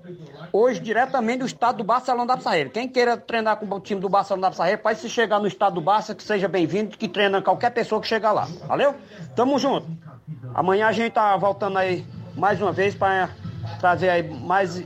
hoje 0.53 0.79
diretamente 0.79 1.39
do 1.39 1.45
estado 1.47 1.77
do 1.77 1.83
Barcelona 1.83 2.27
da 2.27 2.37
Pissarreira. 2.37 2.69
Quem 2.69 2.87
queira 2.87 3.17
treinar 3.17 3.57
com 3.57 3.65
o 3.65 3.79
time 3.79 3.99
do 3.99 4.07
Barcelona 4.07 4.43
da 4.43 4.51
Pissarreira, 4.51 4.79
pode 4.79 4.99
se 4.99 5.09
chegar 5.09 5.39
no 5.39 5.47
estado 5.47 5.75
do 5.75 5.81
Barça, 5.81 6.13
que 6.13 6.21
seja 6.21 6.47
bem-vindo, 6.47 6.95
que 6.97 7.07
treina 7.07 7.41
qualquer 7.41 7.71
pessoa 7.71 7.99
que 7.99 8.07
chegar 8.07 8.31
lá. 8.31 8.47
Valeu? 8.67 8.93
Tamo 9.35 9.57
junto. 9.57 9.87
Amanhã 10.53 10.87
a 10.87 10.91
gente 10.91 11.11
tá 11.11 11.35
voltando 11.37 11.77
aí 11.77 12.05
mais 12.35 12.61
uma 12.61 12.71
vez 12.71 12.95
para 12.95 13.29
trazer 13.79 14.09
aí 14.09 14.23
mais 14.23 14.83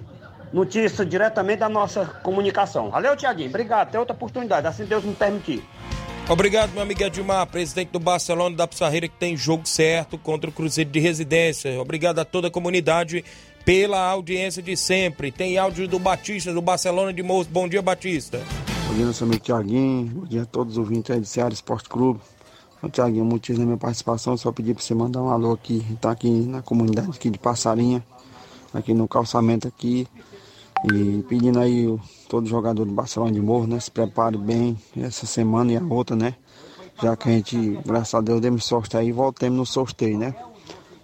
notícias 0.51 1.07
diretamente 1.07 1.59
da 1.59 1.69
nossa 1.69 2.05
comunicação. 2.05 2.89
Valeu, 2.89 3.15
Tiaguinho. 3.15 3.49
Obrigado. 3.49 3.87
Até 3.87 3.99
outra 3.99 4.15
oportunidade, 4.15 4.67
assim 4.67 4.85
Deus 4.85 5.03
me 5.03 5.13
permitir. 5.13 5.63
Obrigado, 6.27 6.71
meu 6.73 6.83
amigo 6.83 7.03
Edmar, 7.03 7.47
presidente 7.47 7.89
do 7.89 7.99
Barcelona 7.99 8.55
da 8.55 8.67
Pissarreira, 8.67 9.07
que 9.07 9.15
tem 9.15 9.35
jogo 9.35 9.67
certo 9.67 10.15
contra 10.15 10.47
o 10.47 10.53
Cruzeiro 10.53 10.91
de 10.91 10.99
Residência. 10.99 11.81
Obrigado 11.81 12.19
a 12.19 12.25
toda 12.25 12.49
a 12.49 12.51
comunidade 12.51 13.25
pela 13.65 13.99
audiência 13.99 14.61
de 14.61 14.77
sempre. 14.77 15.31
Tem 15.31 15.57
áudio 15.57 15.87
do 15.87 15.97
Batista, 15.97 16.53
do 16.53 16.61
Barcelona 16.61 17.11
de 17.11 17.23
Moço. 17.23 17.49
Bom 17.49 17.67
dia, 17.67 17.81
Batista. 17.81 18.39
Bom 18.87 18.93
dia, 18.93 19.05
nosso 19.07 19.23
amigo 19.23 19.39
Tiaguinho. 19.39 20.05
Bom 20.05 20.25
dia 20.25 20.43
a 20.43 20.45
todos 20.45 20.73
os 20.73 20.77
ouvintes 20.77 21.09
aí 21.09 21.19
do 21.19 21.25
Ceará 21.25 21.51
Esporte 21.51 21.89
Clube. 21.89 22.19
Tiaguinho, 22.87 23.25
motivo 23.25 23.59
da 23.59 23.65
minha 23.65 23.77
participação, 23.77 24.37
só 24.37 24.51
pedir 24.53 24.73
para 24.73 24.81
você 24.81 24.93
mandar 24.93 25.21
um 25.21 25.29
alô 25.29 25.51
aqui. 25.51 25.85
Tá 25.99 26.11
aqui 26.11 26.29
na 26.29 26.61
comunidade 26.61 27.09
aqui 27.09 27.29
de 27.29 27.37
Passarinha, 27.37 28.01
aqui 28.73 28.93
no 28.93 29.07
calçamento 29.07 29.67
aqui. 29.67 30.07
E 30.89 31.21
pedindo 31.27 31.59
aí 31.59 31.87
o, 31.87 31.99
todo 32.29 32.47
jogador 32.47 32.85
do 32.85 32.93
Barcelona 32.93 33.33
de 33.33 33.41
Morro, 33.41 33.67
né? 33.67 33.77
Se 33.81 33.91
prepare 33.91 34.37
bem 34.37 34.77
essa 34.95 35.25
semana 35.25 35.73
e 35.73 35.77
a 35.77 35.83
outra, 35.83 36.15
né? 36.15 36.35
Já 37.01 37.17
que 37.17 37.27
a 37.27 37.31
gente, 37.33 37.79
graças 37.85 38.13
a 38.13 38.21
Deus, 38.21 38.39
demos 38.39 38.63
sorte 38.63 38.95
aí 38.95 39.09
e 39.09 39.11
voltemos 39.11 39.57
no 39.57 39.65
sorteio, 39.65 40.17
né? 40.17 40.33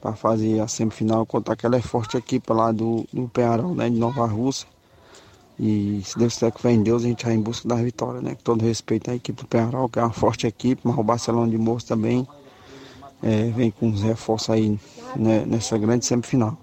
Para 0.02 0.14
fazer 0.14 0.62
a 0.62 0.68
semifinal 0.70 1.26
contra 1.26 1.54
aquela 1.54 1.82
forte 1.82 2.16
equipe 2.16 2.54
lá 2.54 2.72
do, 2.72 3.06
do 3.12 3.30
né? 3.76 3.90
De 3.90 3.98
Nova 3.98 4.26
Rússia. 4.26 4.75
E 5.60 6.02
se 6.04 6.18
Deus 6.20 6.34
quiser 6.34 6.52
que 6.52 6.62
fé 6.62 6.72
em 6.72 6.84
Deus, 6.84 7.04
a 7.04 7.08
gente 7.08 7.24
vai 7.26 7.34
em 7.34 7.42
busca 7.42 7.68
da 7.68 7.76
vitória, 7.76 8.22
né? 8.22 8.36
Com 8.36 8.42
todo 8.44 8.62
respeito 8.66 9.10
à 9.10 9.16
equipe 9.16 9.42
do 9.42 9.48
Penharol, 9.48 9.88
que 9.88 10.00
é 10.00 10.02
uma 10.02 10.12
forte 10.12 10.46
equipe, 10.46 10.82
mas 10.84 10.98
o 10.98 11.04
Barcelona 11.04 11.50
de 11.50 11.58
Morro 11.58 11.82
também 11.82 12.28
é, 13.24 13.44
vem 13.52 13.72
com 13.72 13.88
uns 13.88 14.02
reforços 14.02 14.50
aí 14.50 14.78
né, 15.16 15.44
nessa 15.48 15.78
grande 15.78 16.06
semifinal. 16.06 16.58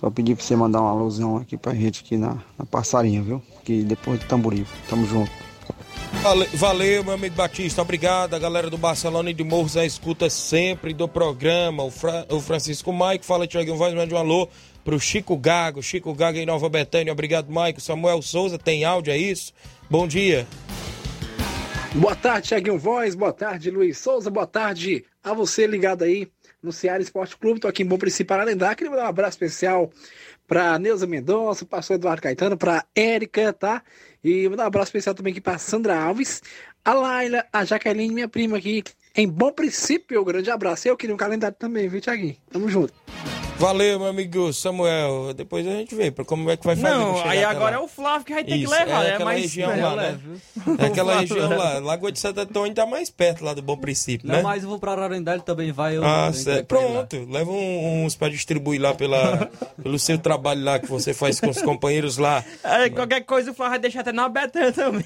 Só 0.00 0.10
pedir 0.10 0.34
pra 0.34 0.44
você 0.44 0.56
mandar 0.56 0.80
uma 0.80 0.90
alusão 0.90 1.36
aqui 1.36 1.56
pra 1.56 1.74
gente 1.74 2.02
aqui 2.04 2.16
na, 2.16 2.38
na 2.58 2.64
passarinha, 2.64 3.22
viu? 3.22 3.40
Que 3.64 3.82
depois 3.84 4.18
do 4.18 4.26
tamboril. 4.26 4.66
Tamo 4.88 5.06
junto. 5.06 5.30
Vale- 6.22 6.48
Valeu, 6.54 7.04
meu 7.04 7.14
amigo 7.14 7.36
Batista. 7.36 7.82
Obrigado. 7.82 8.34
A 8.34 8.38
galera 8.38 8.68
do 8.68 8.76
Barcelona 8.78 9.30
e 9.30 9.34
de 9.34 9.44
Morros 9.44 9.76
a 9.76 9.84
escuta 9.84 10.28
sempre 10.28 10.92
do 10.94 11.06
programa. 11.06 11.84
O, 11.84 11.90
Fra- 11.90 12.26
o 12.30 12.40
Francisco 12.40 12.92
Maico 12.92 13.24
fala, 13.24 13.46
Tiaguinho 13.46 13.76
Voz, 13.76 13.94
mande 13.94 14.12
um 14.12 14.18
alô 14.18 14.48
pro 14.84 14.98
Chico 14.98 15.36
Gago. 15.36 15.82
Chico 15.82 16.14
Gago 16.14 16.38
em 16.38 16.46
Nova 16.46 16.68
Betânia. 16.68 17.12
Obrigado, 17.12 17.50
Maico. 17.50 17.80
Samuel 17.80 18.22
Souza, 18.22 18.58
tem 18.58 18.84
áudio, 18.84 19.12
é 19.12 19.16
isso? 19.16 19.52
Bom 19.88 20.06
dia. 20.06 20.46
Boa 21.94 22.14
tarde, 22.14 22.48
Thiaguinho 22.48 22.78
Voz. 22.78 23.14
Boa 23.14 23.32
tarde, 23.32 23.70
Luiz 23.70 23.98
Souza. 23.98 24.30
Boa 24.30 24.46
tarde 24.46 25.04
a 25.22 25.34
você 25.34 25.66
ligado 25.66 26.04
aí 26.04 26.28
no 26.62 26.72
Ceará 26.72 27.02
Esporte 27.02 27.36
Clube. 27.36 27.60
Tô 27.60 27.68
aqui 27.68 27.82
em 27.82 27.86
Bom 27.86 27.98
Princípio 27.98 28.34
Ararendá. 28.34 28.74
Queria 28.74 28.90
mandar 28.90 29.04
um 29.04 29.08
abraço 29.08 29.32
especial 29.32 29.90
para 30.46 30.78
Neuza 30.78 31.06
Mendonça, 31.06 31.64
pastor 31.64 31.96
Eduardo 31.96 32.22
Caetano, 32.22 32.56
para 32.56 32.84
Érica, 32.94 33.52
tá? 33.52 33.82
E 34.22 34.48
mandar 34.48 34.64
um 34.64 34.66
abraço 34.66 34.88
especial 34.88 35.14
também 35.14 35.32
aqui 35.32 35.40
para 35.40 35.58
Sandra 35.58 35.96
Alves, 35.96 36.42
a 36.84 36.92
Laila, 36.94 37.44
a 37.52 37.64
Jaqueline, 37.64 38.12
minha 38.12 38.28
prima 38.28 38.58
aqui 38.58 38.82
em 39.16 39.28
Bom 39.28 39.52
Princípio. 39.52 40.20
Um 40.20 40.24
grande 40.24 40.50
abraço. 40.50 40.86
Eu 40.88 40.96
queria 40.96 41.14
um 41.14 41.18
calendário 41.18 41.56
também, 41.58 41.88
viu, 41.88 42.00
Thiaguinho? 42.00 42.36
Tamo 42.50 42.68
junto. 42.68 42.92
Valeu, 43.60 43.98
meu 43.98 44.08
amigo 44.08 44.50
Samuel. 44.54 45.34
Depois 45.34 45.66
a 45.66 45.70
gente 45.72 45.94
vê 45.94 46.10
pra 46.10 46.24
como 46.24 46.50
é 46.50 46.56
que 46.56 46.64
vai 46.64 46.74
fazer. 46.74 46.94
Não, 46.96 47.22
aí 47.28 47.44
agora 47.44 47.76
lá. 47.76 47.82
é 47.82 47.84
o 47.84 47.86
Flávio 47.86 48.24
que 48.24 48.32
vai 48.32 48.42
ter 48.42 48.52
que 48.52 48.62
Isso, 48.64 48.70
levar, 48.72 49.04
é 49.04 49.08
né? 49.08 49.14
aquela 49.14 49.24
Mas 49.32 49.42
região 49.42 49.70
é, 49.70 49.82
lá, 49.82 49.96
né? 49.96 50.18
É 50.78 50.86
aquela 50.86 51.20
região 51.20 51.56
lá. 51.58 51.78
Lagoa 51.78 52.10
de 52.10 52.18
Santo 52.18 52.40
Antônio 52.40 52.74
tá 52.74 52.86
mais 52.86 53.10
perto 53.10 53.44
lá 53.44 53.52
do 53.52 53.60
Bom 53.60 53.76
Princípio, 53.76 54.26
Não, 54.26 54.36
né? 54.36 54.42
mas 54.42 54.62
eu 54.62 54.68
vou 54.70 54.78
pra 54.78 54.92
Ararendá, 54.92 55.34
ele 55.34 55.42
também 55.42 55.70
vai. 55.72 55.94
Eu, 55.98 56.02
Ah, 56.04 56.32
certo. 56.32 56.66
Pronto. 56.68 57.26
Leva 57.30 57.50
um- 57.50 58.04
uns 58.06 58.16
pra 58.16 58.30
distribuir 58.30 58.80
lá 58.80 58.94
pela, 58.94 59.50
pelo 59.82 59.98
seu 59.98 60.16
trabalho 60.16 60.64
lá 60.64 60.78
que 60.78 60.86
você 60.86 61.12
faz 61.12 61.38
com 61.38 61.50
os 61.50 61.60
companheiros 61.60 62.16
lá. 62.16 62.42
É, 62.64 62.88
qualquer 62.88 63.20
coisa 63.26 63.50
o 63.50 63.54
Flávio 63.54 63.72
vai 63.72 63.78
deixar 63.80 64.00
até 64.00 64.12
na 64.12 64.26
Betânia 64.26 64.72
também. 64.72 65.04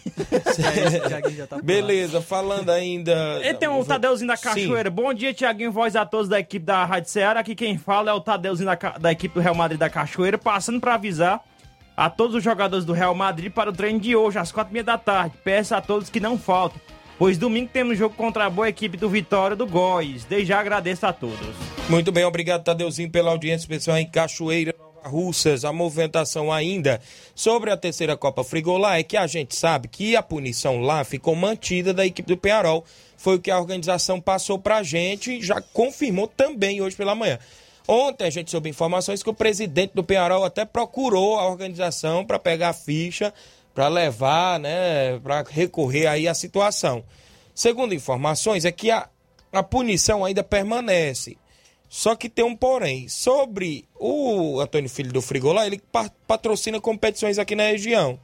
tá 1.48 1.59
Beleza, 1.62 2.20
falando 2.20 2.70
ainda. 2.70 3.40
E 3.44 3.52
tem 3.55 3.68
o 3.68 3.84
Tadeuzinho 3.84 4.28
da 4.28 4.36
Cachoeira. 4.36 4.90
Bom 4.90 5.12
dia, 5.12 5.34
Tiaguinho, 5.34 5.72
voz 5.72 5.96
a 5.96 6.07
todos 6.07 6.28
da 6.28 6.38
equipe 6.38 6.64
da 6.64 6.84
Rádio 6.84 7.11
Ceará. 7.11 7.40
Aqui 7.40 7.57
quem 7.57 7.76
fala 7.76 8.11
é 8.11 8.14
o 8.14 8.20
Tadeuzinho 8.45 8.66
da, 8.66 8.99
da 8.99 9.12
equipe 9.12 9.34
do 9.34 9.40
Real 9.40 9.55
Madrid 9.55 9.78
da 9.78 9.88
Cachoeira, 9.88 10.36
passando 10.36 10.80
para 10.80 10.95
avisar 10.95 11.42
a 11.97 12.11
todos 12.11 12.36
os 12.36 12.45
jogadores 12.45 12.84
do 12.84 12.92
Real 12.92 13.14
Madrid 13.14 13.51
para 13.51 13.70
o 13.70 13.72
treino 13.72 13.99
de 13.99 14.14
hoje, 14.14 14.38
às 14.38 14.53
quatro 14.53 14.72
e 14.72 14.74
meia 14.74 14.84
da 14.84 14.99
tarde. 14.99 15.36
Peço 15.42 15.74
a 15.74 15.80
todos 15.80 16.11
que 16.11 16.20
não 16.20 16.38
faltem, 16.38 16.80
pois 17.18 17.38
domingo 17.38 17.70
temos 17.72 17.97
jogo 17.97 18.14
contra 18.14 18.45
a 18.45 18.51
boa 18.51 18.68
equipe 18.68 18.97
do 18.97 19.09
Vitória 19.09 19.57
do 19.57 19.66
Góis. 19.66 20.24
Desde 20.24 20.49
já 20.49 20.61
agradeço 20.61 21.07
a 21.07 21.12
todos. 21.12 21.38
Muito 21.88 22.12
bem, 22.12 22.24
obrigado, 22.24 22.64
Tadeuzinho, 22.64 23.11
pela 23.11 23.30
audiência 23.30 23.64
especial 23.64 23.97
em 23.97 24.07
Cachoeira. 24.07 24.74
Russas, 25.05 25.66
a 25.66 25.72
movimentação 25.72 26.51
ainda 26.51 26.99
sobre 27.34 27.70
a 27.70 27.76
terceira 27.76 28.16
Copa 28.16 28.42
Frigolá 28.42 28.99
é 28.99 29.03
que 29.03 29.18
a 29.18 29.26
gente 29.26 29.55
sabe 29.55 29.86
que 29.86 30.16
a 30.16 30.22
punição 30.22 30.80
lá 30.80 31.05
ficou 31.05 31.36
mantida 31.36 31.92
da 31.92 32.07
equipe 32.07 32.26
do 32.26 32.38
Penharol. 32.38 32.82
Foi 33.18 33.36
o 33.36 33.38
que 33.38 33.51
a 33.51 33.59
organização 33.59 34.18
passou 34.18 34.59
pra 34.59 34.82
gente 34.82 35.32
e 35.32 35.42
já 35.42 35.61
confirmou 35.61 36.26
também 36.26 36.80
hoje 36.80 36.97
pela 36.97 37.14
manhã. 37.14 37.38
Ontem 37.87 38.24
a 38.26 38.30
gente 38.30 38.51
soube 38.51 38.70
informações 38.70 39.22
que 39.22 39.28
o 39.28 39.35
presidente 39.35 39.93
do 39.95 40.03
Penharol 40.03 40.45
até 40.45 40.64
procurou 40.64 41.39
a 41.39 41.47
organização 41.47 42.24
para 42.24 42.39
pegar 42.39 42.70
a 42.70 42.74
ficha, 42.74 43.32
para 43.74 43.89
levar, 43.89 44.59
né, 44.59 45.18
para 45.18 45.43
recorrer 45.43 46.07
aí 46.07 46.26
à 46.26 46.35
situação. 46.35 47.05
Segundo 47.55 47.95
informações, 47.95 48.64
é 48.64 48.72
que 48.72 48.91
a, 48.91 49.09
a 49.53 49.62
punição 49.62 50.24
ainda 50.24 50.43
permanece. 50.43 51.37
Só 51.89 52.16
que 52.16 52.28
tem 52.28 52.45
um 52.45 52.57
porém. 52.57 53.09
Sobre 53.09 53.85
o 53.95 54.59
Antônio 54.61 54.89
Filho 54.91 55.12
do 55.12 55.22
Frigolá, 55.22 55.66
ele 55.66 55.80
pa- 55.93 56.11
patrocina 56.26 56.80
competições 56.80 57.39
aqui 57.39 57.55
na 57.55 57.64
região. 57.64 58.18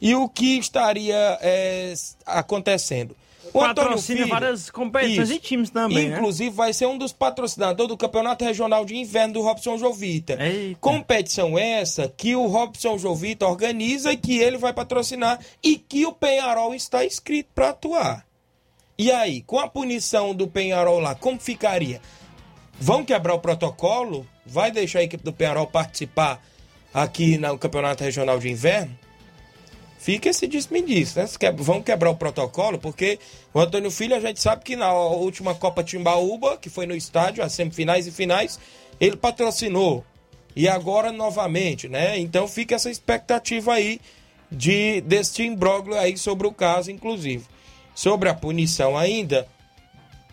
E 0.00 0.14
o 0.14 0.28
que 0.28 0.58
estaria 0.58 1.38
é, 1.40 1.92
acontecendo? 2.24 3.16
Patrocina 3.52 4.26
várias 4.26 4.70
competições 4.70 5.30
e 5.30 5.38
times 5.38 5.70
também, 5.70 6.08
né? 6.08 6.16
Inclusive, 6.16 6.50
vai 6.50 6.72
ser 6.72 6.86
um 6.86 6.96
dos 6.96 7.12
patrocinadores 7.12 7.88
do 7.88 7.96
Campeonato 7.96 8.44
Regional 8.44 8.84
de 8.84 8.96
Inverno 8.96 9.34
do 9.34 9.42
Robson 9.42 9.76
Jovita. 9.76 10.38
Competição 10.80 11.58
essa 11.58 12.08
que 12.08 12.34
o 12.36 12.46
Robson 12.46 12.98
Jovita 12.98 13.46
organiza 13.46 14.12
e 14.12 14.16
que 14.16 14.38
ele 14.38 14.56
vai 14.58 14.72
patrocinar 14.72 15.38
e 15.62 15.76
que 15.76 16.06
o 16.06 16.12
Penharol 16.12 16.74
está 16.74 17.04
inscrito 17.04 17.50
para 17.54 17.70
atuar. 17.70 18.26
E 18.96 19.10
aí, 19.10 19.40
com 19.42 19.58
a 19.58 19.66
punição 19.66 20.34
do 20.34 20.46
Penharol 20.46 21.00
lá, 21.00 21.14
como 21.14 21.40
ficaria? 21.40 22.00
Vão 22.78 23.04
quebrar 23.04 23.34
o 23.34 23.40
protocolo? 23.40 24.26
Vai 24.44 24.70
deixar 24.70 25.00
a 25.00 25.02
equipe 25.02 25.24
do 25.24 25.32
Penharol 25.32 25.66
participar 25.66 26.42
aqui 26.92 27.38
no 27.38 27.56
Campeonato 27.58 28.04
Regional 28.04 28.38
de 28.38 28.50
Inverno? 28.50 28.98
Fica 30.00 30.30
esse 30.30 30.46
despediço, 30.46 31.18
né? 31.18 31.28
Que- 31.38 31.50
Vão 31.52 31.82
quebrar 31.82 32.08
o 32.08 32.16
protocolo, 32.16 32.78
porque 32.78 33.18
o 33.52 33.60
Antônio 33.60 33.90
Filho, 33.90 34.16
a 34.16 34.20
gente 34.20 34.40
sabe 34.40 34.64
que 34.64 34.74
na 34.74 34.90
última 34.94 35.54
Copa 35.54 35.84
Timbaúba, 35.84 36.56
que 36.56 36.70
foi 36.70 36.86
no 36.86 36.96
estádio, 36.96 37.44
as 37.44 37.52
semifinais 37.52 38.06
e 38.06 38.10
finais, 38.10 38.58
ele 38.98 39.14
patrocinou. 39.14 40.02
E 40.56 40.66
agora 40.66 41.12
novamente, 41.12 41.86
né? 41.86 42.18
Então 42.18 42.48
fica 42.48 42.74
essa 42.74 42.90
expectativa 42.90 43.74
aí 43.74 44.00
de 44.50 45.02
deste 45.02 45.42
imbróglio 45.42 45.98
aí 45.98 46.16
sobre 46.16 46.46
o 46.46 46.52
caso, 46.52 46.90
inclusive. 46.90 47.44
Sobre 47.94 48.30
a 48.30 48.34
punição 48.34 48.96
ainda, 48.96 49.46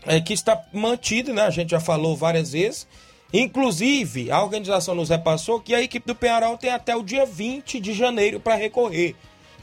é 0.06 0.22
que 0.22 0.32
está 0.32 0.64
mantida, 0.72 1.34
né? 1.34 1.42
A 1.42 1.50
gente 1.50 1.72
já 1.72 1.80
falou 1.82 2.16
várias 2.16 2.54
vezes. 2.54 2.88
Inclusive, 3.34 4.32
a 4.32 4.42
organização 4.42 4.96
nos 4.96 5.10
repassou 5.10 5.60
que 5.60 5.76
a 5.76 5.82
equipe 5.82 6.08
do 6.08 6.16
Penharol 6.16 6.58
tem 6.58 6.70
até 6.72 6.96
o 6.96 7.04
dia 7.04 7.26
20 7.26 7.82
de 7.82 7.92
janeiro 7.94 8.40
para 8.40 8.56
recorrer, 8.56 9.14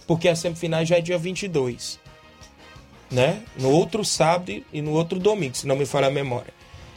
porque 0.07 0.29
a 0.29 0.37
semifinal 0.37 0.85
já 0.85 0.97
é 0.97 1.01
dia 1.01 1.19
22. 1.19 1.99
Né? 3.11 3.43
No 3.59 3.71
outro 3.71 4.05
sábado 4.05 4.65
e 4.73 4.83
no 4.83 4.93
outro 4.93 5.19
domingo, 5.19 5.57
se 5.57 5.67
não 5.67 5.77
me 5.77 5.87
falha 5.87 6.09
a 6.09 6.11
memória. 6.11 6.53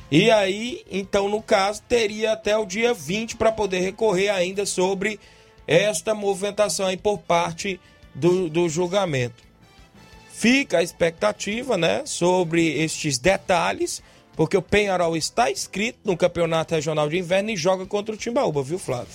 E 0.10 0.32
aí, 0.32 0.86
então, 0.90 1.28
no 1.28 1.42
caso, 1.42 1.82
teria 1.88 2.32
até 2.32 2.58
o 2.58 2.66
dia 2.66 2.94
20 2.94 3.36
para 3.36 3.52
poder 3.52 3.82
recorrer 3.82 4.30
ainda 4.30 4.66
sobre 4.66 5.20
esta 5.68 6.16
movimentação 6.16 6.88
aí 6.88 6.96
por 6.96 7.20
parte 7.20 7.80
do, 8.16 8.50
do 8.50 8.70
julgamento. 8.70 9.44
Fica 10.32 10.78
a 10.78 10.84
expectativa, 10.84 11.78
né, 11.78 12.04
sobre 12.06 12.82
estes 12.82 13.18
detalhes, 13.18 14.02
porque 14.36 14.56
o 14.56 14.62
Penharol 14.62 15.18
está 15.18 15.52
inscrito 15.52 16.00
no 16.06 16.16
Campeonato 16.16 16.76
Regional 16.76 17.10
de 17.10 17.18
Inverno 17.18 17.50
e 17.50 17.58
joga 17.58 17.86
contra 17.86 18.14
o 18.16 18.18
Timbaúba, 18.18 18.64
viu, 18.64 18.80
Flávio? 18.80 19.08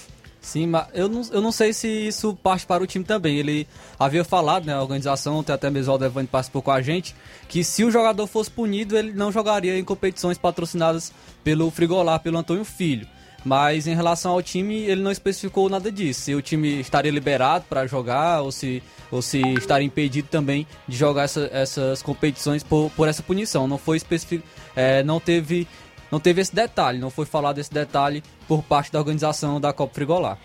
Sim, 0.42 0.66
mas 0.66 0.88
eu 0.92 1.08
não, 1.08 1.22
eu 1.30 1.40
não 1.40 1.52
sei 1.52 1.72
se 1.72 1.86
isso 1.88 2.36
parte 2.42 2.66
para 2.66 2.82
o 2.82 2.86
time 2.86 3.04
também. 3.04 3.38
Ele 3.38 3.66
havia 3.96 4.24
falado, 4.24 4.66
né, 4.66 4.74
a 4.74 4.82
organização, 4.82 5.42
até 5.46 5.70
mesmo 5.70 5.90
o 5.90 5.94
Aldevante 5.94 6.28
participou 6.28 6.60
com 6.60 6.72
a 6.72 6.82
gente, 6.82 7.14
que 7.48 7.62
se 7.62 7.84
o 7.84 7.90
jogador 7.92 8.26
fosse 8.26 8.50
punido, 8.50 8.98
ele 8.98 9.12
não 9.12 9.30
jogaria 9.30 9.78
em 9.78 9.84
competições 9.84 10.36
patrocinadas 10.36 11.12
pelo 11.44 11.70
Frigolar, 11.70 12.18
pelo 12.18 12.38
Antônio 12.38 12.64
Filho. 12.64 13.06
Mas 13.44 13.86
em 13.86 13.94
relação 13.94 14.32
ao 14.32 14.42
time, 14.42 14.82
ele 14.82 15.00
não 15.00 15.10
especificou 15.10 15.68
nada 15.68 15.90
disso. 15.90 16.22
Se 16.22 16.34
o 16.34 16.42
time 16.42 16.80
estaria 16.80 17.10
liberado 17.10 17.64
para 17.68 17.86
jogar 17.86 18.40
ou 18.40 18.52
se, 18.52 18.82
ou 19.10 19.20
se 19.20 19.40
estaria 19.54 19.86
impedido 19.86 20.28
também 20.28 20.66
de 20.86 20.96
jogar 20.96 21.24
essa, 21.24 21.48
essas 21.52 22.02
competições 22.02 22.62
por, 22.62 22.90
por 22.90 23.08
essa 23.08 23.22
punição. 23.22 23.66
Não 23.66 23.78
foi 23.78 23.96
especific... 23.96 24.44
É, 24.74 25.02
não 25.02 25.20
teve 25.20 25.66
não 26.12 26.20
teve 26.20 26.42
esse 26.42 26.54
detalhe, 26.54 26.98
não 26.98 27.08
foi 27.08 27.24
falado 27.24 27.58
esse 27.58 27.72
detalhe 27.72 28.22
por 28.46 28.62
parte 28.62 28.92
da 28.92 28.98
organização 28.98 29.58
da 29.58 29.72
Copa 29.72 29.94
Frigolar. 29.94 30.38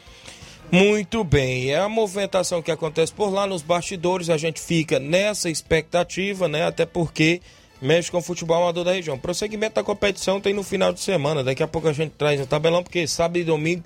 Muito 0.71 1.25
bem, 1.25 1.71
é 1.71 1.77
a 1.77 1.89
movimentação 1.89 2.61
que 2.61 2.71
acontece 2.71 3.11
por 3.11 3.29
lá 3.29 3.45
nos 3.45 3.61
bastidores, 3.61 4.29
a 4.29 4.37
gente 4.37 4.61
fica 4.61 4.97
nessa 4.97 5.49
expectativa, 5.49 6.47
né? 6.47 6.65
Até 6.65 6.85
porque 6.85 7.41
mexe 7.81 8.09
com 8.09 8.17
o 8.17 8.21
futebol 8.21 8.63
amador 8.63 8.85
da 8.85 8.93
região. 8.93 9.19
Prosseguimento 9.19 9.75
da 9.75 9.83
competição 9.83 10.39
tem 10.39 10.53
no 10.53 10.63
final 10.63 10.93
de 10.93 11.01
semana. 11.01 11.43
Daqui 11.43 11.61
a 11.61 11.67
pouco 11.67 11.87
a 11.89 11.93
gente 11.93 12.11
traz 12.11 12.39
o 12.39 12.45
tabelão, 12.45 12.81
porque 12.81 13.05
sábado 13.05 13.37
e 13.37 13.43
domingo 13.43 13.83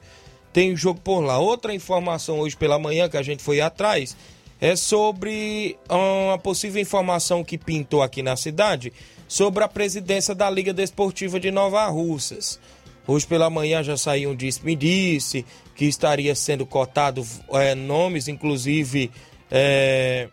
tem 0.53 0.75
jogo 0.75 0.99
por 1.01 1.21
lá. 1.21 1.39
Outra 1.39 1.73
informação 1.73 2.39
hoje 2.39 2.55
pela 2.55 2.77
manhã 2.77 3.09
que 3.09 3.17
a 3.17 3.23
gente 3.23 3.43
foi 3.43 3.59
atrás 3.59 4.15
é 4.62 4.76
sobre 4.76 5.78
uma 5.89 6.38
possível 6.38 6.80
informação 6.80 7.43
que 7.43 7.57
pintou 7.57 8.03
aqui 8.03 8.22
na 8.22 8.38
cidade 8.38 8.93
sobre 9.28 9.64
a 9.64 9.68
presidência 9.68 10.36
da 10.36 10.49
Liga 10.49 10.72
Desportiva 10.72 11.39
de 11.39 11.49
Nova 11.49 11.86
Russas. 11.88 12.59
Hoje 13.07 13.26
pela 13.26 13.49
manhã 13.49 13.82
já 13.82 13.97
saiu 13.97 14.30
um 14.30 14.36
disse-me-disse 14.36 15.43
que 15.76 15.86
estaria 15.86 16.36
sendo 16.36 16.66
cotado 16.66 17.26
é, 17.53 17.74
nomes, 17.74 18.28
inclusive. 18.28 19.09
É, 19.49 20.30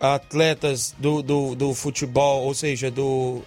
atletas 0.00 0.94
do, 0.98 1.22
do, 1.22 1.54
do 1.54 1.74
futebol, 1.74 2.44
ou 2.44 2.54
seja, 2.54 2.90
do, 2.90 3.42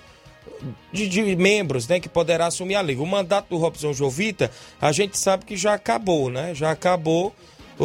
de, 0.91 1.07
de, 1.07 1.35
membros, 1.35 1.87
né, 1.87 1.99
que 1.99 2.09
poderá 2.09 2.47
assumir 2.47 2.75
a 2.75 2.81
liga. 2.81 3.01
O 3.01 3.07
mandato 3.07 3.49
do 3.49 3.57
Robson 3.57 3.93
Jovita, 3.93 4.51
a 4.79 4.91
gente 4.91 5.17
sabe 5.17 5.45
que 5.45 5.55
já 5.55 5.73
acabou, 5.73 6.29
né? 6.29 6.53
Já 6.53 6.71
acabou 6.71 7.33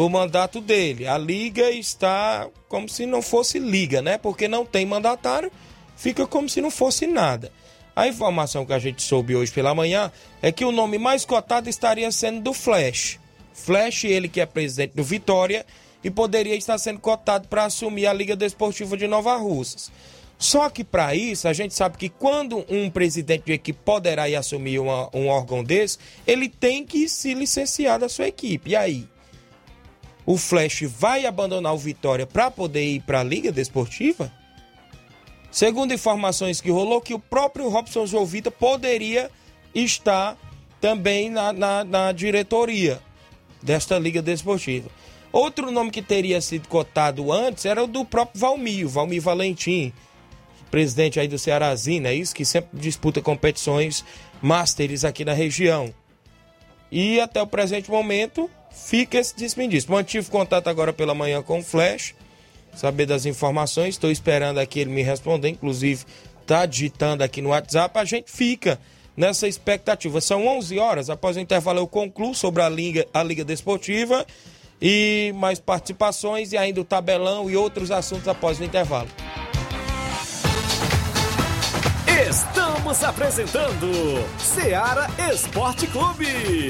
o 0.05 0.09
mandato 0.09 0.61
dele. 0.61 1.07
A 1.07 1.17
liga 1.17 1.71
está 1.71 2.47
como 2.69 2.87
se 2.87 3.07
não 3.07 3.19
fosse 3.19 3.57
liga, 3.57 3.99
né? 3.99 4.17
Porque 4.17 4.47
não 4.47 4.63
tem 4.63 4.85
mandatário, 4.85 5.51
fica 5.95 6.27
como 6.27 6.47
se 6.47 6.61
não 6.61 6.69
fosse 6.69 7.07
nada. 7.07 7.51
A 7.95 8.07
informação 8.07 8.63
que 8.63 8.73
a 8.73 8.79
gente 8.79 9.01
soube 9.01 9.35
hoje 9.35 9.51
pela 9.51 9.73
manhã 9.73 10.11
é 10.39 10.51
que 10.51 10.63
o 10.63 10.71
nome 10.71 10.99
mais 10.99 11.25
cotado 11.25 11.67
estaria 11.67 12.11
sendo 12.11 12.41
do 12.41 12.53
Flash. 12.53 13.19
Flash, 13.51 14.03
ele 14.03 14.29
que 14.29 14.39
é 14.39 14.45
presidente 14.45 14.93
do 14.93 15.03
Vitória, 15.03 15.65
e 16.03 16.11
poderia 16.11 16.55
estar 16.55 16.77
sendo 16.77 16.99
cotado 16.99 17.47
para 17.47 17.65
assumir 17.65 18.05
a 18.05 18.13
Liga 18.13 18.35
Desportiva 18.35 18.95
de 18.95 19.07
Nova 19.07 19.35
Russas. 19.35 19.91
Só 20.37 20.69
que 20.69 20.83
para 20.83 21.15
isso, 21.15 21.47
a 21.47 21.53
gente 21.53 21.73
sabe 21.73 21.97
que 21.97 22.07
quando 22.07 22.63
um 22.69 22.87
presidente 22.91 23.45
de 23.45 23.53
equipe 23.53 23.79
poderá 23.83 24.29
ir 24.29 24.35
assumir 24.35 24.77
uma, 24.77 25.09
um 25.11 25.27
órgão 25.27 25.63
desse, 25.63 25.97
ele 26.27 26.47
tem 26.47 26.85
que 26.85 27.09
se 27.09 27.33
licenciar 27.33 27.99
da 27.99 28.07
sua 28.07 28.27
equipe. 28.27 28.69
E 28.69 28.75
aí? 28.75 29.07
O 30.27 30.35
Flash 30.37 30.81
vai 30.81 31.25
abandonar 31.25 31.73
o 31.73 31.77
Vitória 31.77 32.27
para 32.27 32.51
poder 32.51 32.83
ir 32.83 33.01
para 33.03 33.21
a 33.21 33.23
Liga 33.23 33.49
Desportiva? 33.49 34.29
Segundo 35.49 35.93
informações 35.93 36.59
que 36.59 36.69
rolou, 36.69 36.99
que 36.99 37.13
o 37.13 37.19
próprio 37.19 37.69
Robson 37.69 38.05
Jovita 38.05 38.51
poderia 38.51 39.31
estar 39.73 40.37
também 40.81 41.29
na, 41.29 41.53
na, 41.53 41.83
na 41.85 42.11
diretoria 42.11 43.01
desta 43.63 43.97
Liga 43.97 44.21
Desportiva. 44.21 44.89
Outro 45.31 45.71
nome 45.71 45.91
que 45.91 46.01
teria 46.01 46.41
sido 46.41 46.67
cotado 46.67 47.31
antes 47.31 47.63
era 47.63 47.81
o 47.81 47.87
do 47.87 48.03
próprio 48.03 48.41
Valmir, 48.41 48.85
Valmir 48.85 49.21
Valentim, 49.21 49.93
presidente 50.69 51.21
aí 51.21 51.29
do 51.29 51.39
Cearazinho, 51.39 52.05
é 52.05 52.13
isso? 52.13 52.35
Que 52.35 52.43
sempre 52.43 52.77
disputa 52.77 53.21
competições 53.21 54.03
Masters 54.41 55.05
aqui 55.05 55.23
na 55.23 55.33
região. 55.33 55.93
E 56.91 57.17
até 57.21 57.41
o 57.41 57.47
presente 57.47 57.89
momento 57.89 58.49
fica 58.85 59.17
esse 59.17 59.35
desperdício. 59.35 59.91
Mantive 59.91 60.29
contato 60.29 60.67
agora 60.67 60.93
pela 60.93 61.13
manhã 61.13 61.41
com 61.41 61.59
o 61.59 61.63
Flash, 61.63 62.15
saber 62.75 63.05
das 63.05 63.25
informações. 63.25 63.95
Estou 63.95 64.11
esperando 64.11 64.59
aqui 64.59 64.79
ele 64.79 64.91
me 64.91 65.01
responder, 65.01 65.49
inclusive 65.49 66.05
está 66.41 66.65
digitando 66.65 67.23
aqui 67.23 67.41
no 67.41 67.49
WhatsApp. 67.49 67.97
A 67.97 68.05
gente 68.05 68.31
fica 68.31 68.79
nessa 69.15 69.47
expectativa. 69.47 70.21
São 70.21 70.47
11 70.47 70.77
horas. 70.79 71.09
Após 71.09 71.35
o 71.35 71.39
intervalo, 71.39 71.79
eu 71.79 71.87
concluo 71.87 72.35
sobre 72.35 72.61
a 72.61 72.69
Liga, 72.69 73.05
a 73.13 73.23
Liga 73.23 73.43
Desportiva 73.43 74.25
e 74.81 75.33
mais 75.35 75.59
participações 75.59 76.51
e 76.51 76.57
ainda 76.57 76.79
o 76.79 76.85
tabelão 76.85 77.49
e 77.49 77.57
outros 77.57 77.89
assuntos 77.89 78.27
após 78.27 78.59
o 78.59 78.63
intervalo. 78.63 79.09
Estamos 82.29 83.03
apresentando 83.03 83.91
Seara 84.37 85.07
Esporte 85.31 85.87
Clube. 85.87 86.69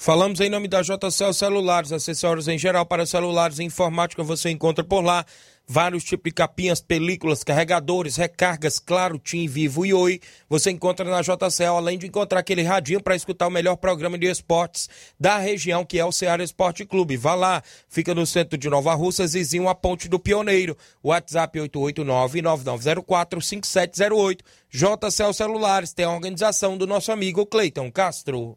Falamos 0.00 0.40
em 0.40 0.48
nome 0.48 0.66
da 0.66 0.80
JCL 0.80 1.34
Celulares, 1.34 1.92
acessórios 1.92 2.48
em 2.48 2.56
geral 2.56 2.86
para 2.86 3.04
celulares 3.04 3.58
e 3.58 3.64
informática 3.64 4.22
você 4.22 4.48
encontra 4.48 4.82
por 4.82 5.04
lá. 5.04 5.26
Vários 5.68 6.04
tipos 6.04 6.30
de 6.30 6.32
capinhas, 6.32 6.80
películas, 6.80 7.44
carregadores, 7.44 8.16
recargas, 8.16 8.78
claro, 8.78 9.18
Tim, 9.18 9.46
Vivo 9.46 9.84
e 9.84 9.92
Oi. 9.92 10.18
Você 10.48 10.70
encontra 10.70 11.04
na 11.04 11.20
JCL, 11.20 11.76
além 11.76 11.98
de 11.98 12.06
encontrar 12.06 12.40
aquele 12.40 12.62
radinho 12.62 13.02
para 13.02 13.14
escutar 13.14 13.46
o 13.46 13.50
melhor 13.50 13.76
programa 13.76 14.16
de 14.16 14.26
esportes 14.26 14.88
da 15.20 15.36
região, 15.36 15.84
que 15.84 15.98
é 15.98 16.04
o 16.04 16.10
Ceará 16.10 16.42
Esporte 16.42 16.86
Clube. 16.86 17.18
Vá 17.18 17.34
lá, 17.34 17.62
fica 17.86 18.14
no 18.14 18.24
centro 18.24 18.56
de 18.56 18.70
Nova 18.70 18.94
Russa, 18.94 19.26
vizinho 19.26 19.68
a 19.68 19.74
Ponte 19.74 20.08
do 20.08 20.18
Pioneiro. 20.18 20.78
WhatsApp 21.04 21.58
889-9904-5708. 21.58 24.38
JCL 24.70 25.34
Celulares 25.34 25.92
tem 25.92 26.06
a 26.06 26.10
organização 26.10 26.78
do 26.78 26.86
nosso 26.86 27.12
amigo 27.12 27.44
Cleiton 27.44 27.92
Castro. 27.92 28.56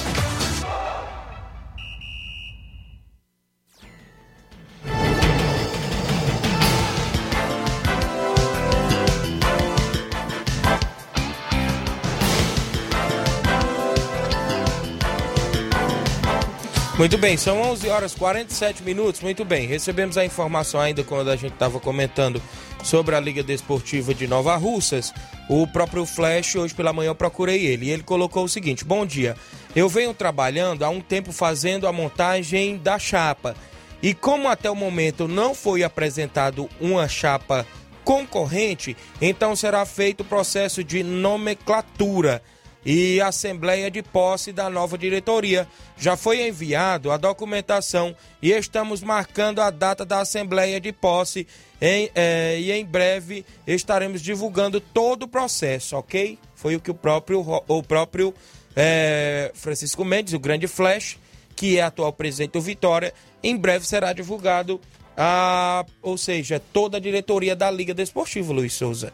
Muito 17.01 17.17
bem, 17.17 17.35
são 17.35 17.59
11 17.59 17.89
horas 17.89 18.13
47 18.13 18.83
minutos. 18.83 19.21
Muito 19.21 19.43
bem, 19.43 19.65
recebemos 19.65 20.19
a 20.19 20.23
informação 20.23 20.79
ainda 20.79 21.03
quando 21.03 21.31
a 21.31 21.35
gente 21.35 21.53
estava 21.53 21.79
comentando 21.79 22.39
sobre 22.83 23.15
a 23.15 23.19
Liga 23.19 23.41
Desportiva 23.41 24.13
de 24.13 24.27
Nova 24.27 24.55
Russas. 24.55 25.11
O 25.49 25.65
próprio 25.65 26.05
Flash, 26.05 26.55
hoje 26.55 26.75
pela 26.75 26.93
manhã 26.93 27.09
eu 27.09 27.15
procurei 27.15 27.65
ele 27.65 27.87
e 27.87 27.89
ele 27.89 28.03
colocou 28.03 28.43
o 28.43 28.47
seguinte: 28.47 28.85
Bom 28.85 29.03
dia, 29.03 29.35
eu 29.75 29.89
venho 29.89 30.13
trabalhando 30.13 30.83
há 30.83 30.89
um 30.89 31.01
tempo 31.01 31.31
fazendo 31.31 31.87
a 31.87 31.91
montagem 31.91 32.77
da 32.77 32.99
chapa 32.99 33.55
e 33.99 34.13
como 34.13 34.47
até 34.47 34.69
o 34.69 34.75
momento 34.75 35.27
não 35.27 35.55
foi 35.55 35.81
apresentado 35.81 36.69
uma 36.79 37.07
chapa 37.07 37.65
concorrente, 38.03 38.95
então 39.19 39.55
será 39.55 39.87
feito 39.87 40.21
o 40.21 40.25
processo 40.25 40.83
de 40.83 41.01
nomenclatura 41.01 42.43
e 42.85 43.21
assembleia 43.21 43.91
de 43.91 44.01
posse 44.01 44.51
da 44.51 44.69
nova 44.69 44.97
diretoria. 44.97 45.67
Já 45.97 46.17
foi 46.17 46.47
enviado 46.47 47.11
a 47.11 47.17
documentação 47.17 48.15
e 48.41 48.51
estamos 48.51 49.01
marcando 49.03 49.61
a 49.61 49.69
data 49.69 50.05
da 50.05 50.21
assembleia 50.21 50.79
de 50.79 50.91
posse 50.91 51.47
em, 51.81 52.09
é, 52.13 52.59
e 52.59 52.71
em 52.71 52.85
breve 52.85 53.45
estaremos 53.65 54.21
divulgando 54.21 54.79
todo 54.79 55.23
o 55.23 55.27
processo, 55.27 55.95
ok? 55.97 56.37
Foi 56.55 56.75
o 56.75 56.79
que 56.79 56.91
o 56.91 56.95
próprio, 56.95 57.41
o 57.67 57.83
próprio 57.83 58.33
é, 58.75 59.51
Francisco 59.53 60.05
Mendes, 60.05 60.33
o 60.33 60.39
grande 60.39 60.67
Flash, 60.67 61.17
que 61.55 61.77
é 61.77 61.81
atual 61.81 62.13
presidente 62.13 62.53
do 62.53 62.61
Vitória, 62.61 63.13
em 63.43 63.57
breve 63.57 63.85
será 63.85 64.13
divulgado 64.13 64.79
a, 65.17 65.85
ou 66.01 66.17
seja, 66.17 66.61
toda 66.71 66.97
a 66.97 66.99
diretoria 66.99 67.55
da 67.55 67.69
Liga 67.69 67.93
Desportiva, 67.93 68.53
Luiz 68.53 68.73
Souza. 68.73 69.13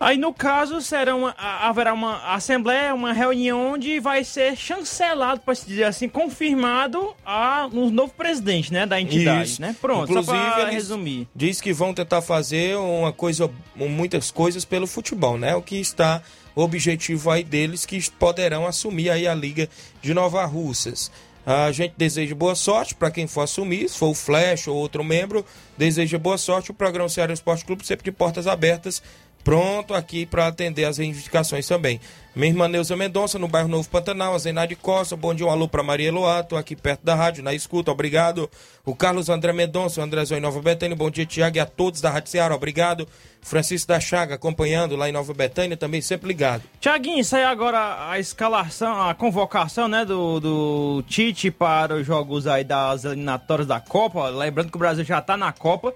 Aí, 0.00 0.16
no 0.16 0.32
caso, 0.32 0.80
será 0.80 1.14
uma, 1.14 1.34
haverá 1.38 1.92
uma 1.92 2.34
assembleia, 2.34 2.94
uma 2.94 3.12
reunião 3.12 3.74
onde 3.74 4.00
vai 4.00 4.24
ser 4.24 4.56
chancelado, 4.56 5.42
para 5.42 5.54
se 5.54 5.66
dizer 5.66 5.84
assim, 5.84 6.08
confirmado 6.08 7.14
a, 7.24 7.68
um 7.70 7.90
novo 7.90 8.14
presidente, 8.14 8.72
né, 8.72 8.86
da 8.86 8.98
entidade, 8.98 9.50
Isso. 9.50 9.60
né? 9.60 9.76
Pronto, 9.78 10.10
Inclusive, 10.10 10.38
só 10.38 10.50
para 10.52 10.70
resumir. 10.70 11.28
Diz 11.36 11.60
que 11.60 11.70
vão 11.74 11.92
tentar 11.92 12.22
fazer 12.22 12.78
uma 12.78 13.12
coisa, 13.12 13.50
muitas 13.76 14.30
coisas 14.30 14.64
pelo 14.64 14.86
futebol, 14.86 15.36
né? 15.36 15.54
O 15.54 15.60
que 15.60 15.76
está 15.76 16.22
o 16.56 16.62
objetivo 16.62 17.30
aí 17.30 17.44
deles 17.44 17.84
que 17.84 18.00
poderão 18.12 18.66
assumir 18.66 19.10
aí 19.10 19.28
a 19.28 19.34
Liga 19.34 19.68
de 20.00 20.14
Nova 20.14 20.44
Russas. 20.46 21.10
A 21.44 21.72
gente 21.72 21.94
deseja 21.96 22.34
boa 22.34 22.54
sorte 22.54 22.94
para 22.94 23.10
quem 23.10 23.26
for 23.26 23.42
assumir, 23.42 23.88
se 23.88 23.98
for 23.98 24.08
o 24.08 24.14
Flash 24.14 24.68
ou 24.68 24.76
outro 24.76 25.02
membro, 25.02 25.44
deseja 25.76 26.18
boa 26.18 26.36
sorte. 26.36 26.70
O 26.70 26.74
programa 26.74 27.08
Ceará 27.08 27.32
Esporte 27.32 27.64
Clube 27.64 27.86
sempre 27.86 28.04
de 28.04 28.12
portas 28.12 28.46
abertas 28.46 29.02
pronto 29.42 29.94
aqui 29.94 30.26
para 30.26 30.46
atender 30.46 30.84
as 30.84 30.98
reivindicações 30.98 31.66
também. 31.66 32.00
Minha 32.34 32.52
irmã 32.52 32.68
Neuza 32.68 32.96
Mendonça, 32.96 33.40
no 33.40 33.48
bairro 33.48 33.68
Novo 33.68 33.88
Pantanal, 33.88 34.34
a 34.34 34.38
Zenaide 34.38 34.76
Costa, 34.76 35.16
bom 35.16 35.34
dia, 35.34 35.44
um 35.44 35.50
alô 35.50 35.66
para 35.66 35.82
Maria 35.82 36.08
Eloá, 36.08 36.44
tô 36.44 36.56
aqui 36.56 36.76
perto 36.76 37.04
da 37.04 37.14
rádio, 37.14 37.42
na 37.42 37.52
escuta, 37.52 37.90
obrigado. 37.90 38.48
O 38.84 38.94
Carlos 38.94 39.28
André 39.28 39.52
Mendonça, 39.52 40.00
o 40.00 40.04
André 40.04 40.24
Zói 40.24 40.38
Nova 40.38 40.62
Betânia, 40.62 40.96
bom 40.96 41.10
dia, 41.10 41.26
Tiago, 41.26 41.56
e 41.56 41.60
a 41.60 41.66
todos 41.66 42.00
da 42.00 42.08
Rádio 42.08 42.30
Ceará, 42.30 42.54
obrigado. 42.54 43.08
Francisco 43.42 43.88
da 43.88 43.98
Chaga, 43.98 44.36
acompanhando 44.36 44.94
lá 44.94 45.08
em 45.08 45.12
Nova 45.12 45.34
Betânia, 45.34 45.76
também 45.76 46.00
sempre 46.00 46.28
ligado. 46.28 46.62
Tiaguinho, 46.80 47.24
saiu 47.24 47.48
agora 47.48 48.08
a 48.10 48.18
escalação, 48.20 49.02
a 49.02 49.12
convocação, 49.12 49.88
né, 49.88 50.04
do, 50.04 50.38
do 50.38 51.04
Tite 51.08 51.50
para 51.50 51.96
os 51.96 52.06
jogos 52.06 52.46
aí 52.46 52.62
das 52.62 53.04
eliminatórias 53.04 53.66
da 53.66 53.80
Copa, 53.80 54.28
lembrando 54.28 54.70
que 54.70 54.76
o 54.76 54.78
Brasil 54.78 55.04
já 55.04 55.20
tá 55.20 55.36
na 55.36 55.52
Copa, 55.52 55.92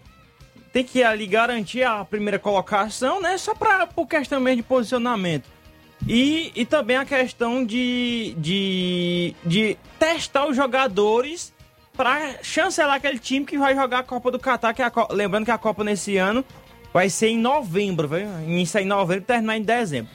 tem 0.74 0.82
que 0.82 1.04
ali 1.04 1.24
garantir 1.24 1.84
a 1.84 2.04
primeira 2.04 2.36
colocação, 2.36 3.22
né? 3.22 3.38
Só 3.38 3.54
para 3.54 3.86
por 3.86 4.08
questão 4.08 4.40
mesmo 4.40 4.56
de 4.56 4.62
posicionamento. 4.64 5.48
E, 6.04 6.50
e 6.52 6.66
também 6.66 6.96
a 6.96 7.04
questão 7.04 7.64
de, 7.64 8.34
de, 8.36 9.36
de 9.46 9.78
testar 10.00 10.46
os 10.46 10.56
jogadores 10.56 11.54
para 11.96 12.42
chancelar 12.42 12.96
aquele 12.96 13.20
time 13.20 13.46
que 13.46 13.56
vai 13.56 13.76
jogar 13.76 14.00
a 14.00 14.02
Copa 14.02 14.32
do 14.32 14.38
Catar, 14.38 14.74
que 14.74 14.82
é 14.82 14.86
a, 14.86 14.92
lembrando 15.12 15.44
que 15.44 15.52
a 15.52 15.56
Copa 15.56 15.84
nesse 15.84 16.16
ano 16.16 16.44
vai 16.92 17.08
ser 17.08 17.28
em 17.28 17.38
novembro, 17.38 18.08
vai 18.08 18.24
iniciar 18.44 18.82
em 18.82 18.86
novembro 18.86 19.22
e 19.22 19.26
terminar 19.26 19.56
em 19.56 19.62
dezembro. 19.62 20.10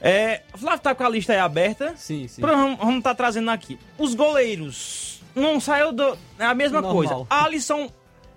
É, 0.00 0.40
o 0.54 0.58
Flávio 0.58 0.80
tá 0.80 0.94
com 0.94 1.04
a 1.04 1.08
lista 1.10 1.34
aí 1.34 1.38
aberta. 1.38 1.92
Sim, 1.94 2.26
sim. 2.26 2.40
Vamos 2.40 2.78
estar 2.78 3.10
tá 3.10 3.14
trazendo 3.14 3.50
aqui. 3.50 3.78
Os 3.98 4.14
goleiros. 4.14 5.20
Não 5.34 5.60
saiu 5.60 5.92
do. 5.92 6.16
É 6.38 6.46
a 6.46 6.54
mesma 6.54 6.80
Normal. 6.80 6.96
coisa. 6.96 7.26
Alisson, 7.28 7.90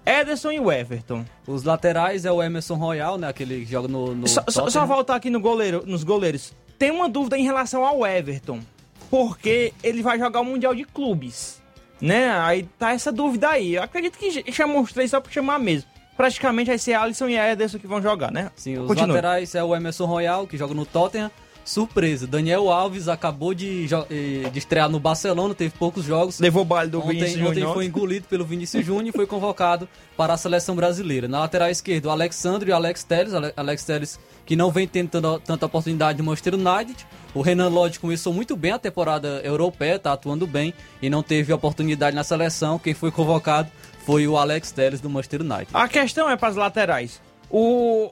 Ederson 0.07 0.53
e 0.53 0.59
o 0.59 0.71
Everton. 0.71 1.25
Os 1.45 1.63
laterais 1.63 2.23
é 2.23 2.31
o 2.31 2.41
Emerson 2.41 2.75
Royal, 2.75 3.17
né? 3.17 3.27
Aquele 3.27 3.65
que 3.65 3.71
joga 3.71 3.89
no. 3.89 4.15
no 4.15 4.27
só, 4.27 4.41
só, 4.47 4.69
só 4.69 4.85
voltar 4.85 5.15
aqui 5.15 5.29
no 5.29 5.39
goleiro, 5.39 5.83
nos 5.85 6.05
goleiros. 6.05 6.53
Tem 6.79 6.91
uma 6.91 7.09
dúvida 7.09 7.37
em 7.37 7.43
relação 7.43 7.85
ao 7.85 8.07
Everton. 8.07 8.61
Porque 9.09 9.73
ele 9.83 10.01
vai 10.01 10.17
jogar 10.17 10.39
o 10.39 10.45
Mundial 10.45 10.73
de 10.73 10.85
Clubes. 10.85 11.61
Né? 11.99 12.29
Aí 12.39 12.63
tá 12.79 12.91
essa 12.93 13.11
dúvida 13.11 13.49
aí. 13.49 13.75
Eu 13.75 13.83
acredito 13.83 14.17
que 14.17 14.51
chamou 14.51 14.81
os 14.81 14.93
três 14.93 15.11
só 15.11 15.19
pra 15.19 15.31
chamar 15.31 15.59
mesmo. 15.59 15.89
Praticamente 16.15 16.69
vai 16.69 16.77
ser 16.77 16.93
Alisson 16.93 17.27
e 17.27 17.37
Ederson 17.37 17.77
que 17.77 17.87
vão 17.87 18.01
jogar, 18.01 18.31
né? 18.31 18.49
Sim, 18.55 18.77
os 18.79 18.87
Continua. 18.87 19.07
laterais 19.07 19.53
é 19.55 19.63
o 19.63 19.75
Emerson 19.75 20.05
Royal, 20.05 20.47
que 20.47 20.57
joga 20.57 20.73
no 20.73 20.85
Tottenham. 20.85 21.29
Surpresa, 21.67 22.25
Daniel 22.25 22.71
Alves 22.71 23.09
acabou 23.09 23.53
de, 23.53 23.87
de 23.87 24.57
estrear 24.57 24.89
no 24.89 24.99
Barcelona, 25.01 25.53
teve 25.53 25.73
poucos 25.77 26.05
jogos. 26.05 26.39
Levou 26.39 26.61
o 26.61 26.65
baile 26.65 26.89
do 26.89 26.99
ontem, 26.99 27.09
Vinícius 27.09 27.41
Ontem 27.41 27.53
Júnior. 27.55 27.73
foi 27.73 27.85
engolido 27.85 28.27
pelo 28.27 28.45
Vinícius 28.45 28.85
Júnior 28.85 29.09
e 29.09 29.11
foi 29.11 29.27
convocado 29.27 29.87
para 30.15 30.33
a 30.33 30.37
seleção 30.37 30.77
brasileira. 30.77 31.27
Na 31.27 31.39
lateral 31.39 31.69
esquerda, 31.69 32.07
o 32.07 32.11
Alexandre 32.11 32.69
e 32.69 32.73
o 32.73 32.75
Alex 32.75 33.03
Telles. 33.03 33.33
Alex 33.33 33.83
Telles 33.83 34.19
que 34.45 34.55
não 34.55 34.71
vem 34.71 34.87
tendo 34.87 35.39
tanta, 35.39 35.65
oportunidade 35.65 36.17
de 36.17 36.23
Manchester 36.23 36.55
United. 36.55 37.05
O 37.35 37.41
Renan 37.41 37.67
Lodge 37.67 37.99
começou 37.99 38.33
muito 38.33 38.55
bem 38.55 38.71
a 38.71 38.79
temporada 38.79 39.41
europeia, 39.43 39.99
tá 39.99 40.13
atuando 40.13 40.47
bem 40.47 40.73
e 41.01 41.09
não 41.09 41.21
teve 41.21 41.51
oportunidade 41.51 42.15
na 42.15 42.23
seleção. 42.23 42.79
Quem 42.79 42.93
foi 42.93 43.11
convocado 43.11 43.69
foi 44.05 44.25
o 44.25 44.37
Alex 44.37 44.71
Telles 44.71 45.01
do 45.01 45.09
Manchester 45.09 45.41
United. 45.41 45.67
A 45.73 45.89
questão 45.89 46.29
é 46.29 46.37
para 46.37 46.47
as 46.47 46.55
laterais. 46.55 47.21
O, 47.51 48.09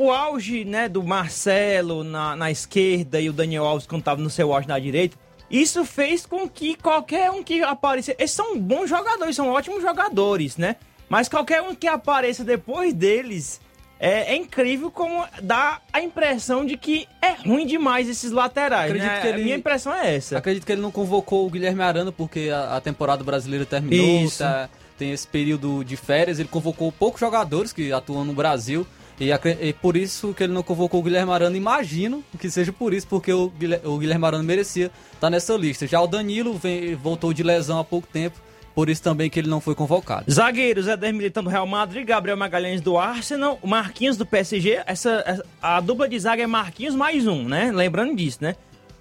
o 0.00 0.12
auge 0.12 0.64
né, 0.64 0.88
do 0.88 1.02
Marcelo 1.02 2.04
na, 2.04 2.36
na 2.36 2.52
esquerda 2.52 3.20
e 3.20 3.28
o 3.28 3.32
Daniel 3.32 3.64
Alves 3.66 3.84
quando 3.84 4.02
estava 4.02 4.20
no 4.22 4.30
seu 4.30 4.52
auge 4.54 4.68
na 4.68 4.78
direita, 4.78 5.16
isso 5.50 5.84
fez 5.84 6.24
com 6.24 6.48
que 6.48 6.76
qualquer 6.76 7.32
um 7.32 7.42
que 7.42 7.60
apareça. 7.62 8.14
Eles 8.16 8.30
são 8.30 8.56
bons 8.56 8.88
jogadores, 8.88 9.34
são 9.34 9.48
ótimos 9.48 9.82
jogadores, 9.82 10.56
né? 10.56 10.76
Mas 11.08 11.28
qualquer 11.28 11.62
um 11.62 11.74
que 11.74 11.88
apareça 11.88 12.44
depois 12.44 12.94
deles 12.94 13.60
é, 13.98 14.34
é, 14.34 14.36
incrível 14.36 14.88
como 14.88 15.24
dá 15.42 15.80
a 15.92 16.00
impressão 16.00 16.64
de 16.64 16.76
que 16.76 17.08
é 17.20 17.32
ruim 17.48 17.66
demais 17.66 18.08
esses 18.08 18.30
laterais. 18.30 18.84
Acredito 18.92 19.10
né? 19.10 19.20
que 19.20 19.26
ele- 19.26 19.40
A 19.40 19.44
minha 19.44 19.56
impressão 19.56 19.92
é 19.92 20.14
essa. 20.14 20.38
Acredito 20.38 20.64
que 20.64 20.70
ele 20.70 20.80
não 20.82 20.92
convocou 20.92 21.44
o 21.44 21.50
Guilherme 21.50 21.82
Arana 21.82 22.12
porque 22.12 22.50
a, 22.52 22.76
a 22.76 22.80
temporada 22.80 23.24
brasileira 23.24 23.66
terminou, 23.66 24.30
tá- 24.30 24.68
tem 24.96 25.10
esse 25.10 25.26
período 25.26 25.82
de 25.82 25.96
férias. 25.96 26.38
Ele 26.38 26.48
convocou 26.48 26.92
poucos 26.92 27.18
jogadores 27.18 27.72
que 27.72 27.92
atuam 27.92 28.24
no 28.24 28.32
Brasil 28.32 28.86
e, 29.20 29.30
e 29.60 29.72
por 29.72 29.96
isso 29.96 30.32
que 30.34 30.44
ele 30.44 30.52
não 30.52 30.62
convocou 30.62 31.00
o 31.00 31.02
Guilherme 31.02 31.32
Arana. 31.32 31.56
Imagino 31.56 32.22
que 32.38 32.50
seja 32.50 32.72
por 32.72 32.92
isso, 32.94 33.06
porque 33.06 33.32
o 33.32 33.48
Guilher- 33.50 33.80
o 33.84 33.98
Guilherme 33.98 34.24
Arana 34.24 34.42
merecia 34.44 34.90
estar 35.14 35.30
nessa 35.30 35.54
lista. 35.56 35.86
Já 35.86 36.00
o 36.00 36.06
Danilo 36.06 36.54
vem- 36.54 36.94
voltou 36.94 37.32
de 37.32 37.42
lesão 37.42 37.78
há 37.78 37.84
pouco 37.84 38.06
tempo, 38.06 38.38
por 38.74 38.88
isso 38.88 39.02
também 39.02 39.28
que 39.28 39.38
ele 39.40 39.48
não 39.48 39.60
foi 39.60 39.74
convocado. 39.74 40.30
Zagueiros, 40.30 40.86
Éder 40.86 41.12
Militão 41.12 41.42
do 41.42 41.50
Real 41.50 41.66
Madrid, 41.66 42.06
Gabriel 42.06 42.36
Magalhães 42.36 42.80
do 42.80 42.96
Arsenal, 42.96 43.58
Marquinhos 43.64 44.16
do 44.16 44.24
PSG. 44.24 44.82
Essa, 44.86 45.42
a 45.60 45.80
dupla 45.80 46.08
de 46.08 46.18
zaga 46.18 46.42
é 46.42 46.46
Marquinhos 46.46 46.94
mais 46.94 47.26
um, 47.26 47.42
né? 47.42 47.72
Lembrando 47.72 48.14
disso, 48.14 48.38
né? 48.40 48.54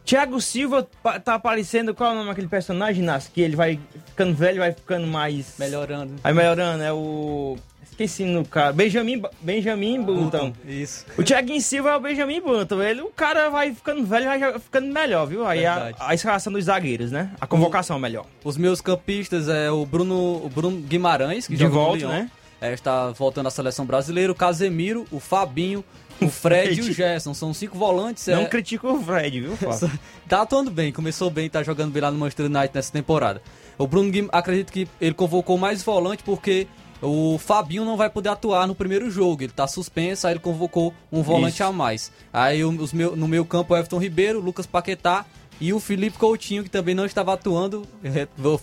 Thiago 0.04 0.40
Silva 0.40 0.88
tá 1.24 1.34
aparecendo, 1.36 1.94
qual 1.94 2.12
é 2.12 2.14
o 2.14 2.16
nome 2.16 2.30
daquele 2.30 2.48
personagem, 2.48 3.04
Nas? 3.04 3.28
Que 3.28 3.42
ele 3.42 3.58
vai 3.58 3.78
ficando 4.06 4.34
velho, 4.34 4.60
vai 4.60 4.72
ficando 4.72 5.06
mais. 5.06 5.56
Melhorando. 5.60 6.14
Vai 6.24 6.32
melhorando, 6.34 6.82
é 6.82 6.94
o. 6.94 7.58
Esqueci 7.98 8.26
no 8.26 8.46
cara. 8.46 8.72
Benjamin, 8.72 9.24
Benjamin 9.42 10.04
Button. 10.04 10.54
Isso. 10.68 11.04
O 11.18 11.24
Thiaguinho 11.24 11.60
Silva 11.60 11.90
é 11.90 11.96
o 11.96 12.00
Benjamin 12.00 12.40
Button. 12.40 12.84
Ele, 12.84 13.02
o 13.02 13.10
cara 13.10 13.50
vai 13.50 13.74
ficando 13.74 14.06
velho, 14.06 14.26
vai 14.26 14.60
ficando 14.60 14.94
melhor, 14.94 15.26
viu? 15.26 15.48
Aí 15.48 15.66
a, 15.66 15.92
a 16.00 16.14
escalação 16.14 16.54
dos 16.54 16.66
zagueiros, 16.66 17.12
né? 17.12 17.32
A 17.42 17.48
convocação 17.48 17.98
melhor. 17.98 18.28
Os 18.44 18.56
meus 18.56 18.82
campistas 18.82 19.50
é 19.50 19.72
o 19.72 19.84
Bruno, 19.84 20.46
o 20.46 20.48
Bruno 20.48 20.80
Guimarães, 20.80 21.48
que 21.48 21.56
De 21.56 21.66
volta, 21.66 22.08
né? 22.08 22.30
É, 22.62 22.72
está 22.72 23.10
voltando 23.10 23.48
à 23.48 23.50
seleção 23.50 23.84
brasileira. 23.84 24.32
O 24.32 24.36
Casemiro, 24.36 25.08
o 25.12 25.20
Fabinho, 25.20 25.84
o 26.22 26.30
Fred 26.30 26.80
e 26.80 26.82
o. 26.84 26.94
Gerson. 26.94 27.34
São 27.34 27.52
cinco 27.52 27.80
volantes. 27.80 28.28
Não 28.28 28.44
é... 28.44 28.46
critica 28.46 28.88
o 28.88 29.02
Fred, 29.02 29.42
viu, 29.42 29.58
Fábio? 29.58 30.00
tá 30.30 30.44
atuando 30.44 30.70
bem, 30.70 30.92
começou 30.92 31.32
bem, 31.32 31.50
tá 31.50 31.64
jogando 31.64 31.92
bem 31.92 32.04
lá 32.04 32.12
no 32.12 32.20
Manchester 32.20 32.46
United 32.46 32.72
nessa 32.76 32.92
temporada. 32.92 33.42
O 33.76 33.88
Bruno 33.88 34.12
Guim, 34.12 34.28
acredito 34.32 34.72
que 34.72 34.88
ele 35.02 35.16
convocou 35.16 35.58
mais 35.58 35.82
volante 35.82 36.24
porque 36.24 36.68
o 37.02 37.38
Fabinho 37.38 37.86
não 37.86 37.98
vai 37.98 38.10
poder 38.10 38.30
atuar 38.30 38.68
no 38.68 38.76
primeiro 38.76 39.10
jogo, 39.10 39.44
ele 39.44 39.52
tá 39.52 39.68
suspenso, 39.68 40.26
aí 40.26 40.34
ele 40.34 40.40
convocou 40.40 40.94
um 41.12 41.22
volante 41.22 41.56
Isso. 41.56 41.64
a 41.64 41.72
mais. 41.72 42.12
Aí 42.34 42.64
os 42.64 42.94
meu, 42.94 43.16
no 43.16 43.28
meu 43.28 43.46
campo 43.46 43.74
o 43.74 43.78
Everton 43.78 44.00
Ribeiro, 44.00 44.40
Lucas 44.40 44.66
Paquetá 44.66 45.26
e 45.60 45.74
o 45.74 45.80
Felipe 45.80 46.18
Coutinho, 46.18 46.64
que 46.64 46.70
também 46.70 46.96
não 46.96 47.06
estava 47.06 47.34
atuando, 47.34 47.88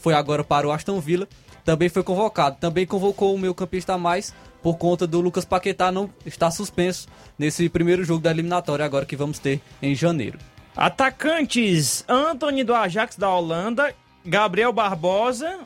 foi 0.01 0.15
agora 0.15 0.43
para 0.43 0.67
o 0.67 0.73
Aston 0.73 1.01
Villa, 1.01 1.29
também 1.65 1.89
foi 1.89 2.03
convocado. 2.03 2.57
Também 2.61 2.87
convocou 2.87 3.35
o 3.35 3.39
meu 3.39 3.55
campista 3.55 3.95
a 3.95 3.99
mais 3.99 4.35
por 4.63 4.77
conta 4.77 5.07
do 5.07 5.21
Lucas 5.21 5.45
Paquetá 5.45 5.91
não 5.91 6.11
estar 6.25 6.51
suspenso 6.51 7.09
nesse 7.39 7.69
primeiro 7.69 8.05
jogo 8.05 8.23
da 8.23 8.31
eliminatória 8.31 8.85
agora 8.85 9.07
que 9.07 9.17
vamos 9.17 9.39
ter 9.39 9.61
em 9.81 9.95
janeiro. 9.95 10.39
Atacantes: 10.77 12.05
Anthony 12.09 12.65
do 12.65 12.75
Ajax 12.75 13.17
da 13.17 13.31
Holanda, 13.31 13.95
Gabriel 14.25 14.73
Barbosa, 14.73 15.59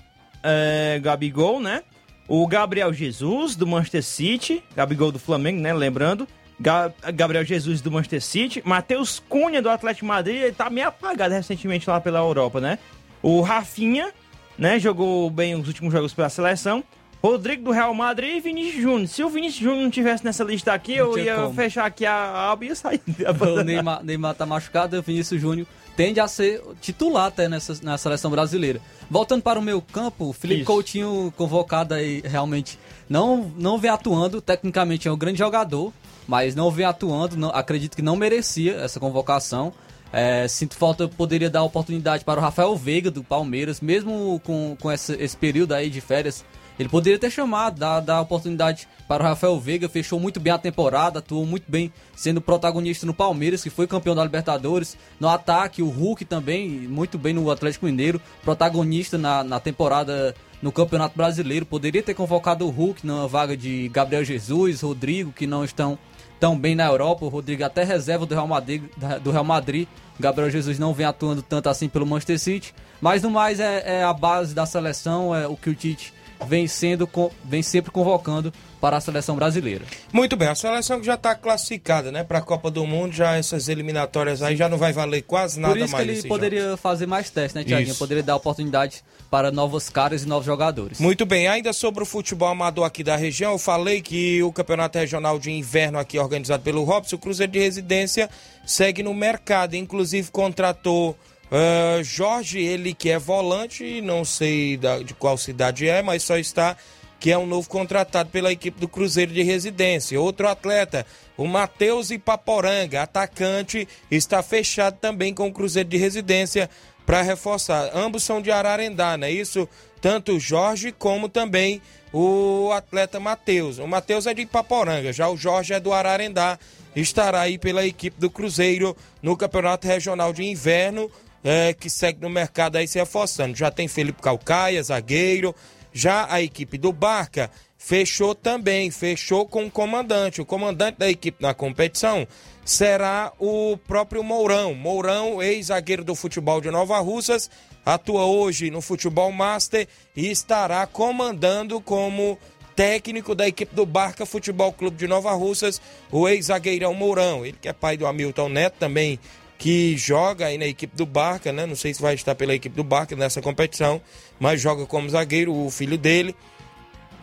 é, 0.42 1.00
Gabigol, 1.02 1.60
né? 1.60 1.82
O 2.28 2.46
Gabriel 2.46 2.92
Jesus 2.92 3.56
do 3.56 3.66
Manchester 3.66 4.04
City, 4.04 4.62
Gabigol 4.76 5.10
do 5.10 5.18
Flamengo, 5.18 5.60
né? 5.60 5.72
Lembrando. 5.72 6.28
Ga- 6.60 6.92
Gabriel 7.14 7.44
Jesus 7.44 7.80
do 7.80 7.90
Manchester 7.90 8.20
City, 8.22 8.62
Matheus 8.64 9.22
Cunha 9.28 9.62
do 9.62 9.70
Atlético 9.70 10.04
de 10.04 10.08
Madrid, 10.08 10.36
ele 10.42 10.52
tá 10.52 10.68
meio 10.68 10.88
apagado 10.88 11.32
recentemente 11.32 11.88
lá 11.88 12.00
pela 12.00 12.18
Europa, 12.18 12.60
né? 12.60 12.78
O 13.22 13.40
Rafinha, 13.40 14.12
né? 14.58 14.78
Jogou 14.78 15.30
bem 15.30 15.54
os 15.54 15.66
últimos 15.68 15.92
jogos 15.92 16.12
pela 16.12 16.28
seleção. 16.28 16.82
Rodrigo 17.22 17.64
do 17.64 17.70
Real 17.72 17.92
Madrid 17.94 18.36
e 18.36 18.40
Vinícius 18.40 18.82
Júnior. 18.82 19.08
Se 19.08 19.24
o 19.24 19.28
Vinícius 19.28 19.62
Júnior 19.62 19.82
não 19.82 19.90
tivesse 19.90 20.24
nessa 20.24 20.44
lista 20.44 20.72
aqui, 20.72 20.96
Não 20.98 21.16
eu 21.16 21.18
ia 21.18 21.34
como. 21.36 21.54
fechar 21.54 21.84
aqui 21.86 22.04
a 22.06 22.50
aba 22.52 22.64
e 22.64 22.68
ia 22.68 22.74
sair. 22.76 23.00
o 23.40 23.62
Neymar, 23.64 24.04
Neymar 24.04 24.34
tá 24.34 24.44
machucado, 24.46 24.96
o 24.98 25.02
Vinícius 25.02 25.40
Júnior 25.40 25.66
tende 25.98 26.20
a 26.20 26.28
ser 26.28 26.62
titular 26.80 27.26
até 27.26 27.48
nessa, 27.48 27.76
na 27.82 27.98
seleção 27.98 28.30
brasileira. 28.30 28.80
Voltando 29.10 29.42
para 29.42 29.58
o 29.58 29.62
meu 29.62 29.82
campo, 29.82 30.26
o 30.26 30.32
Felipe 30.32 30.60
Isso. 30.60 30.70
Coutinho 30.70 31.34
convocado 31.36 31.92
aí 31.92 32.22
realmente 32.24 32.78
não, 33.08 33.50
não 33.56 33.78
vem 33.78 33.90
atuando, 33.90 34.40
tecnicamente 34.40 35.08
é 35.08 35.12
um 35.12 35.18
grande 35.18 35.40
jogador, 35.40 35.92
mas 36.24 36.54
não 36.54 36.70
vem 36.70 36.86
atuando, 36.86 37.36
não, 37.36 37.48
acredito 37.48 37.96
que 37.96 38.02
não 38.02 38.14
merecia 38.14 38.76
essa 38.76 39.00
convocação. 39.00 39.72
É, 40.12 40.46
sinto 40.46 40.76
falta, 40.76 41.08
poderia 41.08 41.50
dar 41.50 41.64
oportunidade 41.64 42.24
para 42.24 42.38
o 42.38 42.42
Rafael 42.42 42.76
Veiga 42.76 43.10
do 43.10 43.24
Palmeiras, 43.24 43.80
mesmo 43.80 44.40
com, 44.44 44.76
com 44.80 44.92
esse 44.92 45.36
período 45.36 45.72
aí 45.72 45.90
de 45.90 46.00
férias. 46.00 46.44
Ele 46.78 46.88
poderia 46.88 47.18
ter 47.18 47.30
chamado, 47.30 47.78
dar, 47.78 48.00
dar 48.00 48.20
oportunidade 48.20 48.86
para 49.08 49.24
o 49.24 49.26
Rafael 49.26 49.58
Veiga, 49.58 49.88
fechou 49.88 50.20
muito 50.20 50.38
bem 50.38 50.52
a 50.52 50.58
temporada, 50.58 51.18
atuou 51.18 51.44
muito 51.44 51.64
bem 51.66 51.92
sendo 52.14 52.40
protagonista 52.40 53.06
no 53.06 53.14
Palmeiras, 53.14 53.62
que 53.62 53.70
foi 53.70 53.86
campeão 53.86 54.14
da 54.14 54.22
Libertadores. 54.22 54.96
No 55.18 55.28
ataque, 55.28 55.82
o 55.82 55.88
Hulk 55.88 56.24
também, 56.24 56.68
muito 56.68 57.18
bem 57.18 57.34
no 57.34 57.50
Atlético 57.50 57.86
Mineiro, 57.86 58.20
protagonista 58.42 59.18
na, 59.18 59.42
na 59.42 59.58
temporada 59.58 60.34
no 60.62 60.70
Campeonato 60.70 61.16
Brasileiro. 61.16 61.66
Poderia 61.66 62.02
ter 62.02 62.14
convocado 62.14 62.66
o 62.66 62.70
Hulk 62.70 63.06
na 63.06 63.26
vaga 63.26 63.56
de 63.56 63.88
Gabriel 63.88 64.24
Jesus, 64.24 64.82
Rodrigo, 64.82 65.32
que 65.32 65.46
não 65.46 65.64
estão 65.64 65.98
tão 66.38 66.56
bem 66.58 66.74
na 66.74 66.86
Europa. 66.86 67.24
O 67.24 67.28
Rodrigo 67.28 67.64
até 67.64 67.84
reserva 67.84 68.26
do 68.26 68.34
Real 68.34 68.46
Madrid, 68.46 68.82
do 69.22 69.30
Real 69.30 69.44
Madrid. 69.44 69.88
Gabriel 70.18 70.50
Jesus 70.50 70.78
não 70.78 70.92
vem 70.92 71.06
atuando 71.06 71.42
tanto 71.42 71.68
assim 71.68 71.88
pelo 71.88 72.06
Manchester 72.06 72.38
City. 72.38 72.74
Mas 73.00 73.22
no 73.22 73.30
mais 73.30 73.60
é, 73.60 74.00
é 74.00 74.04
a 74.04 74.12
base 74.12 74.54
da 74.54 74.66
seleção, 74.66 75.34
é 75.34 75.46
o 75.46 75.56
que 75.56 75.70
o 75.70 75.74
Tite 75.74 76.12
vem 76.46 76.66
sendo, 76.66 77.08
vem 77.44 77.62
sempre 77.62 77.90
convocando 77.90 78.52
para 78.80 78.96
a 78.96 79.00
seleção 79.00 79.34
brasileira. 79.34 79.84
Muito 80.12 80.36
bem, 80.36 80.48
a 80.48 80.54
seleção 80.54 81.00
que 81.00 81.06
já 81.06 81.14
está 81.14 81.34
classificada, 81.34 82.12
né, 82.12 82.22
para 82.22 82.38
a 82.38 82.40
Copa 82.40 82.70
do 82.70 82.86
Mundo, 82.86 83.12
já 83.12 83.36
essas 83.36 83.68
eliminatórias 83.68 84.40
aí 84.40 84.56
já 84.56 84.68
não 84.68 84.78
vai 84.78 84.92
valer 84.92 85.22
quase 85.22 85.58
nada 85.58 85.74
Por 85.74 85.80
isso 85.80 85.88
que 85.88 85.92
mais. 85.92 86.08
ele 86.08 86.12
esses 86.12 86.28
poderia 86.28 86.62
jogos. 86.62 86.80
fazer 86.80 87.06
mais 87.06 87.28
testes, 87.28 87.54
né, 87.54 87.64
Tiaguinho? 87.64 87.94
Poderia 87.96 88.22
dar 88.22 88.36
oportunidade 88.36 89.02
para 89.30 89.50
novas 89.50 89.88
caras 89.90 90.22
e 90.22 90.26
novos 90.26 90.46
jogadores. 90.46 91.00
Muito 91.00 91.26
bem, 91.26 91.48
ainda 91.48 91.72
sobre 91.72 92.02
o 92.02 92.06
futebol 92.06 92.48
amador 92.48 92.84
aqui 92.84 93.02
da 93.02 93.16
região, 93.16 93.52
eu 93.52 93.58
falei 93.58 94.00
que 94.00 94.42
o 94.42 94.52
Campeonato 94.52 94.96
Regional 94.96 95.38
de 95.38 95.50
Inverno 95.50 95.98
aqui 95.98 96.18
organizado 96.18 96.62
pelo 96.62 96.84
Robson, 96.84 97.16
o 97.16 97.18
Cruzeiro 97.18 97.52
de 97.52 97.58
Residência 97.58 98.30
segue 98.64 99.02
no 99.02 99.12
mercado, 99.12 99.74
inclusive 99.74 100.30
contratou 100.30 101.16
ah, 101.50 102.02
Jorge, 102.02 102.58
ele 102.60 102.94
que 102.94 103.10
é 103.10 103.18
volante, 103.18 104.00
não 104.00 104.24
sei 104.24 104.76
da- 104.76 104.98
de 104.98 105.14
qual 105.14 105.36
cidade 105.38 105.88
é, 105.88 106.02
mas 106.02 106.22
só 106.22 106.36
está 106.36 106.76
que 107.20 107.32
é 107.32 107.38
um 107.38 107.46
novo 107.46 107.68
contratado 107.68 108.30
pela 108.30 108.52
equipe 108.52 108.78
do 108.80 108.86
Cruzeiro 108.86 109.32
de 109.32 109.42
Residência. 109.42 110.20
Outro 110.20 110.46
atleta, 110.46 111.04
o 111.36 111.46
Matheus 111.46 112.12
Ipaporanga, 112.12 113.02
atacante, 113.02 113.88
está 114.08 114.40
fechado 114.40 114.98
também 115.00 115.34
com 115.34 115.48
o 115.48 115.52
Cruzeiro 115.52 115.88
de 115.88 115.96
Residência 115.96 116.70
para 117.04 117.20
reforçar. 117.22 117.90
Ambos 117.92 118.22
são 118.22 118.40
de 118.40 118.52
Ararendá, 118.52 119.16
não 119.16 119.26
é 119.26 119.32
isso? 119.32 119.68
Tanto 120.00 120.36
o 120.36 120.38
Jorge 120.40 120.92
como 120.92 121.28
também 121.28 121.82
o 122.12 122.70
atleta 122.72 123.18
Matheus. 123.18 123.78
O 123.78 123.86
Matheus 123.88 124.28
é 124.28 124.32
de 124.34 124.42
Ipaporanga, 124.42 125.12
já 125.12 125.28
o 125.28 125.36
Jorge 125.36 125.74
é 125.74 125.80
do 125.80 125.92
Ararendá. 125.92 126.56
Estará 126.94 127.40
aí 127.40 127.58
pela 127.58 127.84
equipe 127.84 128.18
do 128.20 128.30
Cruzeiro 128.30 128.96
no 129.20 129.36
Campeonato 129.36 129.88
Regional 129.88 130.32
de 130.32 130.44
Inverno, 130.44 131.10
eh, 131.44 131.74
que 131.74 131.88
segue 131.88 132.20
no 132.20 132.30
mercado 132.30 132.76
aí 132.76 132.86
se 132.86 132.98
reforçando. 132.98 133.56
Já 133.56 133.70
tem 133.70 133.88
Felipe 133.88 134.22
Calcaia, 134.22 134.82
zagueiro. 134.82 135.54
Já 135.92 136.26
a 136.32 136.42
equipe 136.42 136.78
do 136.78 136.92
Barca 136.92 137.50
fechou 137.76 138.34
também, 138.34 138.90
fechou 138.90 139.46
com 139.46 139.66
o 139.66 139.70
comandante. 139.70 140.40
O 140.40 140.46
comandante 140.46 140.98
da 140.98 141.08
equipe 141.08 141.42
na 141.42 141.54
competição 141.54 142.26
será 142.64 143.32
o 143.38 143.78
próprio 143.86 144.22
Mourão. 144.22 144.74
Mourão, 144.74 145.42
ex-zagueiro 145.42 146.04
do 146.04 146.14
futebol 146.14 146.60
de 146.60 146.70
Nova 146.70 146.98
Russas, 146.98 147.50
atua 147.84 148.26
hoje 148.26 148.70
no 148.70 148.82
Futebol 148.82 149.32
Master 149.32 149.88
e 150.14 150.30
estará 150.30 150.86
comandando 150.86 151.80
como 151.80 152.38
técnico 152.76 153.34
da 153.34 153.48
equipe 153.48 153.74
do 153.74 153.86
Barca 153.86 154.26
Futebol 154.26 154.72
Clube 154.72 154.96
de 154.96 155.08
Nova 155.08 155.32
Russas, 155.32 155.80
o 156.12 156.28
ex-zagueirão 156.28 156.94
Mourão. 156.94 157.44
Ele 157.44 157.56
que 157.60 157.68
é 157.68 157.72
pai 157.72 157.96
do 157.96 158.06
Hamilton 158.06 158.50
Neto 158.50 158.74
também, 158.78 159.18
que 159.58 159.96
joga 159.96 160.46
aí 160.46 160.56
na 160.56 160.66
equipe 160.66 160.96
do 160.96 161.04
Barca, 161.04 161.52
né? 161.52 161.66
Não 161.66 161.74
sei 161.74 161.92
se 161.92 162.00
vai 162.00 162.14
estar 162.14 162.36
pela 162.36 162.54
equipe 162.54 162.76
do 162.76 162.84
Barca 162.84 163.16
nessa 163.16 163.42
competição, 163.42 164.00
mas 164.38 164.60
joga 164.60 164.86
como 164.86 165.10
zagueiro, 165.10 165.52
o 165.52 165.68
filho 165.68 165.98
dele. 165.98 166.34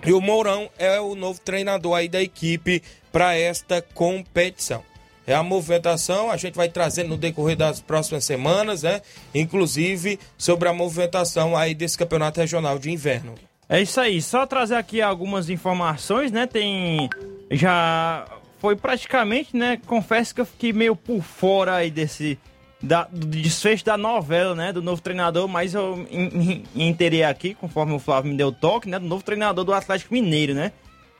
E 0.05 0.11
o 0.11 0.19
Mourão 0.19 0.69
é 0.77 0.99
o 0.99 1.15
novo 1.15 1.39
treinador 1.39 1.95
aí 1.95 2.09
da 2.09 2.21
equipe 2.21 2.83
para 3.11 3.35
esta 3.35 3.81
competição. 3.81 4.83
É 5.25 5.33
a 5.33 5.41
movimentação, 5.41 6.29
a 6.29 6.37
gente 6.37 6.53
vai 6.55 6.69
trazendo 6.69 7.09
no 7.09 7.17
decorrer 7.17 7.55
das 7.55 7.79
próximas 7.79 8.25
semanas, 8.25 8.83
né? 8.83 9.01
Inclusive 9.33 10.19
sobre 10.37 10.69
a 10.69 10.73
movimentação 10.73 11.57
aí 11.57 11.73
desse 11.73 11.97
campeonato 11.97 12.39
regional 12.39 12.77
de 12.77 12.91
inverno. 12.91 13.33
É 13.67 13.81
isso 13.81 13.99
aí, 13.99 14.21
só 14.21 14.45
trazer 14.45 14.75
aqui 14.75 15.01
algumas 15.01 15.49
informações, 15.49 16.31
né? 16.31 16.45
Tem. 16.45 17.09
Já 17.49 18.27
foi 18.65 18.75
praticamente, 18.75 19.55
né? 19.55 19.79
Confesso 19.85 20.33
que 20.33 20.41
eu 20.41 20.45
fiquei 20.45 20.73
meio 20.73 20.95
por 20.95 21.21
fora 21.21 21.75
aí 21.75 21.91
desse. 21.91 22.39
Da, 22.81 23.03
do 23.03 23.27
desfecho 23.27 23.85
da 23.85 23.95
novela, 23.95 24.55
né? 24.55 24.73
Do 24.73 24.81
novo 24.81 24.99
treinador, 24.99 25.47
mas 25.47 25.75
eu 25.75 25.95
me 25.95 27.23
aqui, 27.23 27.53
conforme 27.53 27.93
o 27.93 27.99
Flávio 27.99 28.31
me 28.31 28.37
deu 28.37 28.51
toque, 28.51 28.89
né? 28.89 28.97
Do 28.97 29.05
novo 29.05 29.23
treinador 29.23 29.63
do 29.63 29.71
Atlético 29.71 30.15
Mineiro, 30.15 30.55
né? 30.55 30.71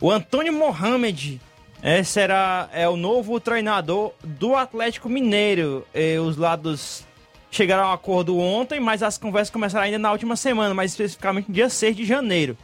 O 0.01 0.09
Antônio 0.09 0.51
Mohamed 0.51 1.39
é, 1.83 2.01
será 2.01 2.67
é 2.73 2.89
o 2.89 2.97
novo 2.97 3.39
treinador 3.39 4.13
do 4.23 4.55
Atlético 4.55 5.07
Mineiro. 5.07 5.85
E 5.93 6.17
os 6.17 6.37
lados 6.37 7.05
chegaram 7.51 7.83
a 7.83 7.91
um 7.91 7.93
acordo 7.93 8.39
ontem, 8.39 8.79
mas 8.79 9.03
as 9.03 9.19
conversas 9.19 9.51
começaram 9.51 9.85
ainda 9.85 9.99
na 9.99 10.11
última 10.11 10.35
semana, 10.35 10.73
mais 10.73 10.91
especificamente 10.91 11.47
no 11.47 11.53
dia 11.53 11.69
6 11.69 11.95
de 11.95 12.05
janeiro. 12.05 12.57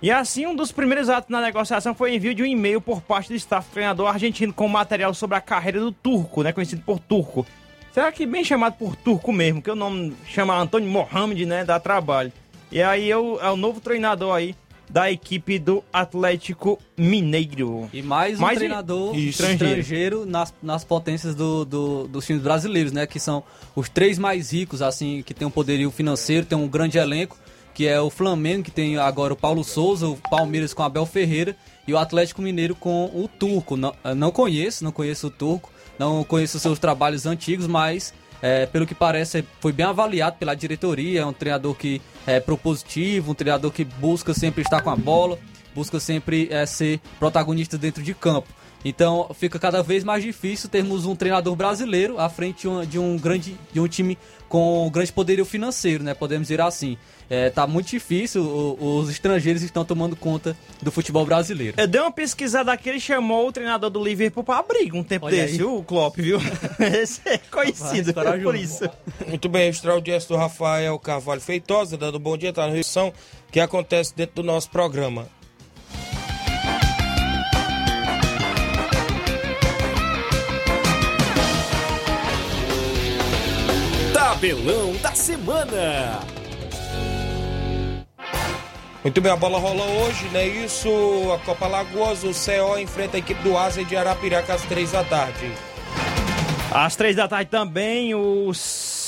E 0.00 0.10
assim, 0.10 0.46
um 0.46 0.54
dos 0.54 0.70
primeiros 0.70 1.08
atos 1.08 1.28
na 1.28 1.40
negociação 1.40 1.92
foi 1.94 2.12
o 2.12 2.14
envio 2.14 2.34
de 2.34 2.42
um 2.42 2.46
e-mail 2.46 2.80
por 2.80 3.00
parte 3.02 3.28
do 3.30 3.34
staff 3.34 3.68
treinador 3.70 4.06
argentino 4.06 4.52
com 4.52 4.68
material 4.68 5.12
sobre 5.12 5.36
a 5.36 5.40
carreira 5.40 5.80
do 5.80 5.90
Turco, 5.90 6.42
né, 6.42 6.52
conhecido 6.52 6.82
por 6.86 7.00
Turco. 7.00 7.44
Será 7.92 8.12
que 8.12 8.24
bem 8.24 8.44
chamado 8.44 8.74
por 8.74 8.94
Turco 8.94 9.32
mesmo, 9.32 9.60
que 9.60 9.70
o 9.70 9.74
nome 9.74 10.14
chama 10.28 10.56
Antônio 10.56 10.88
Mohamed, 10.88 11.44
né, 11.46 11.64
dá 11.64 11.80
trabalho. 11.80 12.32
E 12.70 12.80
aí 12.80 13.10
é 13.10 13.16
o, 13.16 13.40
é 13.40 13.50
o 13.50 13.56
novo 13.56 13.80
treinador 13.80 14.34
aí 14.36 14.54
da 14.88 15.10
equipe 15.10 15.58
do 15.58 15.82
Atlético 15.92 16.78
Mineiro. 16.96 17.90
E 17.92 18.00
mais 18.00 18.38
um 18.38 18.42
Mais 18.42 18.56
um- 18.56 18.60
treinador 18.60 19.16
Isso. 19.18 19.42
estrangeiro, 19.44 20.24
nas, 20.24 20.54
nas 20.62 20.84
potências 20.84 21.34
do, 21.34 21.64
do- 21.64 22.06
dos 22.08 22.24
times 22.24 22.42
brasileiros, 22.42 22.92
né? 22.92 23.06
Que 23.06 23.18
são 23.18 23.42
os 23.74 23.88
três 23.88 24.16
mais 24.18 24.52
ricos, 24.52 24.80
assim, 24.80 25.22
que 25.26 25.34
tem 25.34 25.46
um 25.46 25.50
poderio 25.50 25.90
financeiro, 25.90 26.46
tem 26.46 26.56
um 26.56 26.68
grande 26.68 26.96
elenco, 26.98 27.36
que 27.78 27.86
é 27.86 28.00
o 28.00 28.10
Flamengo, 28.10 28.64
que 28.64 28.72
tem 28.72 28.96
agora 28.96 29.32
o 29.32 29.36
Paulo 29.36 29.62
Souza, 29.62 30.08
o 30.08 30.16
Palmeiras 30.16 30.74
com 30.74 30.82
Abel 30.82 31.06
Ferreira, 31.06 31.54
e 31.86 31.94
o 31.94 31.96
Atlético 31.96 32.42
Mineiro 32.42 32.74
com 32.74 33.04
o 33.04 33.28
Turco. 33.28 33.76
Não, 33.76 33.94
não 34.16 34.32
conheço, 34.32 34.82
não 34.82 34.90
conheço 34.90 35.28
o 35.28 35.30
Turco, 35.30 35.70
não 35.96 36.24
conheço 36.24 36.58
seus 36.58 36.80
trabalhos 36.80 37.24
antigos, 37.24 37.68
mas 37.68 38.12
é, 38.42 38.66
pelo 38.66 38.84
que 38.84 38.96
parece 38.96 39.44
foi 39.60 39.70
bem 39.70 39.86
avaliado 39.86 40.38
pela 40.38 40.56
diretoria. 40.56 41.20
É 41.20 41.24
um 41.24 41.32
treinador 41.32 41.72
que 41.76 42.02
é 42.26 42.40
propositivo, 42.40 43.30
um 43.30 43.34
treinador 43.34 43.70
que 43.70 43.84
busca 43.84 44.34
sempre 44.34 44.62
estar 44.62 44.82
com 44.82 44.90
a 44.90 44.96
bola, 44.96 45.38
busca 45.72 46.00
sempre 46.00 46.48
é, 46.50 46.66
ser 46.66 46.98
protagonista 47.20 47.78
dentro 47.78 48.02
de 48.02 48.12
campo. 48.12 48.48
Então 48.84 49.30
fica 49.34 49.58
cada 49.58 49.82
vez 49.82 50.02
mais 50.02 50.22
difícil 50.22 50.68
termos 50.68 51.04
um 51.04 51.14
treinador 51.14 51.54
brasileiro 51.54 52.18
à 52.18 52.28
frente 52.28 52.66
de 52.88 52.98
um 52.98 53.16
grande 53.16 53.56
de 53.72 53.80
um 53.80 53.88
time 53.88 54.18
com 54.48 54.88
grande 54.90 55.12
poderio 55.12 55.44
financeiro, 55.44 56.02
né? 56.02 56.14
Podemos 56.14 56.48
dizer 56.48 56.60
assim. 56.60 56.96
É, 57.30 57.50
tá 57.50 57.66
muito 57.66 57.88
difícil, 57.88 58.42
o, 58.42 58.96
os 59.00 59.10
estrangeiros 59.10 59.62
estão 59.62 59.84
tomando 59.84 60.16
conta 60.16 60.56
do 60.80 60.90
futebol 60.90 61.26
brasileiro. 61.26 61.78
Eu 61.78 61.86
dei 61.86 62.00
uma 62.00 62.10
pesquisada 62.10 62.72
aqui, 62.72 62.88
ele 62.88 62.98
chamou 62.98 63.46
o 63.46 63.52
treinador 63.52 63.90
do 63.90 64.02
Liverpool 64.02 64.42
pra 64.42 64.62
briga 64.62 64.96
um 64.96 65.04
tempo 65.04 65.26
Olha 65.26 65.36
desse, 65.36 65.56
aí. 65.56 65.62
o 65.62 65.82
Klopp, 65.82 66.16
viu? 66.16 66.38
Esse 66.80 67.20
é 67.26 67.36
conhecido 67.36 68.14
Rapaz, 68.14 68.42
por 68.42 68.54
isso. 68.54 68.88
Muito 69.26 69.46
bem, 69.46 69.70
audiência 69.90 70.26
do 70.26 70.36
Rafael 70.36 70.98
Carvalho 70.98 71.42
Feitosa, 71.42 71.98
dando 71.98 72.18
bom 72.18 72.34
dia, 72.34 72.50
tá 72.50 72.66
na 72.66 72.72
reunião 72.72 73.12
que 73.52 73.60
acontece 73.60 74.16
dentro 74.16 74.36
do 74.36 74.42
nosso 74.42 74.70
programa. 74.70 75.28
Tabelão 84.38 84.94
da 85.02 85.12
Semana. 85.16 86.20
Muito 89.02 89.20
bem, 89.20 89.32
a 89.32 89.36
bola 89.36 89.58
rola 89.58 89.84
hoje, 89.84 90.28
né? 90.28 90.46
Isso, 90.46 90.88
a 91.34 91.44
Copa 91.44 91.66
Lagoas, 91.66 92.22
o 92.22 92.30
CO 92.30 92.78
enfrenta 92.78 93.16
a 93.16 93.18
equipe 93.18 93.42
do 93.42 93.58
Asa 93.58 93.84
de 93.84 93.96
Arapiraca 93.96 94.54
às 94.54 94.62
três 94.62 94.92
da 94.92 95.02
tarde. 95.02 95.52
Às 96.70 96.94
três 96.94 97.16
da 97.16 97.26
tarde 97.26 97.50
também, 97.50 98.14
o, 98.14 98.52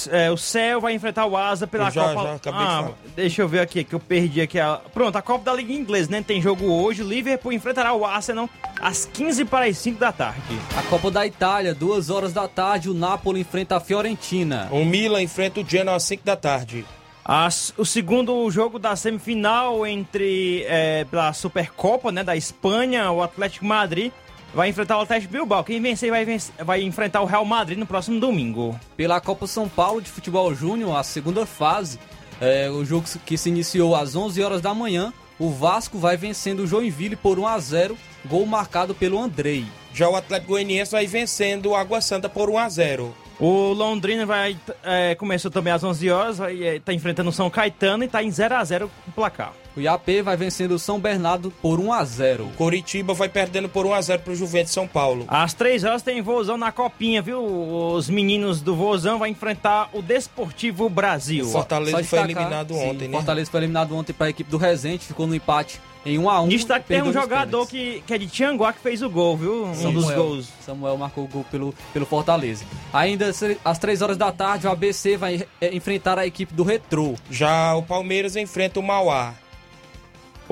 é, 0.09 0.31
o 0.31 0.37
Céu 0.37 0.81
vai 0.81 0.93
enfrentar 0.95 1.27
o 1.27 1.37
Asa 1.37 1.67
pela 1.67 1.91
já- 1.91 2.15
Copa... 2.15 2.23
já 2.29 2.35
acabei 2.35 2.61
de 2.61 2.67
ah, 2.67 2.77
falar. 2.83 2.93
deixa 3.17 3.43
eu 3.43 3.49
ver 3.49 3.61
aqui, 3.61 3.85
que 3.85 3.95
eu 3.95 4.01
perdi 4.01 4.41
aqui. 4.41 4.59
A... 4.59 4.81
Pronto, 4.93 5.17
a 5.17 5.23
Copa 5.23 5.45
da 5.45 5.55
Liga 5.55 5.73
Inglesa, 5.73 6.11
né? 6.11 6.23
Tem 6.27 6.41
jogo 6.41 6.65
hoje. 6.67 7.03
O 7.03 7.09
Liverpool 7.09 7.53
enfrentará 7.53 7.93
o 7.95 8.05
Arsenal 8.05 8.49
às 8.81 9.05
15 9.07 9.45
para 9.45 9.67
as 9.67 9.77
5 9.79 9.99
da 9.99 10.13
tarde. 10.13 10.41
A 10.77 10.83
Copa 10.85 11.11
da 11.11 11.27
Itália, 11.27 11.75
duas 11.75 12.11
horas 12.11 12.33
da 12.33 12.47
tarde, 12.49 12.89
o 12.89 12.95
Napoli 12.95 13.41
enfrenta 13.41 13.77
a 13.77 13.81
Fiorentina. 13.81 14.69
O 14.71 14.85
Milan 14.85 15.23
enfrenta 15.23 15.61
o 15.61 15.67
Genoa 15.69 15.97
às 15.97 16.05
5 16.05 16.25
da 16.25 16.37
tarde. 16.37 16.85
As- 17.25 17.73
o 17.77 17.85
segundo 17.85 18.51
jogo 18.51 18.79
da 18.79 18.97
semifinal 18.97 19.87
entre 19.87 20.65
é, 20.67 21.05
pela 21.05 21.33
Supercopa 21.33 22.11
né, 22.11 22.25
da 22.25 22.35
Espanha, 22.35 23.11
o 23.13 23.23
Atlético 23.23 23.65
Madrid 23.65 24.11
vai 24.55 24.69
enfrentar 24.69 24.99
o 24.99 25.03
Atlético 25.03 25.33
Bilbao. 25.33 25.65
Quem 25.65 25.81
vencer 25.81 26.11
vai, 26.11 26.25
vencer- 26.25 26.55
vai 26.65 26.83
enfrentar 26.83 27.21
o 27.21 27.27
Real 27.27 27.45
Madrid 27.45 27.79
no 27.79 27.87
próximo 27.87 28.19
domingo. 28.21 28.79
Pela 28.97 29.21
Copa 29.21 29.47
São 29.47 29.69
Paulo 29.69 30.01
de 30.01 30.11
Futebol 30.11 30.55
Júnior, 30.55 30.97
a 30.97 31.03
segunda 31.03 31.47
fase, 31.47 31.99
é, 32.41 32.71
o 32.71 32.85
jogo 32.85 33.07
que 33.25 33.37
se 33.37 33.49
iniciou 33.49 33.95
às 33.95 34.15
11 34.17 34.43
horas 34.43 34.61
da 34.61 34.75
manhã, 34.75 35.13
o 35.39 35.51
Vasco 35.51 35.99
vai 35.99 36.17
vencendo 36.17 36.61
o 36.61 36.67
Joinville 36.67 37.17
por 37.17 37.39
1 37.39 37.47
a 37.47 37.59
0, 37.59 37.97
gol 38.27 38.45
marcado 38.47 38.95
pelo 38.95 39.19
Andrei. 39.19 39.65
Já 39.95 40.09
o 40.09 40.15
Atlético 40.17 40.53
Goianiense 40.53 40.93
vai 40.93 41.07
vencendo 41.07 41.71
o 41.71 41.75
Água 41.75 42.01
Santa 42.01 42.29
por 42.29 42.49
1 42.51 42.59
a 42.59 42.69
0. 42.69 43.15
O 43.41 43.73
Londrina 43.73 44.27
vai 44.27 44.55
é, 44.85 45.15
começou 45.15 45.51
também 45.51 45.73
às 45.73 45.83
11 45.83 46.11
horas, 46.11 46.37
vai 46.37 46.55
estar 46.77 46.93
enfrentando 46.93 47.31
o 47.31 47.33
São 47.33 47.49
Caetano 47.49 48.05
e 48.05 48.07
está 48.07 48.23
em 48.23 48.31
0 48.31 48.55
a 48.55 48.63
0 48.63 48.91
o 49.09 49.13
placar. 49.13 49.55
O 49.77 49.81
IAP 49.81 50.23
vai 50.23 50.37
vencendo 50.37 50.73
o 50.73 50.79
São 50.79 50.99
Bernardo 50.99 51.53
por 51.62 51.79
1 51.79 51.93
a 51.93 52.05
0. 52.05 52.49
Coritiba 52.57 53.14
vai 53.14 53.29
perdendo 53.29 53.68
por 53.68 53.87
1 53.87 53.95
a 53.95 54.01
0 54.03 54.23
pro 54.23 54.35
Juventus 54.35 54.73
São 54.73 54.87
Paulo. 54.87 55.25
Às 55.29 55.55
3 55.55 55.85
horas 55.85 56.03
tem 56.03 56.21
Vozão 56.21 56.57
na 56.57 56.73
copinha, 56.73 57.23
viu? 57.23 57.41
Os 57.43 58.11
meninos 58.11 58.61
do 58.61 58.75
Vozão 58.75 59.18
vão 59.18 59.27
enfrentar 59.29 59.89
o 59.93 60.03
Desportivo 60.03 60.89
Brasil. 60.89 61.47
Fortaleza 61.47 61.91
Só 61.93 61.97
foi 62.05 62.18
destacar- 62.18 62.25
eliminado 62.25 62.75
Sim, 62.75 62.89
ontem, 62.91 63.09
né? 63.09 63.16
Fortaleza 63.16 63.51
foi 63.51 63.61
eliminado 63.61 63.97
ontem 63.97 64.12
para 64.12 64.27
a 64.27 64.31
equipe 64.31 64.51
do 64.51 64.57
Resende, 64.57 65.05
ficou 65.05 65.27
no 65.27 65.35
empate 65.35 65.81
em 66.05 66.18
1 66.18 66.29
a 66.31 66.41
1. 66.41 66.49
Destaque 66.49 66.87
tem 66.89 67.03
um 67.03 67.12
jogador 67.12 67.66
que, 67.68 68.03
que 68.07 68.14
é 68.14 68.18
de 68.18 68.27
Tianguá 68.27 68.73
que 68.73 68.81
fez 68.81 69.03
o 69.03 69.09
gol, 69.11 69.37
viu? 69.37 69.66
Um 69.66 69.75
Samuel, 69.75 69.93
dos 69.93 70.11
gols. 70.11 70.49
Samuel 70.64 70.97
marcou 70.97 71.25
o 71.25 71.29
gol 71.29 71.45
pelo, 71.51 71.75
pelo 71.93 72.07
Fortaleza. 72.07 72.64
Ainda 72.93 73.31
às 73.64 73.79
3 73.79 74.03
horas 74.03 74.16
da 74.16 74.33
tarde, 74.33 74.66
o 74.66 74.71
ABC 74.71 75.16
vai 75.16 75.47
eh, 75.61 75.75
enfrentar 75.75 76.18
a 76.18 76.27
equipe 76.27 76.53
do 76.55 76.62
Retrô. 76.64 77.14
Já 77.31 77.75
o 77.77 77.83
Palmeiras 77.83 78.35
enfrenta 78.35 78.81
o 78.81 78.83
Mauá. 78.83 79.35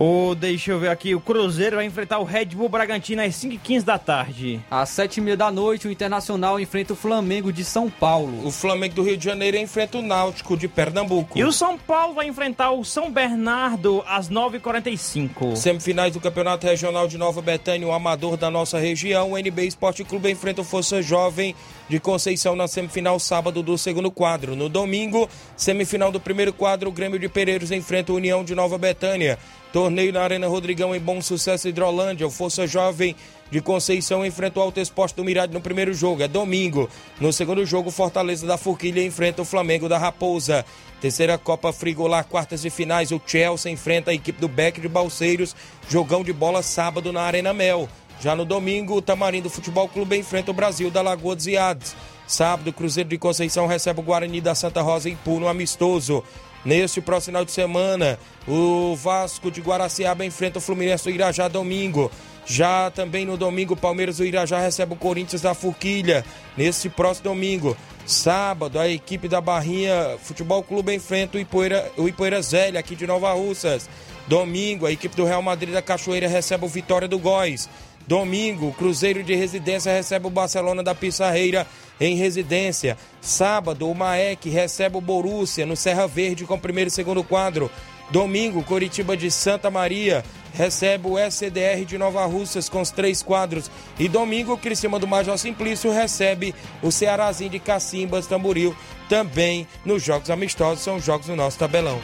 O, 0.01 0.33
deixa 0.37 0.71
eu 0.71 0.79
ver 0.79 0.91
aqui, 0.91 1.13
o 1.13 1.21
Cruzeiro 1.21 1.75
vai 1.75 1.85
enfrentar 1.85 2.21
o 2.21 2.25
Red 2.25 2.45
Bull 2.45 2.69
Bragantino 2.69 3.21
às 3.21 3.35
5h15 3.35 3.83
da 3.83 3.99
tarde. 3.99 4.61
Às 4.71 4.91
7h30 4.91 5.35
da 5.35 5.51
noite, 5.51 5.89
o 5.89 5.91
Internacional 5.91 6.61
enfrenta 6.61 6.93
o 6.93 6.97
Flamengo 6.97 7.53
de 7.53 7.65
São 7.65 7.91
Paulo. 7.91 8.47
O 8.47 8.53
Flamengo 8.53 8.95
do 8.95 9.03
Rio 9.03 9.17
de 9.17 9.25
Janeiro 9.25 9.57
enfrenta 9.57 9.99
o 9.99 10.03
Náutico 10.03 10.57
de 10.57 10.69
Pernambuco. 10.69 11.37
E 11.37 11.43
o 11.43 11.51
São 11.51 11.77
Paulo 11.77 12.15
vai 12.15 12.29
enfrentar 12.29 12.71
o 12.71 12.85
São 12.85 13.11
Bernardo 13.11 14.05
às 14.07 14.31
9h45. 14.31 15.57
Semifinais 15.57 16.13
do 16.13 16.21
Campeonato 16.21 16.65
Regional 16.65 17.09
de 17.09 17.19
Nova 17.19 17.43
Betânia, 17.43 17.89
o 17.89 17.93
amador 17.93 18.37
da 18.37 18.49
nossa 18.49 18.79
região, 18.79 19.33
o 19.33 19.37
NB 19.37 19.67
Esporte 19.67 20.05
Clube 20.05 20.31
enfrenta 20.31 20.61
o 20.61 20.65
Força 20.65 21.03
Jovem 21.03 21.57
de 21.89 21.99
Conceição 21.99 22.55
na 22.55 22.69
semifinal 22.69 23.19
sábado 23.19 23.65
do 23.65 23.77
segundo 23.77 24.13
quadro. 24.13 24.55
No 24.55 24.69
domingo, 24.69 25.29
semifinal 25.57 26.13
do 26.13 26.21
primeiro 26.21 26.53
quadro, 26.53 26.89
o 26.89 26.93
Grêmio 26.93 27.19
de 27.19 27.29
Pereiros 27.29 27.73
enfrenta 27.73 28.13
a 28.13 28.15
União 28.15 28.45
de 28.45 28.55
Nova 28.55 28.79
Betânia. 28.79 29.37
Torneio 29.73 30.12
na 30.12 30.23
Arena 30.23 30.49
Rodrigão 30.49 30.95
em 30.95 31.01
Bom 31.01 31.21
Sucesso 31.21 31.69
Hidrolândia. 31.69 32.27
O 32.27 32.31
Força 32.31 32.66
Jovem 32.66 33.14
de 33.51 33.61
Conceição 33.61 34.25
enfrenta 34.25 34.61
o 34.61 34.62
Alto 34.62 34.81
Esporte 34.81 35.16
do 35.16 35.25
Mirade 35.25 35.53
no 35.53 35.61
primeiro 35.61 35.93
jogo. 35.93 36.23
É 36.23 36.29
domingo. 36.29 36.89
No 37.21 37.33
segundo 37.33 37.64
jogo, 37.66 37.91
Fortaleza 37.91 38.47
da 38.47 38.57
Forquilha 38.57 39.05
enfrenta 39.05 39.43
o 39.43 39.45
Flamengo 39.45 39.89
da 39.89 39.99
Raposa. 39.99 40.64
Terceira 41.01 41.37
Copa 41.37 41.73
Frigolar, 41.73 42.25
quartas 42.25 42.62
de 42.62 42.71
finais. 42.71 43.12
O 43.12 43.21
Chelsea 43.25 43.71
enfrenta 43.71 44.11
a 44.11 44.14
equipe 44.14 44.41
do 44.41 44.49
Beck 44.49 44.81
de 44.81 44.89
Balseiros. 44.89 45.55
Jogão 45.89 46.25
de 46.25 46.33
bola 46.33 46.62
sábado 46.62 47.12
na 47.12 47.23
Arena 47.23 47.53
Mel. 47.53 47.89
Já 48.21 48.35
no 48.35 48.45
domingo, 48.45 48.97
o 48.97 49.03
Tamarindo 49.03 49.49
Futebol 49.49 49.87
Clube 49.87 50.16
enfrenta 50.16 50.51
o 50.51 50.55
Brasil 50.55 50.91
da 50.91 51.03
Lagoa 51.03 51.37
dos 51.37 51.47
Iados. 51.47 51.95
Sábado, 52.27 52.73
Cruzeiro 52.73 53.09
de 53.09 53.16
Conceição 53.16 53.66
recebe 53.66 54.01
o 54.01 54.03
Guarani 54.03 54.41
da 54.41 54.55
Santa 54.55 54.83
Rosa 54.83 55.09
em 55.09 55.16
Puno 55.16 55.47
amistoso. 55.47 56.25
Neste 56.69 57.01
próximo 57.01 57.31
final 57.31 57.47
de 57.47 57.53
semana, 57.53 58.19
o 58.47 58.95
Vasco 58.95 59.51
de 59.51 59.59
Guaraciaba 59.59 60.23
enfrenta 60.27 60.59
o 60.59 60.61
Fluminense 60.61 61.05
do 61.05 61.09
Irajá 61.09 61.49
domingo. 61.49 62.12
Já 62.45 62.91
também 62.91 63.25
no 63.25 63.39
domingo, 63.39 63.73
o 63.73 63.77
Palmeiras 63.77 64.19
do 64.19 64.25
Irajá 64.27 64.61
recebe 64.61 64.93
o 64.93 64.97
Corinthians 64.97 65.41
da 65.41 65.55
Forquilha. 65.55 66.23
Neste 66.59 66.91
próximo 66.91 67.31
domingo, 67.31 67.75
sábado, 68.05 68.79
a 68.79 68.87
equipe 68.87 69.29
da 69.29 69.41
Barrinha 69.41 70.19
Futebol 70.23 70.62
Clube 70.62 70.95
enfrenta 70.95 71.39
o 71.39 71.41
Ipoeira, 71.41 71.91
o 71.97 72.07
Ipoeira 72.07 72.43
Zélia, 72.43 72.81
aqui 72.81 72.95
de 72.95 73.07
Nova 73.07 73.33
Russas. 73.33 73.89
Domingo, 74.27 74.85
a 74.85 74.93
equipe 74.93 75.16
do 75.16 75.25
Real 75.25 75.41
Madrid 75.41 75.73
da 75.73 75.81
Cachoeira 75.81 76.29
recebe 76.29 76.66
o 76.66 76.69
Vitória 76.69 77.09
do 77.09 77.19
Góis. 77.19 77.66
Domingo, 78.09 78.73
Cruzeiro 78.73 79.23
de 79.23 79.35
Residência 79.35 79.93
recebe 79.93 80.27
o 80.27 80.31
Barcelona 80.31 80.83
da 80.83 80.95
Pissarreira 80.95 81.67
em 82.01 82.17
residência. 82.17 82.97
Sábado, 83.21 83.87
o 83.87 83.95
Maek 83.95 84.49
recebe 84.49 84.97
o 84.97 85.01
Borussia 85.03 85.67
no 85.67 85.77
Serra 85.77 86.07
Verde 86.07 86.47
com 86.47 86.59
primeiro 86.59 86.89
e 86.89 86.91
segundo 86.91 87.23
quadro. 87.23 87.71
Domingo, 88.11 88.65
Coritiba 88.65 89.15
de 89.15 89.31
Santa 89.31 89.71
Maria 89.71 90.25
recebe 90.55 91.07
o 91.07 91.19
SCDR 91.19 91.85
de 91.85 91.99
Nova 91.99 92.25
Russas 92.25 92.67
com 92.67 92.81
os 92.81 92.91
três 92.91 93.23
quadros. 93.23 93.71
E 93.99 94.09
domingo, 94.09 94.57
Criciúma 94.57 94.99
do 94.99 95.07
Major 95.07 95.37
Simplício 95.37 95.93
recebe 95.93 96.55
o 96.83 96.91
Cearazinho 96.91 97.51
de 97.51 97.59
Cacimbas, 97.59 98.27
Tamboril, 98.27 98.75
também 99.11 99.69
nos 99.85 100.03
Jogos 100.03 100.31
Amistosos, 100.31 100.83
são 100.83 100.97
os 100.97 101.05
jogos 101.05 101.27
do 101.27 101.37
nosso 101.37 101.59
tabelão. 101.59 102.01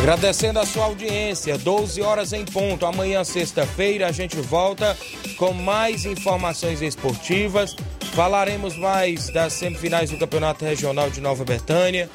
Agradecendo 0.00 0.58
a 0.58 0.64
sua 0.64 0.86
audiência, 0.86 1.58
12 1.58 2.00
horas 2.00 2.32
em 2.32 2.42
ponto. 2.42 2.86
Amanhã, 2.86 3.22
sexta-feira, 3.22 4.08
a 4.08 4.12
gente 4.12 4.34
volta 4.36 4.96
com 5.36 5.52
mais 5.52 6.06
informações 6.06 6.80
esportivas. 6.80 7.76
Falaremos 8.14 8.78
mais 8.78 9.28
das 9.28 9.52
semifinais 9.52 10.08
do 10.08 10.16
Campeonato 10.16 10.64
Regional 10.64 11.10
de 11.10 11.20
Nova 11.20 11.44
Betânia. 11.44 12.08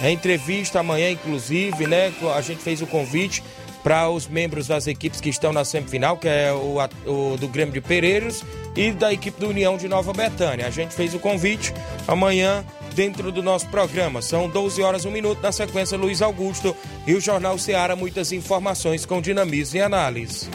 A 0.00 0.10
entrevista 0.10 0.80
amanhã, 0.80 1.10
inclusive, 1.10 1.86
né? 1.86 2.10
A 2.34 2.40
gente 2.40 2.62
fez 2.62 2.80
o 2.80 2.86
convite 2.86 3.42
para 3.84 4.08
os 4.08 4.26
membros 4.26 4.66
das 4.66 4.86
equipes 4.86 5.20
que 5.20 5.28
estão 5.28 5.52
na 5.52 5.64
semifinal, 5.64 6.16
que 6.16 6.26
é 6.26 6.50
o, 6.54 6.78
o 7.04 7.36
do 7.36 7.48
Grêmio 7.48 7.74
de 7.74 7.82
Pereiros 7.82 8.42
e 8.74 8.92
da 8.92 9.12
equipe 9.12 9.38
do 9.38 9.48
União 9.48 9.76
de 9.76 9.88
Nova 9.88 10.14
Betânia. 10.14 10.66
A 10.66 10.70
gente 10.70 10.94
fez 10.94 11.12
o 11.12 11.18
convite 11.18 11.74
amanhã 12.08 12.64
dentro 12.96 13.30
do 13.30 13.42
nosso 13.42 13.68
programa. 13.68 14.22
São 14.22 14.48
12 14.48 14.82
horas, 14.82 15.04
1 15.04 15.10
minuto. 15.10 15.42
Na 15.42 15.52
sequência, 15.52 15.98
Luiz 15.98 16.22
Augusto 16.22 16.74
e 17.06 17.14
o 17.14 17.20
Jornal 17.20 17.58
Seara. 17.58 17.94
Muitas 17.94 18.32
informações 18.32 19.04
com 19.04 19.20
dinamismo 19.20 19.78
e 19.78 19.82
análise. 19.82 20.48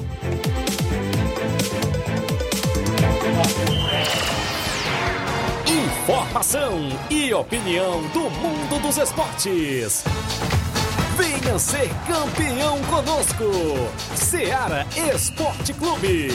Informação 5.68 6.90
e 7.12 7.32
opinião 7.32 8.02
do 8.10 8.22
mundo 8.32 8.82
dos 8.82 8.98
esportes. 8.98 10.04
Venha 11.16 11.60
ser 11.60 11.90
campeão 12.08 12.82
conosco. 12.86 13.44
Seara 14.16 14.88
Esporte 15.14 15.74
Clube. 15.74 16.32